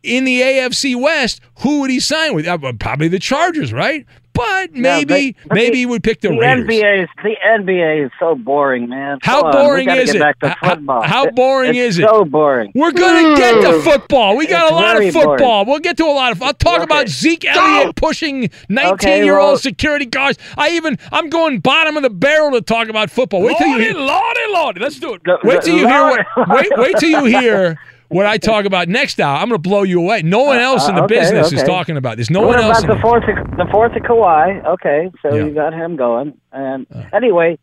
in 0.02 0.24
the 0.24 0.40
AFC 0.40 1.00
West, 1.00 1.40
who 1.60 1.80
would 1.80 1.90
he 1.90 2.00
sign 2.00 2.34
with? 2.34 2.46
Uh, 2.46 2.58
Probably 2.78 3.08
the 3.08 3.18
Chargers, 3.18 3.72
right? 3.72 4.06
But 4.34 4.72
maybe, 4.72 5.32
but- 5.32 5.48
but 5.48 5.54
maybe 5.54 5.70
the- 5.72 5.78
he 5.78 5.86
would 5.86 6.02
pick 6.02 6.20
the, 6.22 6.28
the 6.28 6.38
Raiders. 6.38 6.66
NBA 6.66 7.02
is 7.02 7.08
the 7.22 7.36
NBA 7.44 8.06
is 8.06 8.10
so 8.18 8.34
boring, 8.34 8.88
man. 8.88 9.18
How 9.22 9.40
Come 9.42 9.50
on, 9.50 9.56
we 9.56 9.62
boring 9.62 9.86
gotta 9.86 10.00
is 10.00 10.12
get 10.12 10.16
it? 10.16 10.20
Back 10.20 10.38
to 10.40 10.46
H- 10.46 10.56
h- 10.62 10.68
football. 10.70 11.02
how 11.02 11.24
It- 11.24 11.34
boring 11.34 11.70
it's 11.74 11.78
is 11.78 11.98
it? 11.98 12.08
So 12.08 12.24
boring. 12.24 12.72
We're 12.74 12.92
gonna 12.92 13.28
hmm. 13.30 13.34
get 13.36 13.60
to 13.62 13.80
football. 13.82 14.36
We 14.36 14.46
got 14.46 14.62
It's 14.64 14.72
a 14.72 14.74
lot 14.74 15.02
of 15.02 15.12
football. 15.12 15.36
boring. 15.64 15.68
We'll 15.68 15.78
get 15.80 15.96
to 15.98 16.04
a 16.04 16.06
lot 16.14 16.32
of. 16.32 16.42
I'll 16.42 16.54
talk 16.54 16.82
about 16.82 17.08
Zeke 17.08 17.44
Elliott 17.44 17.94
pushing 17.96 18.48
nineteen-year-old 18.68 19.48
well- 19.50 19.56
security 19.58 20.06
guards. 20.06 20.38
I 20.56 20.70
even 20.70 20.98
I'm 21.12 21.28
going 21.28 21.58
bottom 21.60 21.96
of 21.96 22.02
the 22.02 22.10
barrel 22.10 22.52
to 22.52 22.60
talk 22.62 22.88
about 22.88 23.10
football. 23.10 23.42
Wait 23.42 23.56
till 23.58 23.68
you 23.68 23.78
hear. 23.78 23.94
Lordy, 23.94 24.40
lordy, 24.50 24.80
let's 24.80 24.98
do 24.98 25.14
it. 25.14 25.20
Wait 25.44 25.62
till 25.62 25.76
you 25.76 25.86
hear 25.86 26.02
what. 26.04 26.26
Wait, 26.48 26.68
wait 26.76 26.96
till 26.96 27.10
you 27.10 27.24
hear 27.26 27.78
what 28.12 28.26
I 28.26 28.38
talk 28.38 28.64
about 28.64 28.88
next 28.88 29.20
hour. 29.20 29.36
I'm 29.38 29.48
going 29.48 29.60
to 29.62 29.68
blow 29.68 29.82
you 29.82 30.00
away. 30.00 30.22
No 30.22 30.42
one 30.44 30.58
else 30.58 30.88
in 30.88 30.94
the 30.94 31.02
Uh, 31.02 31.04
okay, 31.06 31.20
business 31.20 31.52
is 31.52 31.62
talking 31.62 31.96
about 31.96 32.16
this. 32.16 32.30
No 32.30 32.40
what 32.40 32.56
one 32.56 32.60
else. 32.60 32.78
about 32.84 32.88
the 32.88 32.94
the- 32.94 33.00
fourth? 33.00 33.24
Of, 33.28 33.56
the 33.56 33.66
fourth 33.70 33.96
of 33.96 34.02
Kawhi. 34.02 34.64
Okay, 34.64 35.10
so 35.22 35.34
Yeah. 35.34 35.44
you 35.44 35.50
got 35.54 35.72
him 35.72 35.96
going. 35.96 36.34
And 36.52 36.86
Uh. 36.94 37.02
anyway, 37.12 37.58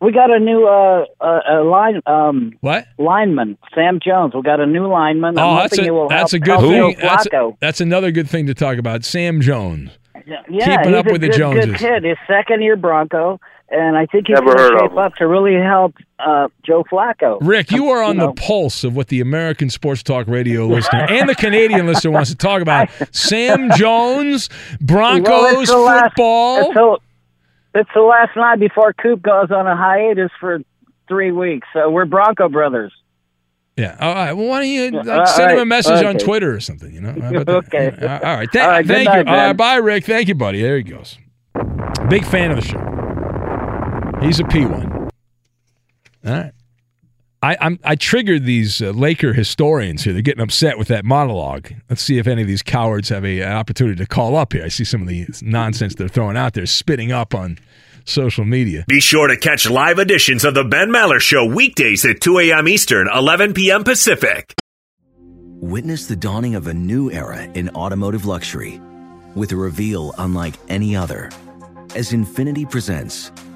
we 0.00 0.12
got 0.12 0.30
a 0.30 0.38
new 0.40 0.66
uh, 0.66 1.04
uh, 1.20 1.40
uh 1.50 1.64
line 1.64 2.00
um 2.06 2.52
what 2.60 2.86
lineman, 2.98 3.58
Sam 3.74 4.00
Jones. 4.02 4.32
We 4.34 4.42
got 4.42 4.58
a 4.60 4.66
new 4.66 4.86
lineman. 4.86 5.38
I'm 5.38 5.44
Oh, 5.44 5.56
that's 5.60 5.78
a, 5.78 5.90
will 5.90 6.08
that's 6.08 6.32
a 6.32 6.38
good 6.38 6.60
thing. 6.60 6.96
That's, 7.00 7.28
Flacco. 7.28 7.56
that's 7.60 7.80
another 7.80 8.10
good 8.10 8.28
thing 8.28 8.46
to 8.46 8.54
talk 8.54 8.78
about. 8.78 9.04
Sam 9.04 9.40
Jones. 9.40 9.90
Yeah, 10.48 10.76
Keeping 10.78 10.94
up 10.94 11.06
a 11.06 11.12
with 11.12 11.20
the 11.22 11.28
good, 11.28 11.36
Joneses. 11.38 11.70
Good 11.72 11.78
kid. 11.78 12.04
His 12.04 12.16
second 12.28 12.62
year 12.62 12.76
Bronco, 12.76 13.40
and 13.70 13.96
I 13.96 14.06
think 14.06 14.26
he's 14.26 14.34
Never 14.34 14.54
going 14.54 14.70
to 14.70 14.84
of 14.84 14.90
shape 14.90 14.98
up 14.98 15.14
to 15.16 15.26
really 15.26 15.54
help 15.54 15.94
uh, 16.18 16.48
Joe 16.64 16.84
Flacco. 16.90 17.38
Rick, 17.40 17.70
you 17.70 17.88
are 17.90 18.02
on 18.02 18.16
know. 18.16 18.26
the 18.28 18.32
pulse 18.34 18.82
of 18.84 18.96
what 18.96 19.08
the 19.08 19.20
American 19.20 19.70
Sports 19.70 20.02
Talk 20.02 20.26
Radio 20.26 20.66
listener 20.66 21.06
and 21.08 21.28
the 21.28 21.34
Canadian 21.34 21.86
listener 21.86 22.10
wants 22.10 22.30
to 22.30 22.36
talk 22.36 22.62
about. 22.62 22.88
Sam 23.12 23.70
Jones, 23.76 24.48
Broncos 24.80 25.28
Well, 25.28 25.60
it's 25.60 25.70
the 25.70 25.76
last- 25.78 26.02
football. 26.10 26.58
It's 26.66 26.74
the, 26.74 26.98
it's 27.74 27.90
the 27.94 28.00
last 28.02 28.36
night 28.36 28.58
before 28.58 28.92
Coop 28.92 29.22
goes 29.22 29.50
on 29.50 29.66
a 29.66 29.76
hiatus 29.76 30.30
for 30.40 30.58
three 31.08 31.30
weeks. 31.32 31.68
So 31.72 31.88
we're 31.90 32.04
Bronco 32.04 32.48
brothers. 32.48 32.92
Yeah. 33.76 33.96
All 34.00 34.12
right. 34.14 34.32
Well, 34.32 34.46
why 34.48 34.58
don't 34.60 34.68
you 34.68 34.90
like, 34.90 35.06
All 35.06 35.26
send 35.26 35.52
him 35.52 35.56
a 35.56 35.60
right. 35.60 35.66
message 35.66 36.04
on 36.04 36.18
Twitter 36.18 36.52
or 36.54 36.60
something? 36.60 36.92
You 36.92 37.00
know. 37.00 37.12
How 37.20 37.34
about 37.36 37.70
that? 37.70 37.74
Okay. 37.74 37.88
All 38.02 38.08
right. 38.08 38.22
All 38.24 38.36
right. 38.36 38.52
Tha- 38.52 38.62
All 38.62 38.68
right, 38.68 38.86
thank 38.86 39.08
night, 39.08 39.26
you. 39.26 39.32
All 39.32 39.38
right. 39.46 39.52
Bye, 39.56 39.76
Rick. 39.76 40.04
Thank 40.04 40.28
you, 40.28 40.34
buddy. 40.34 40.60
There 40.60 40.76
he 40.76 40.82
goes. 40.82 41.16
Big 42.08 42.24
fan 42.26 42.50
of 42.50 42.56
the 42.56 42.62
show. 42.66 42.78
He's 44.20 44.38
a 44.38 44.44
P 44.44 44.66
one. 44.66 45.10
All 46.26 46.32
right. 46.32 46.52
I, 47.42 47.56
I'm 47.58 47.78
I 47.84 47.96
triggered 47.96 48.44
these 48.44 48.82
uh, 48.82 48.90
Laker 48.90 49.32
historians 49.32 50.04
here. 50.04 50.12
They're 50.12 50.20
getting 50.20 50.42
upset 50.42 50.76
with 50.76 50.88
that 50.88 51.06
monologue. 51.06 51.72
Let's 51.88 52.02
see 52.02 52.18
if 52.18 52.26
any 52.26 52.42
of 52.42 52.48
these 52.48 52.62
cowards 52.62 53.08
have 53.08 53.24
a, 53.24 53.40
an 53.40 53.52
opportunity 53.52 53.96
to 53.96 54.06
call 54.06 54.36
up 54.36 54.52
here. 54.52 54.62
I 54.62 54.68
see 54.68 54.84
some 54.84 55.00
of 55.02 55.08
the 55.08 55.26
nonsense 55.40 55.94
they're 55.94 56.08
throwing 56.08 56.36
out 56.36 56.52
there, 56.52 56.66
spitting 56.66 57.12
up 57.12 57.34
on 57.34 57.58
social 58.04 58.44
media. 58.44 58.84
Be 58.88 59.00
sure 59.00 59.26
to 59.26 59.38
catch 59.38 59.70
live 59.70 59.98
editions 59.98 60.44
of 60.44 60.52
The 60.52 60.64
Ben 60.64 60.90
Maller 60.90 61.20
Show 61.20 61.46
weekdays 61.46 62.04
at 62.04 62.20
2 62.20 62.40
a.m. 62.40 62.68
Eastern, 62.68 63.08
11 63.08 63.54
p.m. 63.54 63.84
Pacific. 63.84 64.54
Witness 65.16 66.06
the 66.06 66.16
dawning 66.16 66.54
of 66.56 66.66
a 66.66 66.74
new 66.74 67.10
era 67.10 67.44
in 67.54 67.70
automotive 67.70 68.26
luxury 68.26 68.80
with 69.34 69.52
a 69.52 69.56
reveal 69.56 70.14
unlike 70.18 70.54
any 70.68 70.94
other 70.94 71.30
as 71.94 72.12
Infiniti 72.12 72.68
presents 72.68 73.30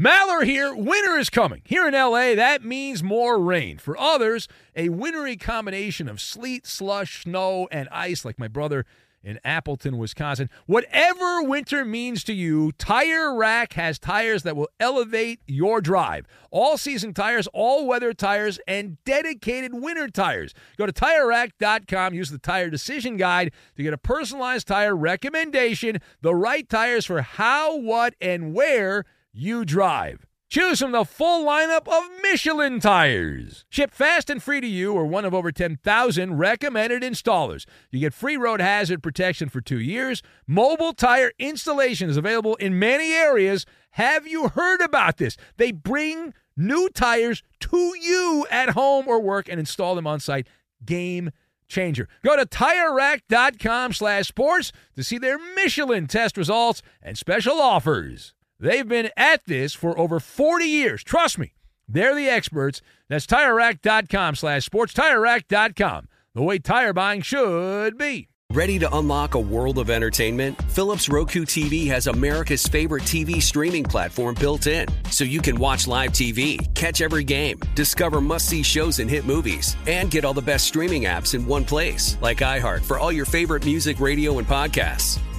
Maller 0.00 0.46
here. 0.46 0.74
Winter 0.74 1.18
is 1.18 1.28
coming. 1.28 1.60
Here 1.62 1.86
in 1.86 1.92
LA, 1.92 2.34
that 2.34 2.64
means 2.64 3.02
more 3.02 3.38
rain. 3.38 3.76
For 3.76 4.00
others, 4.00 4.48
a 4.74 4.88
wintry 4.88 5.36
combination 5.36 6.08
of 6.08 6.22
sleet, 6.22 6.66
slush, 6.66 7.24
snow, 7.24 7.68
and 7.70 7.86
ice, 7.92 8.24
like 8.24 8.38
my 8.38 8.48
brother 8.48 8.86
in 9.22 9.38
Appleton, 9.44 9.98
Wisconsin. 9.98 10.48
Whatever 10.64 11.42
winter 11.42 11.84
means 11.84 12.24
to 12.24 12.32
you, 12.32 12.72
Tire 12.72 13.34
Rack 13.34 13.74
has 13.74 13.98
tires 13.98 14.42
that 14.44 14.56
will 14.56 14.70
elevate 14.80 15.40
your 15.46 15.82
drive. 15.82 16.26
All 16.50 16.78
season 16.78 17.12
tires, 17.12 17.46
all 17.52 17.86
weather 17.86 18.14
tires, 18.14 18.58
and 18.66 18.96
dedicated 19.04 19.74
winter 19.74 20.08
tires. 20.08 20.54
Go 20.78 20.86
to 20.86 20.94
tirerack.com, 20.94 22.14
use 22.14 22.30
the 22.30 22.38
tire 22.38 22.70
decision 22.70 23.18
guide 23.18 23.52
to 23.76 23.82
get 23.82 23.92
a 23.92 23.98
personalized 23.98 24.66
tire 24.66 24.96
recommendation, 24.96 25.98
the 26.22 26.34
right 26.34 26.66
tires 26.66 27.04
for 27.04 27.20
how, 27.20 27.76
what, 27.76 28.14
and 28.22 28.54
where 28.54 29.04
you 29.32 29.64
drive. 29.64 30.26
Choose 30.50 30.80
from 30.80 30.90
the 30.90 31.04
full 31.04 31.46
lineup 31.46 31.86
of 31.86 32.10
Michelin 32.22 32.80
tires. 32.80 33.64
Ship 33.68 33.92
fast 33.92 34.28
and 34.28 34.42
free 34.42 34.60
to 34.60 34.66
you 34.66 34.92
or 34.92 35.06
one 35.06 35.24
of 35.24 35.32
over 35.32 35.52
10,000 35.52 36.38
recommended 36.38 37.02
installers. 37.04 37.66
You 37.92 38.00
get 38.00 38.12
free 38.12 38.36
road 38.36 38.60
hazard 38.60 39.00
protection 39.00 39.48
for 39.48 39.60
two 39.60 39.78
years. 39.78 40.22
Mobile 40.48 40.92
tire 40.92 41.30
installation 41.38 42.10
is 42.10 42.16
available 42.16 42.56
in 42.56 42.80
many 42.80 43.12
areas. 43.12 43.64
Have 43.92 44.26
you 44.26 44.48
heard 44.48 44.80
about 44.80 45.18
this? 45.18 45.36
They 45.56 45.70
bring 45.70 46.34
new 46.56 46.88
tires 46.88 47.44
to 47.60 47.94
you 48.00 48.44
at 48.50 48.70
home 48.70 49.06
or 49.06 49.22
work 49.22 49.48
and 49.48 49.60
install 49.60 49.94
them 49.94 50.08
on 50.08 50.18
site. 50.18 50.48
Game 50.84 51.30
changer. 51.68 52.08
Go 52.24 52.36
to 52.36 52.44
TireRack.com 52.44 53.92
slash 53.92 54.26
sports 54.26 54.72
to 54.96 55.04
see 55.04 55.18
their 55.18 55.38
Michelin 55.54 56.08
test 56.08 56.36
results 56.36 56.82
and 57.00 57.16
special 57.16 57.60
offers. 57.60 58.34
They've 58.60 58.86
been 58.86 59.10
at 59.16 59.46
this 59.46 59.72
for 59.72 59.98
over 59.98 60.20
40 60.20 60.66
years. 60.66 61.02
Trust 61.02 61.38
me, 61.38 61.54
they're 61.88 62.14
the 62.14 62.28
experts. 62.28 62.82
That's 63.08 63.26
TireRack.com 63.26 64.34
slash 64.34 64.66
sports. 64.66 64.92
TireRack.com, 64.92 66.08
the 66.34 66.42
way 66.42 66.58
tire 66.58 66.92
buying 66.92 67.22
should 67.22 67.96
be. 67.96 68.28
Ready 68.52 68.80
to 68.80 68.96
unlock 68.96 69.36
a 69.36 69.38
world 69.38 69.78
of 69.78 69.90
entertainment? 69.90 70.60
Philips 70.64 71.08
Roku 71.08 71.44
TV 71.44 71.86
has 71.86 72.08
America's 72.08 72.66
favorite 72.66 73.04
TV 73.04 73.40
streaming 73.40 73.84
platform 73.84 74.34
built 74.34 74.66
in. 74.66 74.88
So 75.08 75.22
you 75.22 75.40
can 75.40 75.56
watch 75.56 75.86
live 75.86 76.10
TV, 76.10 76.58
catch 76.74 77.00
every 77.00 77.22
game, 77.22 77.60
discover 77.76 78.20
must 78.20 78.48
see 78.48 78.64
shows 78.64 78.98
and 78.98 79.08
hit 79.08 79.24
movies, 79.24 79.76
and 79.86 80.10
get 80.10 80.24
all 80.24 80.34
the 80.34 80.42
best 80.42 80.66
streaming 80.66 81.04
apps 81.04 81.36
in 81.36 81.46
one 81.46 81.64
place, 81.64 82.18
like 82.20 82.38
iHeart 82.38 82.82
for 82.82 82.98
all 82.98 83.12
your 83.12 83.24
favorite 83.24 83.64
music, 83.64 84.00
radio, 84.00 84.38
and 84.38 84.48
podcasts. 84.48 85.20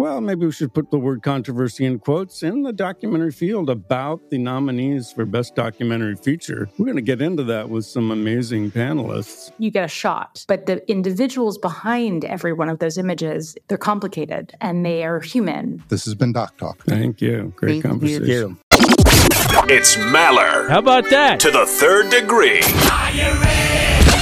Well, 0.00 0.22
maybe 0.22 0.46
we 0.46 0.52
should 0.52 0.72
put 0.72 0.90
the 0.90 0.98
word 0.98 1.22
controversy 1.22 1.84
in 1.84 1.98
quotes 1.98 2.42
in 2.42 2.62
the 2.62 2.72
documentary 2.72 3.30
field 3.30 3.68
about 3.68 4.30
the 4.30 4.38
nominees 4.38 5.12
for 5.12 5.26
Best 5.26 5.54
Documentary 5.54 6.16
Feature. 6.16 6.70
We're 6.78 6.86
going 6.86 6.96
to 6.96 7.02
get 7.02 7.20
into 7.20 7.44
that 7.44 7.68
with 7.68 7.84
some 7.84 8.10
amazing 8.10 8.70
panelists. 8.70 9.52
You 9.58 9.70
get 9.70 9.84
a 9.84 9.88
shot, 9.88 10.46
but 10.48 10.64
the 10.64 10.90
individuals 10.90 11.58
behind 11.58 12.24
every 12.24 12.54
one 12.54 12.70
of 12.70 12.78
those 12.78 12.96
images, 12.96 13.58
they're 13.68 13.76
complicated 13.76 14.54
and 14.62 14.86
they 14.86 15.04
are 15.04 15.20
human. 15.20 15.82
This 15.88 16.06
has 16.06 16.14
been 16.14 16.32
Doc 16.32 16.56
Talk. 16.56 16.82
Thank 16.84 17.20
you. 17.20 17.52
Great 17.56 17.82
Thank 17.82 17.84
you. 17.84 17.90
conversation. 17.90 18.58
It's 19.68 19.96
Maller. 19.96 20.70
How 20.70 20.78
about 20.78 21.10
that? 21.10 21.40
To 21.40 21.50
the 21.50 21.66
third 21.66 22.10
degree. 22.10 22.62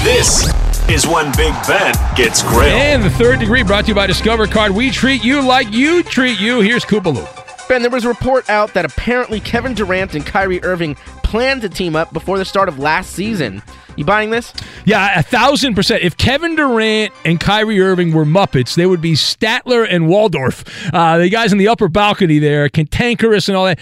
This 0.03 0.53
is 0.91 1.07
when 1.07 1.30
Big 1.36 1.55
Ben 1.66 1.95
gets 2.16 2.43
grilled. 2.43 2.72
And 2.72 3.03
the 3.03 3.11
third 3.11 3.41
degree 3.41 3.62
brought 3.62 3.84
to 3.84 3.89
you 3.89 3.95
by 3.95 4.07
Discover 4.07 4.47
Card. 4.47 4.72
We 4.72 4.91
treat 4.91 5.22
you 5.24 5.47
like 5.47 5.72
you 5.72 6.03
treat 6.03 6.41
you. 6.41 6.61
Here's 6.61 6.84
Koopaloo. 6.84 7.48
Ben, 7.69 7.83
there 7.83 7.91
was 7.91 8.05
a 8.05 8.09
report 8.09 8.49
out 8.49 8.75
that 8.75 8.85
apparently 8.85 9.41
Kevin 9.41 9.75
Durant 9.75 10.14
and 10.14 10.25
Kyrie 10.25 10.62
Irving 10.64 10.95
planned 11.23 11.61
to 11.62 11.69
team 11.69 11.95
up 11.95 12.12
before 12.12 12.39
the 12.39 12.45
start 12.45 12.69
of 12.69 12.79
last 12.79 13.12
season. 13.12 13.62
You 13.99 14.05
buying 14.05 14.31
this? 14.31 14.53
Yeah, 14.85 15.19
a 15.19 15.25
thousand 15.25 15.75
percent. 15.75 16.05
If 16.05 16.16
Kevin 16.16 16.55
Durant 16.55 17.12
and 17.25 17.41
Kyrie 17.41 17.81
Irving 17.81 18.12
were 18.12 18.25
Muppets, 18.25 18.77
they 18.77 18.87
would 18.87 19.01
be 19.01 19.14
Statler 19.14 19.85
and 19.91 20.07
Waldorf. 20.07 20.64
Uh, 20.95 21.19
the 21.19 21.29
guys 21.29 21.51
in 21.51 21.59
the 21.59 21.66
upper 21.66 21.89
balcony 21.89 22.39
there, 22.39 22.69
cantankerous 22.69 23.49
and 23.49 23.57
all 23.57 23.64
that. 23.64 23.81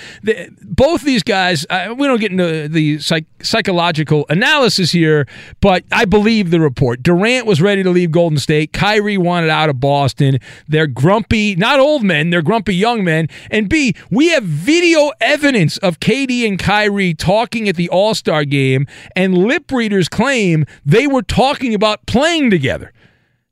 Both 0.63 1.03
these 1.03 1.23
guys, 1.23 1.67
uh, 1.69 1.95
we 1.99 2.07
don't 2.07 2.19
get 2.19 2.31
into 2.31 2.67
the 2.67 2.99
psych- 2.99 3.27
psychological 3.43 4.25
analysis 4.31 4.91
here, 4.91 5.29
but 5.61 5.85
I 5.93 6.07
believe 6.07 6.51
the 6.51 6.61
report. 6.61 7.03
Durant 7.03 7.45
was 7.45 7.61
ready 7.61 7.83
to 7.83 7.91
leave 7.91 8.11
Golden 8.11 8.39
State. 8.39 8.73
Kyrie 8.73 9.19
wanted 9.19 9.51
out 9.51 9.69
of 9.69 9.81
Boston. 9.81 10.39
They're 10.67 10.87
grumpy, 10.87 11.57
not 11.57 11.79
old 11.79 12.03
men, 12.03 12.31
they're 12.31 12.41
grumpy 12.41 12.75
young 12.75 13.05
men. 13.05 13.29
And 13.51 13.69
We 14.11 14.29
have 14.31 14.43
video 14.43 15.13
evidence 15.21 15.77
of 15.79 16.01
KD 16.01 16.47
and 16.49 16.59
Kyrie 16.59 17.13
talking 17.13 17.69
at 17.69 17.77
the 17.77 17.91
All 17.91 18.15
Star 18.15 18.45
game, 18.45 18.87
and 19.15 19.37
lip 19.37 19.71
readers 19.71 20.09
claim 20.09 20.65
they 20.85 21.07
were 21.07 21.23
talking 21.23 21.75
about 21.75 22.07
playing 22.07 22.51
together. 22.51 22.93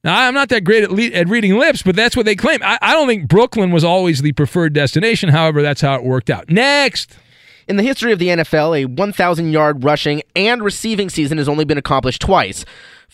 Now, 0.02 0.26
I'm 0.26 0.34
not 0.34 0.48
that 0.48 0.64
great 0.64 0.82
at, 0.84 0.90
le- 0.90 1.12
at 1.18 1.28
reading 1.28 1.58
lips, 1.58 1.82
but 1.82 1.94
that's 1.94 2.16
what 2.16 2.24
they 2.24 2.36
claim. 2.36 2.62
I-, 2.62 2.78
I 2.80 2.92
don't 2.94 3.06
think 3.06 3.28
Brooklyn 3.28 3.70
was 3.70 3.84
always 3.84 4.22
the 4.22 4.32
preferred 4.32 4.72
destination. 4.72 5.28
However, 5.28 5.60
that's 5.62 5.82
how 5.82 5.94
it 5.96 6.04
worked 6.04 6.30
out. 6.30 6.48
Next. 6.48 7.18
In 7.66 7.76
the 7.76 7.82
history 7.82 8.12
of 8.12 8.18
the 8.18 8.28
NFL, 8.28 8.82
a 8.82 8.84
1,000 8.84 9.52
yard 9.52 9.84
rushing 9.84 10.22
and 10.36 10.62
receiving 10.62 11.08
season 11.08 11.38
has 11.38 11.48
only 11.48 11.64
been 11.64 11.78
accomplished 11.78 12.20
twice. 12.20 12.64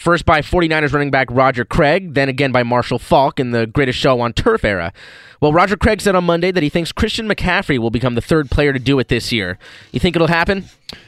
First 0.00 0.24
by 0.24 0.40
49ers 0.40 0.94
running 0.94 1.10
back 1.10 1.26
Roger 1.30 1.62
Craig, 1.62 2.14
then 2.14 2.30
again 2.30 2.52
by 2.52 2.62
Marshall 2.62 2.98
Faulk 2.98 3.38
in 3.38 3.50
the 3.50 3.66
greatest 3.66 3.98
show 3.98 4.18
on 4.22 4.32
turf 4.32 4.64
era. 4.64 4.94
Well, 5.42 5.52
Roger 5.52 5.76
Craig 5.76 6.00
said 6.00 6.14
on 6.14 6.24
Monday 6.24 6.50
that 6.50 6.62
he 6.62 6.70
thinks 6.70 6.90
Christian 6.90 7.28
McCaffrey 7.28 7.78
will 7.78 7.90
become 7.90 8.14
the 8.14 8.22
third 8.22 8.50
player 8.50 8.72
to 8.72 8.78
do 8.78 8.98
it 8.98 9.08
this 9.08 9.30
year. 9.30 9.58
You 9.92 10.00
think 10.00 10.16
it'll 10.16 10.28
happen? 10.28 10.64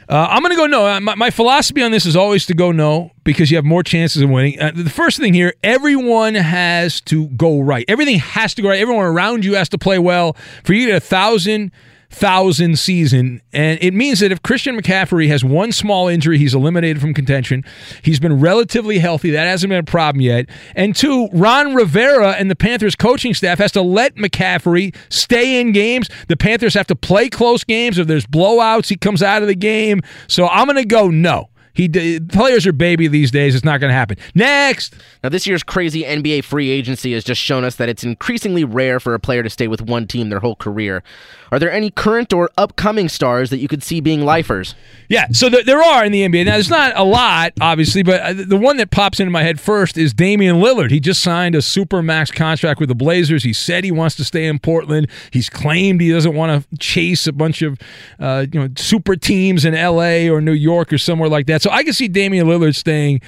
Uh, 0.07 0.27
I'm 0.29 0.43
going 0.43 0.51
to 0.51 0.55
go 0.55 0.67
no. 0.67 0.85
Uh, 0.85 0.99
My, 0.99 1.15
my 1.15 1.31
philosophy 1.31 1.81
on 1.81 1.89
this 1.89 2.05
is 2.05 2.15
always 2.15 2.45
to 2.45 2.53
go 2.53 2.71
no 2.71 3.09
because 3.23 3.49
you 3.49 3.57
have 3.57 3.65
more 3.65 3.81
chances 3.81 4.21
of 4.21 4.29
winning. 4.29 4.59
Uh, 4.61 4.71
the 4.75 4.91
first 4.91 5.17
thing 5.17 5.33
here, 5.33 5.55
everyone 5.63 6.35
has 6.35 7.01
to 7.01 7.29
go 7.29 7.61
right. 7.61 7.85
Everything 7.87 8.19
has 8.19 8.53
to 8.53 8.61
go 8.61 8.69
right. 8.69 8.79
Everyone 8.79 9.05
around 9.05 9.43
you 9.43 9.55
has 9.55 9.69
to 9.69 9.79
play 9.79 9.97
well. 9.97 10.37
For 10.63 10.73
you 10.73 10.85
to 10.85 10.91
get 10.91 10.97
a 10.97 11.05
thousand 11.05 11.71
thousand 12.13 12.77
season, 12.77 13.41
and 13.51 13.79
it 13.81 13.93
means 13.93 14.19
that 14.19 14.31
if 14.31 14.41
Christian 14.43 14.79
McCaffrey 14.79 15.27
has 15.27 15.43
one 15.43 15.71
small 15.71 16.07
injury, 16.07 16.37
he's 16.37 16.53
eliminated 16.53 17.01
from 17.01 17.13
contention. 17.13 17.65
He's 18.01 18.19
been 18.19 18.39
relatively 18.39 18.99
healthy. 18.99 19.31
That 19.31 19.45
hasn't 19.45 19.69
been 19.69 19.79
a 19.79 19.83
problem 19.83 20.21
yet. 20.21 20.47
And 20.75 20.95
two, 20.95 21.27
Ron 21.33 21.73
Rivera 21.73 22.31
and 22.31 22.49
the 22.49 22.55
Panthers 22.55 22.95
coaching 22.95 23.33
staff 23.33 23.57
has 23.57 23.71
to 23.73 23.81
let 23.81 24.15
McCaffrey 24.15 24.95
stay 25.09 25.59
in 25.59 25.71
games. 25.71 26.09
The 26.27 26.37
Panthers 26.37 26.75
have 26.75 26.87
to 26.87 26.95
play 26.95 27.29
close 27.29 27.63
games. 27.63 27.97
If 27.97 28.07
there's 28.07 28.27
blowouts, 28.27 28.89
he 28.89 28.95
comes 28.95 29.23
out 29.23 29.41
of 29.41 29.47
the 29.47 29.55
game. 29.55 30.01
So 30.27 30.47
I'm 30.47 30.67
going 30.67 30.77
to 30.77 30.85
go 30.85 31.09
no. 31.09 31.49
He 31.73 32.19
players 32.19 32.67
are 32.67 32.71
baby 32.71 33.07
these 33.07 33.31
days. 33.31 33.55
It's 33.55 33.65
not 33.65 33.79
going 33.79 33.89
to 33.89 33.95
happen. 33.95 34.17
Next. 34.35 34.95
Now, 35.23 35.29
this 35.29 35.47
year's 35.47 35.63
crazy 35.63 36.03
NBA 36.03 36.43
free 36.43 36.69
agency 36.69 37.13
has 37.13 37.23
just 37.23 37.41
shown 37.41 37.63
us 37.63 37.75
that 37.75 37.89
it's 37.89 38.03
increasingly 38.03 38.63
rare 38.63 38.99
for 38.99 39.13
a 39.13 39.19
player 39.19 39.43
to 39.43 39.49
stay 39.49 39.67
with 39.67 39.81
one 39.81 40.07
team 40.07 40.29
their 40.29 40.39
whole 40.39 40.55
career. 40.55 41.03
Are 41.51 41.59
there 41.59 41.71
any 41.71 41.91
current 41.91 42.33
or 42.33 42.49
upcoming 42.57 43.09
stars 43.09 43.51
that 43.51 43.59
you 43.59 43.67
could 43.67 43.83
see 43.83 44.01
being 44.01 44.25
lifers? 44.25 44.73
Yeah, 45.07 45.27
so 45.31 45.49
there, 45.49 45.63
there 45.63 45.83
are 45.83 46.03
in 46.03 46.11
the 46.11 46.27
NBA. 46.27 46.45
Now, 46.45 46.53
there's 46.53 46.69
not 46.69 46.93
a 46.95 47.03
lot, 47.03 47.53
obviously, 47.61 48.01
but 48.01 48.21
uh, 48.21 48.33
the 48.33 48.57
one 48.57 48.77
that 48.77 48.89
pops 48.89 49.19
into 49.19 49.29
my 49.29 49.43
head 49.43 49.59
first 49.59 49.97
is 49.97 50.13
Damian 50.13 50.55
Lillard. 50.57 50.89
He 50.89 50.99
just 50.99 51.21
signed 51.21 51.53
a 51.53 51.61
super 51.61 52.01
max 52.01 52.31
contract 52.31 52.79
with 52.79 52.89
the 52.89 52.95
Blazers. 52.95 53.43
He 53.43 53.53
said 53.53 53.83
he 53.83 53.91
wants 53.91 54.15
to 54.15 54.23
stay 54.23 54.45
in 54.47 54.57
Portland. 54.57 55.07
He's 55.29 55.47
claimed 55.47 56.01
he 56.01 56.11
doesn't 56.11 56.33
want 56.33 56.67
to 56.71 56.77
chase 56.77 57.27
a 57.27 57.33
bunch 57.33 57.61
of 57.61 57.77
uh, 58.19 58.47
you 58.51 58.59
know 58.59 58.69
super 58.75 59.15
teams 59.15 59.63
in 59.63 59.75
LA 59.75 60.31
or 60.33 60.41
New 60.41 60.53
York 60.53 60.91
or 60.91 60.97
somewhere 60.97 61.29
like 61.29 61.45
that. 61.47 61.61
So 61.63 61.71
I 61.71 61.83
can 61.83 61.93
see 61.93 62.09
Damian 62.09 62.45
Lillard 62.45 62.75
staying 62.75 63.21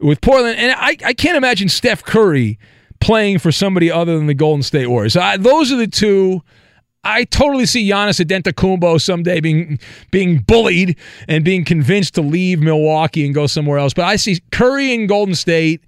with 0.00 0.22
Portland, 0.22 0.58
and 0.58 0.72
I, 0.72 0.96
I 1.04 1.12
can't 1.12 1.36
imagine 1.36 1.68
Steph 1.68 2.02
Curry 2.02 2.58
playing 3.00 3.38
for 3.38 3.52
somebody 3.52 3.90
other 3.90 4.16
than 4.16 4.28
the 4.28 4.34
Golden 4.34 4.62
State 4.62 4.86
Warriors. 4.86 5.14
I, 5.14 5.36
those 5.36 5.70
are 5.70 5.76
the 5.76 5.86
two. 5.86 6.40
I 7.04 7.24
totally 7.24 7.66
see 7.66 7.86
Giannis 7.86 8.24
Antetokounmpo 8.24 8.98
someday 8.98 9.40
being 9.40 9.78
being 10.10 10.38
bullied 10.38 10.96
and 11.28 11.44
being 11.44 11.66
convinced 11.66 12.14
to 12.14 12.22
leave 12.22 12.60
Milwaukee 12.60 13.26
and 13.26 13.34
go 13.34 13.46
somewhere 13.46 13.76
else. 13.76 13.92
But 13.92 14.06
I 14.06 14.16
see 14.16 14.40
Curry 14.52 14.94
in 14.94 15.06
Golden 15.06 15.34
State 15.34 15.82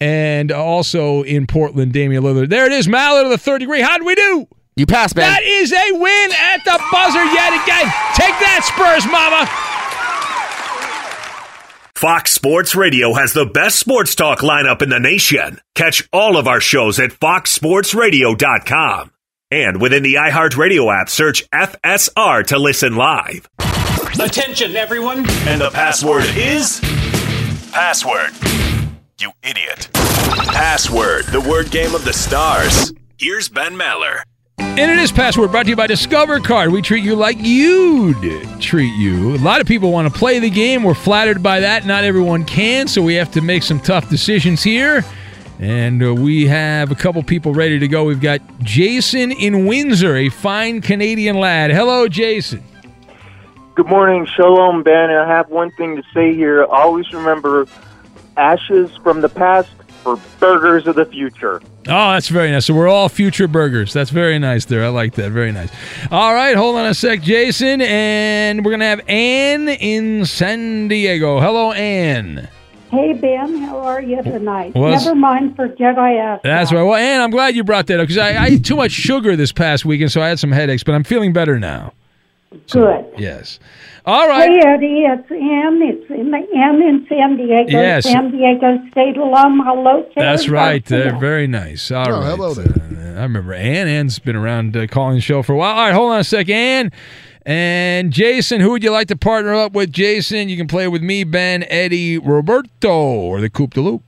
and 0.00 0.50
also 0.50 1.24
in 1.24 1.46
Portland, 1.46 1.92
Damian 1.92 2.22
Lillard. 2.22 2.48
There 2.48 2.64
it 2.64 2.72
is, 2.72 2.88
Maller 2.88 3.24
of 3.24 3.30
the 3.30 3.36
third 3.36 3.58
degree. 3.58 3.82
How 3.82 3.98
did 3.98 4.06
we 4.06 4.14
do? 4.14 4.48
You 4.76 4.86
passed, 4.86 5.14
man. 5.14 5.28
That 5.28 5.42
is 5.42 5.72
a 5.74 5.92
win 5.92 6.30
at 6.32 6.64
the 6.64 6.80
buzzer 6.90 7.22
yet 7.22 7.52
again. 7.52 7.84
Take 8.14 8.32
that, 8.40 8.64
Spurs, 8.64 9.04
mama. 9.10 9.69
Fox 12.00 12.32
Sports 12.32 12.74
Radio 12.74 13.12
has 13.12 13.34
the 13.34 13.44
best 13.44 13.78
sports 13.78 14.14
talk 14.14 14.38
lineup 14.38 14.80
in 14.80 14.88
the 14.88 14.98
nation. 14.98 15.60
Catch 15.74 16.08
all 16.14 16.38
of 16.38 16.48
our 16.48 16.58
shows 16.58 16.98
at 16.98 17.10
foxsportsradio.com. 17.10 19.10
And 19.50 19.82
within 19.82 20.02
the 20.02 20.14
iHeartRadio 20.14 20.98
app, 20.98 21.10
search 21.10 21.46
FSR 21.50 22.46
to 22.46 22.58
listen 22.58 22.96
live. 22.96 23.50
Attention, 24.18 24.76
everyone. 24.76 25.28
And 25.46 25.60
the 25.60 25.68
password 25.74 26.24
is 26.36 26.80
password. 27.70 28.30
You 29.20 29.32
idiot. 29.42 29.90
Password, 29.92 31.26
the 31.26 31.42
word 31.42 31.70
game 31.70 31.94
of 31.94 32.06
the 32.06 32.14
stars. 32.14 32.94
Here's 33.18 33.50
Ben 33.50 33.74
Maller. 33.74 34.22
And 34.62 34.90
it 34.90 34.98
is 34.98 35.10
Password 35.10 35.50
brought 35.52 35.62
to 35.64 35.70
you 35.70 35.76
by 35.76 35.86
Discover 35.86 36.40
Card. 36.40 36.70
We 36.70 36.82
treat 36.82 37.02
you 37.02 37.16
like 37.16 37.38
you'd 37.40 38.60
treat 38.60 38.94
you. 38.94 39.34
A 39.34 39.38
lot 39.38 39.62
of 39.62 39.66
people 39.66 39.90
want 39.90 40.12
to 40.12 40.18
play 40.18 40.38
the 40.38 40.50
game. 40.50 40.82
We're 40.82 40.92
flattered 40.92 41.42
by 41.42 41.60
that. 41.60 41.86
Not 41.86 42.04
everyone 42.04 42.44
can, 42.44 42.86
so 42.86 43.00
we 43.00 43.14
have 43.14 43.30
to 43.32 43.40
make 43.40 43.62
some 43.62 43.80
tough 43.80 44.10
decisions 44.10 44.62
here. 44.62 45.02
And 45.60 46.02
uh, 46.02 46.14
we 46.14 46.46
have 46.46 46.90
a 46.90 46.94
couple 46.94 47.22
people 47.22 47.54
ready 47.54 47.78
to 47.78 47.88
go. 47.88 48.04
We've 48.04 48.20
got 48.20 48.42
Jason 48.60 49.32
in 49.32 49.66
Windsor, 49.66 50.16
a 50.16 50.28
fine 50.28 50.82
Canadian 50.82 51.38
lad. 51.38 51.70
Hello, 51.70 52.06
Jason. 52.06 52.62
Good 53.74 53.86
morning, 53.86 54.26
Shalom, 54.26 54.82
Ben. 54.82 55.10
I 55.10 55.26
have 55.26 55.48
one 55.48 55.70
thing 55.72 55.96
to 55.96 56.02
say 56.12 56.34
here. 56.34 56.64
Always 56.64 57.10
remember 57.14 57.66
ashes 58.36 58.90
from 59.02 59.22
the 59.22 59.30
past 59.30 59.70
for 60.02 60.16
burgers 60.38 60.86
of 60.86 60.96
the 60.96 61.04
future. 61.06 61.60
Oh, 61.88 62.12
that's 62.12 62.28
very 62.28 62.50
nice. 62.50 62.66
So 62.66 62.74
we're 62.74 62.88
all 62.88 63.08
future 63.08 63.48
burgers. 63.48 63.92
That's 63.92 64.10
very 64.10 64.38
nice 64.38 64.64
there. 64.64 64.84
I 64.84 64.88
like 64.88 65.14
that. 65.14 65.30
Very 65.30 65.52
nice. 65.52 65.70
All 66.10 66.34
right, 66.34 66.56
hold 66.56 66.76
on 66.76 66.86
a 66.86 66.94
sec, 66.94 67.22
Jason. 67.22 67.80
And 67.80 68.64
we're 68.64 68.70
going 68.70 68.80
to 68.80 68.86
have 68.86 69.00
Ann 69.08 69.68
in 69.68 70.24
San 70.26 70.88
Diego. 70.88 71.40
Hello, 71.40 71.72
Ann. 71.72 72.48
Hey 72.90 73.12
Ben, 73.12 73.56
how 73.58 73.78
are 73.78 74.02
you 74.02 74.20
tonight? 74.20 74.74
Well, 74.74 74.90
Never 74.90 75.14
mind, 75.14 75.54
forget 75.54 75.96
I 75.96 76.16
asked. 76.16 76.42
That's 76.42 76.72
right. 76.72 76.82
Well, 76.82 76.96
Ann, 76.96 77.20
I'm 77.20 77.30
glad 77.30 77.54
you 77.54 77.62
brought 77.62 77.86
that 77.86 78.00
up 78.00 78.08
because 78.08 78.18
I, 78.18 78.32
I 78.32 78.46
ate 78.46 78.64
too 78.64 78.74
much 78.74 78.90
sugar 78.90 79.36
this 79.36 79.52
past 79.52 79.84
weekend, 79.84 80.10
so 80.10 80.20
I 80.20 80.26
had 80.26 80.40
some 80.40 80.50
headaches, 80.50 80.82
but 80.82 80.96
I'm 80.96 81.04
feeling 81.04 81.32
better 81.32 81.60
now. 81.60 81.92
Good. 82.70 83.06
Yes. 83.16 83.60
All 84.04 84.26
right. 84.26 84.50
Hey 84.50 84.58
Eddie, 84.66 85.04
it's 85.06 85.30
Ann. 85.30 85.80
It's 85.82 86.10
in 86.10 86.34
Ann 86.34 86.82
in 86.82 87.06
San 87.08 87.36
Diego. 87.36 87.70
Yes. 87.70 88.04
San 88.04 88.32
Diego 88.32 88.78
State 88.90 89.16
alum. 89.16 89.62
Hello, 89.64 90.02
Terry 90.02 90.14
That's 90.16 90.48
right. 90.48 90.84
Garcia. 90.84 91.14
Uh, 91.14 91.18
very 91.20 91.46
nice. 91.46 91.92
All 91.92 92.10
right. 92.10 92.32
Oh, 92.32 92.36
hello 92.36 92.50
Uh, 92.50 93.18
I 93.20 93.22
remember 93.22 93.54
Ann. 93.54 93.86
Ann's 93.86 94.18
been 94.18 94.34
around 94.34 94.76
uh, 94.76 94.88
calling 94.88 95.16
the 95.16 95.20
show 95.20 95.42
for 95.44 95.52
a 95.52 95.56
while. 95.56 95.76
All 95.76 95.84
right, 95.84 95.94
hold 95.94 96.10
on 96.10 96.20
a 96.20 96.24
sec, 96.24 96.48
Ann. 96.48 96.90
And 97.46 98.12
Jason, 98.12 98.60
who 98.60 98.70
would 98.72 98.82
you 98.82 98.90
like 98.90 99.08
to 99.08 99.16
partner 99.16 99.54
up 99.54 99.72
with? 99.72 99.92
Jason, 99.92 100.48
you 100.48 100.56
can 100.56 100.66
play 100.66 100.88
with 100.88 101.02
me, 101.02 101.22
Ben, 101.22 101.64
Eddie, 101.68 102.18
Roberto, 102.18 102.92
or 102.92 103.40
the 103.40 103.48
Coupe 103.48 103.74
de 103.74 103.80
Loop. 103.80 104.02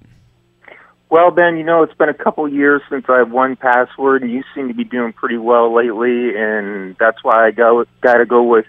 Well, 1.13 1.31
Ben, 1.31 1.59
you 1.59 1.63
know, 1.63 1.83
it's 1.83 1.93
been 1.93 2.09
a 2.09 2.15
couple 2.15 2.49
years 2.49 2.81
since 2.89 3.05
I've 3.07 3.31
won 3.31 3.55
password, 3.55 4.23
and 4.23 4.33
you 4.33 4.43
seem 4.55 4.69
to 4.69 4.75
be 4.75 4.83
doing 4.83 5.13
pretty 5.13 5.37
well 5.37 5.71
lately, 5.71 6.35
and 6.35 6.97
that's 6.99 7.23
why 7.23 7.49
I 7.49 7.51
go 7.51 7.85
got 8.01 8.15
to 8.15 8.25
go 8.25 8.43
with 8.43 8.65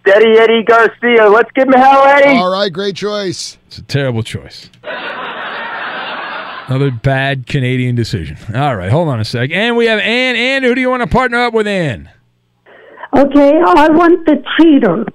Steady 0.00 0.36
Eddie 0.36 0.64
Garcia. 0.64 1.28
Let's 1.30 1.52
give 1.52 1.68
him 1.68 1.74
hell, 1.74 2.02
Eddie. 2.02 2.38
All 2.38 2.50
right, 2.50 2.72
great 2.72 2.96
choice. 2.96 3.56
It's 3.68 3.78
a 3.78 3.82
terrible 3.82 4.24
choice. 4.24 4.68
Another 6.66 6.90
bad 6.90 7.46
Canadian 7.46 7.94
decision. 7.94 8.36
All 8.52 8.74
right, 8.74 8.90
hold 8.90 9.06
on 9.06 9.20
a 9.20 9.24
sec. 9.24 9.52
And 9.52 9.76
we 9.76 9.86
have 9.86 10.00
Ann. 10.00 10.34
Ann, 10.34 10.64
who 10.64 10.74
do 10.74 10.80
you 10.80 10.90
want 10.90 11.04
to 11.04 11.06
partner 11.06 11.38
up 11.38 11.54
with, 11.54 11.68
Ann? 11.68 12.10
Okay, 13.16 13.60
oh, 13.64 13.74
I 13.76 13.88
want 13.90 14.26
the 14.26 14.42
cheater. 14.58 15.06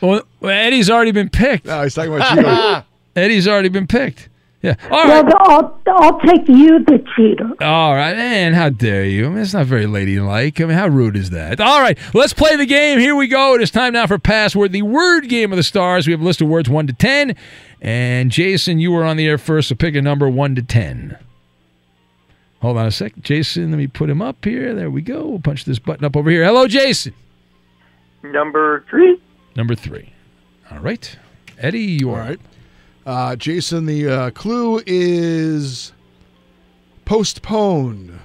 Well, 0.00 0.22
well, 0.40 0.52
Eddie's 0.52 0.88
already 0.88 1.12
been 1.12 1.28
picked. 1.28 1.66
No, 1.66 1.82
he's 1.82 1.94
talking 1.94 2.14
about 2.14 2.34
cheater. 2.34 2.84
Eddie's 3.14 3.46
already 3.46 3.68
been 3.68 3.86
picked. 3.86 4.30
Yeah. 4.62 4.74
All 4.90 5.04
right. 5.04 5.24
Well, 5.24 5.36
I'll, 5.38 5.80
I'll 5.86 6.20
take 6.20 6.48
you, 6.48 6.82
the 6.84 7.04
cheater. 7.14 7.48
All 7.60 7.94
right, 7.94 8.16
and 8.16 8.54
how 8.54 8.70
dare 8.70 9.04
you? 9.04 9.26
I 9.26 9.28
mean, 9.28 9.38
it's 9.38 9.52
not 9.52 9.66
very 9.66 9.86
ladylike. 9.86 10.60
I 10.60 10.64
mean, 10.64 10.76
how 10.76 10.88
rude 10.88 11.14
is 11.14 11.30
that? 11.30 11.60
All 11.60 11.80
right, 11.80 11.96
let's 12.14 12.32
play 12.32 12.56
the 12.56 12.66
game. 12.66 12.98
Here 12.98 13.14
we 13.14 13.28
go. 13.28 13.54
It 13.54 13.62
is 13.62 13.70
time 13.70 13.92
now 13.92 14.06
for 14.06 14.18
password, 14.18 14.72
the 14.72 14.82
word 14.82 15.28
game 15.28 15.52
of 15.52 15.56
the 15.56 15.62
stars. 15.62 16.06
We 16.06 16.12
have 16.12 16.22
a 16.22 16.24
list 16.24 16.40
of 16.40 16.48
words 16.48 16.68
one 16.68 16.86
to 16.86 16.92
ten, 16.94 17.36
and 17.80 18.30
Jason, 18.30 18.78
you 18.78 18.92
were 18.92 19.04
on 19.04 19.16
the 19.16 19.28
air 19.28 19.38
first, 19.38 19.68
so 19.68 19.74
pick 19.74 19.94
a 19.94 20.02
number 20.02 20.28
one 20.28 20.54
to 20.56 20.62
ten. 20.62 21.18
Hold 22.62 22.78
on 22.78 22.86
a 22.86 22.90
sec, 22.90 23.12
Jason. 23.20 23.70
Let 23.70 23.76
me 23.76 23.86
put 23.86 24.08
him 24.08 24.22
up 24.22 24.42
here. 24.42 24.74
There 24.74 24.90
we 24.90 25.02
go. 25.02 25.26
We'll 25.26 25.38
punch 25.38 25.66
this 25.66 25.78
button 25.78 26.04
up 26.04 26.16
over 26.16 26.30
here. 26.30 26.44
Hello, 26.44 26.66
Jason. 26.66 27.12
Number 28.22 28.84
three. 28.88 29.20
Number 29.54 29.74
three. 29.74 30.12
All 30.70 30.78
right, 30.80 31.16
Eddie, 31.58 31.98
you 32.00 32.10
are 32.10 32.20
right. 32.20 32.40
Uh, 33.06 33.36
Jason, 33.36 33.86
the 33.86 34.08
uh, 34.08 34.30
clue 34.30 34.82
is 34.84 35.92
postpone. 37.04 38.18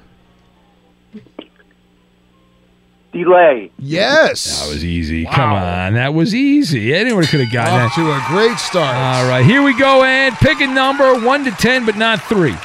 Delay. 3.13 3.71
Yes. 3.77 4.61
That 4.61 4.73
was 4.73 4.83
easy. 4.85 5.25
Come 5.25 5.51
on, 5.51 5.93
that 5.95 6.13
was 6.13 6.33
easy. 6.33 6.93
Anyone 6.93 7.25
could 7.25 7.41
have 7.41 7.51
gotten 7.51 7.73
Off 7.81 7.95
that. 7.95 8.01
to 8.01 8.11
a 8.11 8.23
great 8.27 8.57
start. 8.57 8.95
All 8.95 9.29
right, 9.29 9.45
here 9.45 9.61
we 9.61 9.77
go, 9.77 10.03
and 10.03 10.33
pick 10.35 10.61
a 10.61 10.67
number 10.67 11.19
one 11.19 11.43
to 11.43 11.51
ten, 11.51 11.85
but 11.85 11.97
not 11.97 12.21
three. 12.23 12.55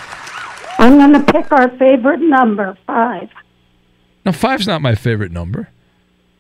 I'm 0.78 0.96
going 0.98 1.12
to 1.14 1.32
pick 1.32 1.50
our 1.52 1.68
favorite 1.78 2.20
number, 2.20 2.78
five. 2.86 3.28
Now, 4.24 4.32
five's 4.32 4.66
not 4.66 4.82
my 4.82 4.94
favorite 4.94 5.32
number. 5.32 5.68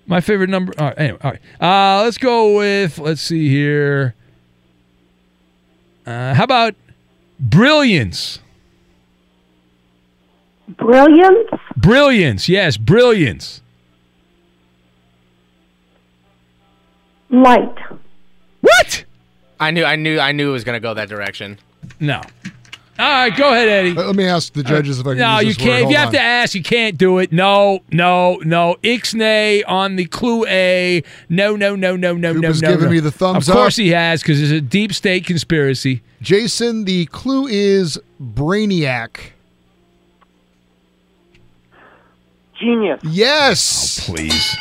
My 0.06 0.20
favorite 0.20 0.50
number. 0.50 0.72
All 0.78 0.86
right, 0.88 0.98
anyway, 0.98 1.18
all 1.22 1.30
right. 1.32 1.40
Uh, 2.00 2.02
let's 2.04 2.18
go 2.18 2.56
with. 2.56 2.98
Let's 2.98 3.20
see 3.20 3.48
here. 3.48 4.14
Uh, 6.06 6.34
how 6.34 6.44
about 6.44 6.74
brilliance? 7.40 8.38
Brilliance? 10.68 11.48
Brilliance. 11.76 12.48
Yes, 12.48 12.76
brilliance. 12.76 13.60
Light. 17.30 17.74
What? 18.60 19.04
I 19.58 19.70
knew, 19.72 19.84
I 19.84 19.96
knew, 19.96 20.20
I 20.20 20.32
knew 20.32 20.50
it 20.50 20.52
was 20.52 20.64
gonna 20.64 20.80
go 20.80 20.94
that 20.94 21.08
direction. 21.08 21.58
No. 21.98 22.20
All 22.98 23.04
right, 23.06 23.36
go 23.36 23.50
ahead, 23.52 23.68
Eddie. 23.68 23.92
Let 23.92 24.16
me 24.16 24.24
ask 24.24 24.54
the 24.54 24.62
judges 24.62 24.98
if 24.98 25.06
I 25.06 25.10
can 25.10 25.18
No, 25.18 25.38
use 25.40 25.48
you 25.48 25.54
this 25.54 25.56
can't. 25.58 25.68
word. 25.68 25.76
If 25.76 25.82
Hold 25.82 25.90
you 25.92 25.96
have 25.98 26.06
on. 26.08 26.12
to 26.14 26.20
ask, 26.20 26.54
you 26.54 26.62
can't 26.62 26.96
do 26.96 27.18
it. 27.18 27.30
No, 27.30 27.80
no, 27.92 28.40
no. 28.42 28.76
Ixnay 28.82 29.64
on 29.68 29.96
the 29.96 30.06
clue 30.06 30.46
A. 30.46 31.02
No, 31.28 31.56
no, 31.56 31.76
no, 31.76 31.94
no, 31.94 32.14
no, 32.14 32.32
no, 32.32 32.40
Cooper's 32.40 32.62
no. 32.62 32.68
giving 32.70 32.86
no. 32.86 32.90
me 32.92 33.00
the 33.00 33.10
thumbs 33.10 33.50
up. 33.50 33.54
Of 33.54 33.58
course 33.60 33.78
up. 33.78 33.82
he 33.82 33.90
has, 33.90 34.22
because 34.22 34.40
it's 34.40 34.50
a 34.52 34.62
deep 34.62 34.94
state 34.94 35.26
conspiracy. 35.26 36.02
Jason, 36.22 36.84
the 36.86 37.04
clue 37.06 37.46
is 37.48 37.98
Brainiac. 38.22 39.18
Genius. 42.58 43.00
Yes. 43.04 44.08
Oh, 44.08 44.14
please. 44.14 44.56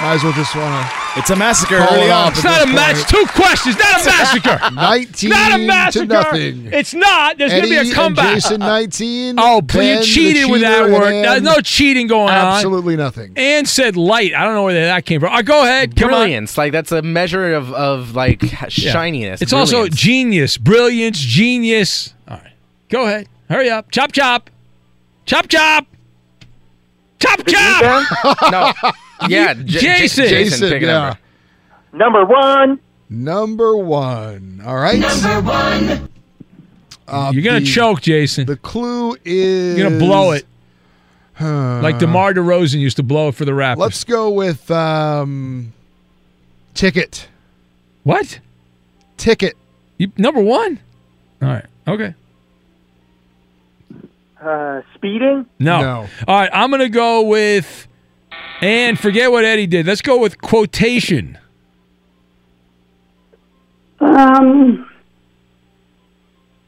Might 0.00 0.14
as 0.14 0.24
well 0.24 0.32
just 0.32 0.56
want 0.56 0.90
to. 0.90 0.99
It's 1.16 1.28
a 1.30 1.36
massacre 1.36 1.78
Call 1.78 1.94
early 1.96 2.06
it 2.06 2.10
on. 2.10 2.32
It's 2.32 2.44
not 2.44 2.62
a 2.62 2.66
this 2.66 2.74
match. 2.74 3.08
Two 3.08 3.24
questions. 3.34 3.76
Not 3.76 4.00
a 4.00 4.04
massacre. 4.10 4.74
19 4.74 5.30
not 5.30 5.52
a 5.52 5.98
to 5.98 6.06
nothing. 6.06 6.68
It's 6.72 6.94
not. 6.94 7.36
There's 7.36 7.50
going 7.50 7.64
to 7.64 7.68
be 7.68 7.90
a 7.90 7.92
comeback. 7.92 8.26
And 8.26 8.34
Jason 8.42 8.60
19. 8.60 9.34
Oh, 9.38 9.60
please. 9.60 9.78
Ben, 9.78 9.98
You 9.98 10.04
cheated 10.04 10.50
with 10.50 10.60
that 10.60 10.88
word. 10.88 11.10
There's 11.24 11.42
no 11.42 11.56
cheating 11.56 12.06
going 12.06 12.28
on. 12.30 12.56
Absolutely 12.56 12.96
nothing. 12.96 13.32
And 13.36 13.68
said 13.68 13.96
light. 13.96 14.34
I 14.34 14.44
don't 14.44 14.54
know 14.54 14.62
where 14.64 14.74
that 14.86 15.04
came 15.04 15.20
from. 15.20 15.32
Uh, 15.32 15.42
go 15.42 15.62
ahead. 15.62 15.96
Come 15.96 16.10
on. 16.14 16.20
Brilliance, 16.20 16.56
like 16.56 16.72
that's 16.72 16.92
a 16.92 17.02
measure 17.02 17.54
of 17.54 17.72
of 17.72 18.14
like 18.14 18.42
Yeah. 18.42 18.68
shininess. 18.68 19.42
It's 19.42 19.52
also 19.52 19.88
genius, 19.88 20.56
brilliance, 20.58 21.18
genius. 21.18 22.14
All 22.28 22.36
right. 22.36 22.52
Go 22.88 23.06
ahead. 23.06 23.28
Hurry 23.48 23.68
up. 23.68 23.90
Chop, 23.90 24.12
chop. 24.12 24.48
Chop, 25.26 25.48
chop. 25.48 25.86
Chop, 27.18 27.44
chop. 27.46 28.04
no. 28.52 28.72
Yeah, 29.28 29.54
J- 29.64 29.64
J- 29.64 29.80
Jason. 29.80 30.28
Jason, 30.28 30.68
pick 30.70 30.82
yeah. 30.82 30.88
number. 30.88 31.18
Number 31.92 32.24
one. 32.24 32.80
Number 33.08 33.76
one. 33.76 34.62
All 34.64 34.76
right. 34.76 34.98
Number 34.98 35.40
one. 35.42 36.08
Uh, 37.08 37.30
You're 37.34 37.42
going 37.42 37.60
the- 37.60 37.66
to 37.66 37.72
choke, 37.72 38.00
Jason. 38.02 38.46
The 38.46 38.56
clue 38.56 39.16
is. 39.24 39.76
You're 39.78 39.88
going 39.88 39.98
to 40.00 40.04
blow 40.06 40.30
it. 40.32 40.46
Uh, 41.40 41.80
Like 41.82 41.98
DeMar 41.98 42.34
DeRozan 42.34 42.78
used 42.80 42.96
to 42.98 43.02
blow 43.02 43.28
it 43.28 43.34
for 43.34 43.44
the 43.44 43.52
Raptors. 43.52 43.78
Let's 43.78 44.04
go 44.04 44.30
with 44.30 44.70
um, 44.70 45.72
ticket. 46.74 47.28
What? 48.04 48.38
Ticket. 49.16 49.56
You, 49.98 50.12
number 50.16 50.40
one? 50.42 50.78
All 51.42 51.48
right. 51.48 51.64
Okay. 51.88 52.14
Uh, 54.40 54.82
speeding. 54.94 55.46
No. 55.58 55.80
No. 55.80 56.06
All 56.28 56.38
right. 56.40 56.50
I'm 56.52 56.70
going 56.70 56.80
to 56.80 56.88
go 56.88 57.22
with, 57.22 57.86
and 58.60 58.98
forget 58.98 59.30
what 59.30 59.44
Eddie 59.44 59.66
did. 59.66 59.86
Let's 59.86 60.02
go 60.02 60.18
with 60.18 60.40
quotation. 60.40 61.38
Um, 64.00 64.86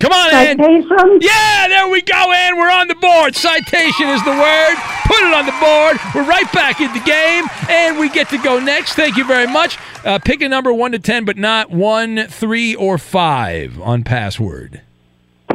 Come 0.00 0.12
on, 0.12 0.34
Ann. 0.34 0.58
citation? 0.58 1.18
Yeah, 1.20 1.68
there 1.68 1.88
we 1.88 2.02
go, 2.02 2.32
Ann. 2.32 2.58
We're 2.58 2.70
on 2.70 2.88
the 2.88 2.96
board. 2.96 3.36
Citation 3.36 4.08
is 4.08 4.22
the 4.24 4.32
word. 4.32 4.76
Put 5.06 5.18
it 5.20 5.32
on 5.32 5.46
the 5.46 5.52
board. 5.60 5.96
We're 6.14 6.28
right 6.28 6.50
back 6.52 6.80
in 6.80 6.92
the 6.92 7.00
game, 7.00 7.44
and 7.68 7.98
we 7.98 8.08
get 8.10 8.28
to 8.30 8.38
go 8.38 8.58
next. 8.58 8.94
Thank 8.94 9.16
you 9.16 9.24
very 9.24 9.46
much. 9.46 9.78
Uh, 10.04 10.18
pick 10.18 10.40
a 10.42 10.48
number 10.48 10.72
one 10.72 10.92
to 10.92 10.98
ten, 10.98 11.24
but 11.24 11.36
not 11.36 11.70
one, 11.70 12.26
three, 12.26 12.74
or 12.74 12.98
five 12.98 13.80
on 13.80 14.02
password. 14.02 14.80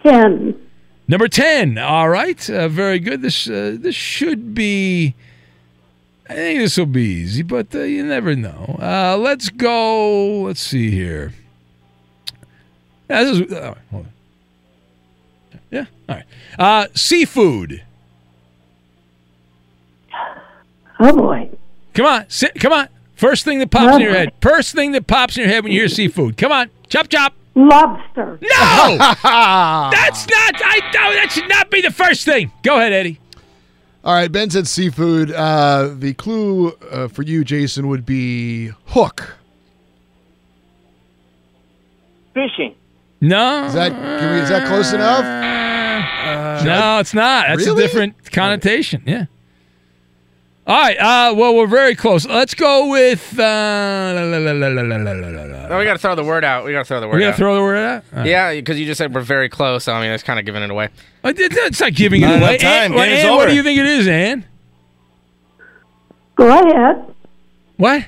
Ten. 0.02 0.58
Number 1.10 1.28
ten. 1.28 1.78
All 1.78 2.10
right, 2.10 2.50
uh, 2.50 2.70
very 2.70 3.00
good. 3.00 3.22
This 3.22 3.50
uh, 3.50 3.76
this 3.78 3.96
should 3.96 4.56
be. 4.56 5.14
I 6.30 6.34
think 6.34 6.60
this 6.60 6.78
will 6.78 6.86
be 6.86 7.04
easy, 7.04 7.42
but 7.42 7.74
uh, 7.74 7.80
you 7.80 8.04
never 8.04 8.36
know. 8.36 8.78
Uh, 8.82 9.18
let's 9.18 9.50
go. 9.50 10.42
Let's 10.42 10.60
see 10.62 10.92
here. 10.92 11.34
Yeah, 13.10 13.24
this 13.24 13.40
is. 13.40 13.54
Uh, 13.54 13.76
hold 13.92 14.06
on. 14.06 14.12
Yeah. 15.72 15.86
All 16.10 16.16
right. 16.16 16.26
Uh, 16.60 16.88
seafood. 16.96 17.84
Oh 21.00 21.16
boy. 21.16 21.50
Come 21.94 22.06
on. 22.06 22.26
Sit, 22.30 22.56
come 22.56 22.74
on. 22.74 22.90
First 23.16 23.46
thing 23.46 23.60
that 23.60 23.72
pops 23.72 23.96
in 23.96 24.02
your 24.02 24.12
head. 24.12 24.34
First 24.42 24.74
thing 24.76 24.92
that 24.92 25.08
pops 25.08 25.38
in 25.38 25.42
your 25.42 25.50
head 25.50 25.64
when 25.64 25.72
you 25.72 25.80
hear 25.80 25.88
seafood. 25.90 26.38
Come 26.38 26.52
on. 26.52 26.70
Chop 26.90 27.08
chop. 27.08 27.34
Lobster. 27.56 28.38
No. 28.42 28.98
That's 29.00 30.28
not. 30.28 30.62
I. 30.64 30.80
No, 30.94 31.14
that 31.14 31.32
should 31.32 31.50
not 31.50 31.72
be 31.72 31.82
the 31.82 31.92
first 31.92 32.26
thing. 32.26 32.52
Go 32.64 32.78
ahead, 32.78 32.94
Eddie. 32.94 33.20
All 34.08 34.14
right, 34.14 34.32
Ben 34.32 34.50
said 34.50 34.70
seafood. 34.70 35.34
Uh, 35.34 35.94
the 35.94 36.14
clue 36.14 36.72
uh, 36.90 37.10
for 37.10 37.24
you, 37.24 37.44
Jason, 37.44 37.90
would 37.90 38.06
be 38.06 38.68
hook. 38.86 39.36
Fishing. 42.34 42.74
No. 43.20 43.66
Is 43.66 43.74
that 43.74 43.92
can 43.92 44.34
we, 44.34 44.40
is 44.40 44.48
that 44.48 44.66
close 44.66 44.94
enough? 44.94 45.26
no, 46.64 47.00
it's 47.00 47.14
not. 47.14 47.48
That's 47.50 47.66
Really? 47.66 47.84
a 47.84 47.86
different 47.86 48.32
connotation. 48.32 49.04
Yeah. 49.06 49.26
All 50.68 50.78
right. 50.78 50.98
Uh, 50.98 51.34
well, 51.34 51.56
we're 51.56 51.66
very 51.66 51.96
close. 51.96 52.26
Let's 52.26 52.54
go 52.54 52.90
with. 52.90 53.38
No, 53.38 53.44
we 55.78 55.86
got 55.86 55.94
to 55.94 55.98
throw 55.98 56.14
the 56.14 56.26
word 56.26 56.44
out. 56.44 56.66
We 56.66 56.74
got 56.74 56.80
to 56.80 56.86
throw 56.86 57.00
the 57.00 57.08
word. 57.08 57.16
We 57.16 57.22
got 57.22 57.32
to 57.32 57.38
throw 57.38 57.56
the 57.56 57.62
word 57.62 57.78
out. 57.78 58.04
Right. 58.12 58.26
Yeah, 58.26 58.54
because 58.54 58.78
you 58.78 58.86
just 58.86 58.98
said 58.98 59.16
we're 59.16 59.22
very 59.22 59.48
close. 59.48 59.86
So, 59.86 59.94
I 59.94 60.02
mean, 60.02 60.12
it's 60.12 60.24
kind 60.24 60.40
of 60.40 60.46
giving 60.46 60.62
it 60.62 60.70
away. 60.70 60.90
Uh, 61.24 61.32
it's 61.38 61.80
not 61.80 61.94
giving 61.94 62.22
it 62.22 62.42
away. 62.42 62.58
Time. 62.58 62.94
Ann, 62.98 63.36
what 63.36 63.48
do 63.48 63.56
you 63.56 63.64
think 63.64 63.80
it 63.80 63.86
is, 63.86 64.10
Ann? 64.10 64.46
Go 66.36 66.48
ahead. 66.50 67.16
What? 67.78 68.06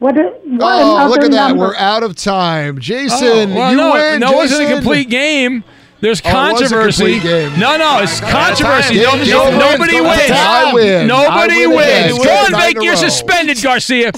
What 0.00 0.16
oh, 0.16 1.06
look 1.08 1.22
at 1.22 1.30
that. 1.30 1.56
We're 1.56 1.76
out 1.76 2.02
of 2.02 2.16
time. 2.16 2.76
Oh, 2.76 2.80
Jason, 2.80 3.52
oh, 3.52 3.54
well, 3.54 3.70
you 3.70 3.76
no, 3.76 3.92
win. 3.92 4.20
No, 4.20 4.26
Jason. 4.26 4.34
it 4.34 4.36
wasn't 4.36 4.70
a 4.70 4.74
complete 4.74 5.08
game. 5.08 5.64
There's 6.00 6.20
Oh, 6.24 6.28
it 6.28 6.52
was 6.52 6.60
a 6.72 6.74
controversy. 6.76 7.12
complete 7.14 7.22
game. 7.22 7.58
No, 7.58 7.76
no, 7.76 7.98
it's 8.02 8.20
controversy. 8.20 8.94
Game, 8.94 9.02
No, 9.04 9.16
Jason 9.18 9.30
no, 9.30 9.44
wins. 9.44 9.58
nobody 9.58 10.00
wins. 10.00 10.30
I 10.30 10.72
win. 10.72 11.06
Nobody 11.08 11.54
I 11.64 11.66
win 11.66 11.76
wins. 11.76 12.18
again. 12.18 12.24
Go 12.24 12.32
on, 12.44 12.52
Nine 12.52 12.74
Vic. 12.74 12.82
You're 12.82 12.96
suspended, 12.96 13.60
Garcia. 13.62 14.12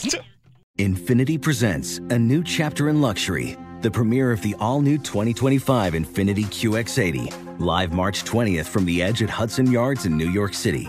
Infiniti 0.78 1.40
presents 1.40 1.98
a 2.10 2.18
new 2.18 2.42
chapter 2.42 2.88
in 2.88 3.00
luxury, 3.00 3.56
the 3.82 3.90
premiere 3.90 4.30
of 4.32 4.40
the 4.42 4.54
all 4.60 4.80
new 4.80 4.98
2025 4.98 5.92
Infiniti 5.94 6.44
QX80, 6.46 7.60
live 7.60 7.92
March 7.92 8.24
20th 8.24 8.66
from 8.66 8.84
the 8.86 9.02
edge 9.02 9.22
at 9.22 9.28
Hudson 9.30 9.70
Yards 9.70 10.06
in 10.06 10.16
New 10.16 10.30
York 10.30 10.54
City, 10.54 10.88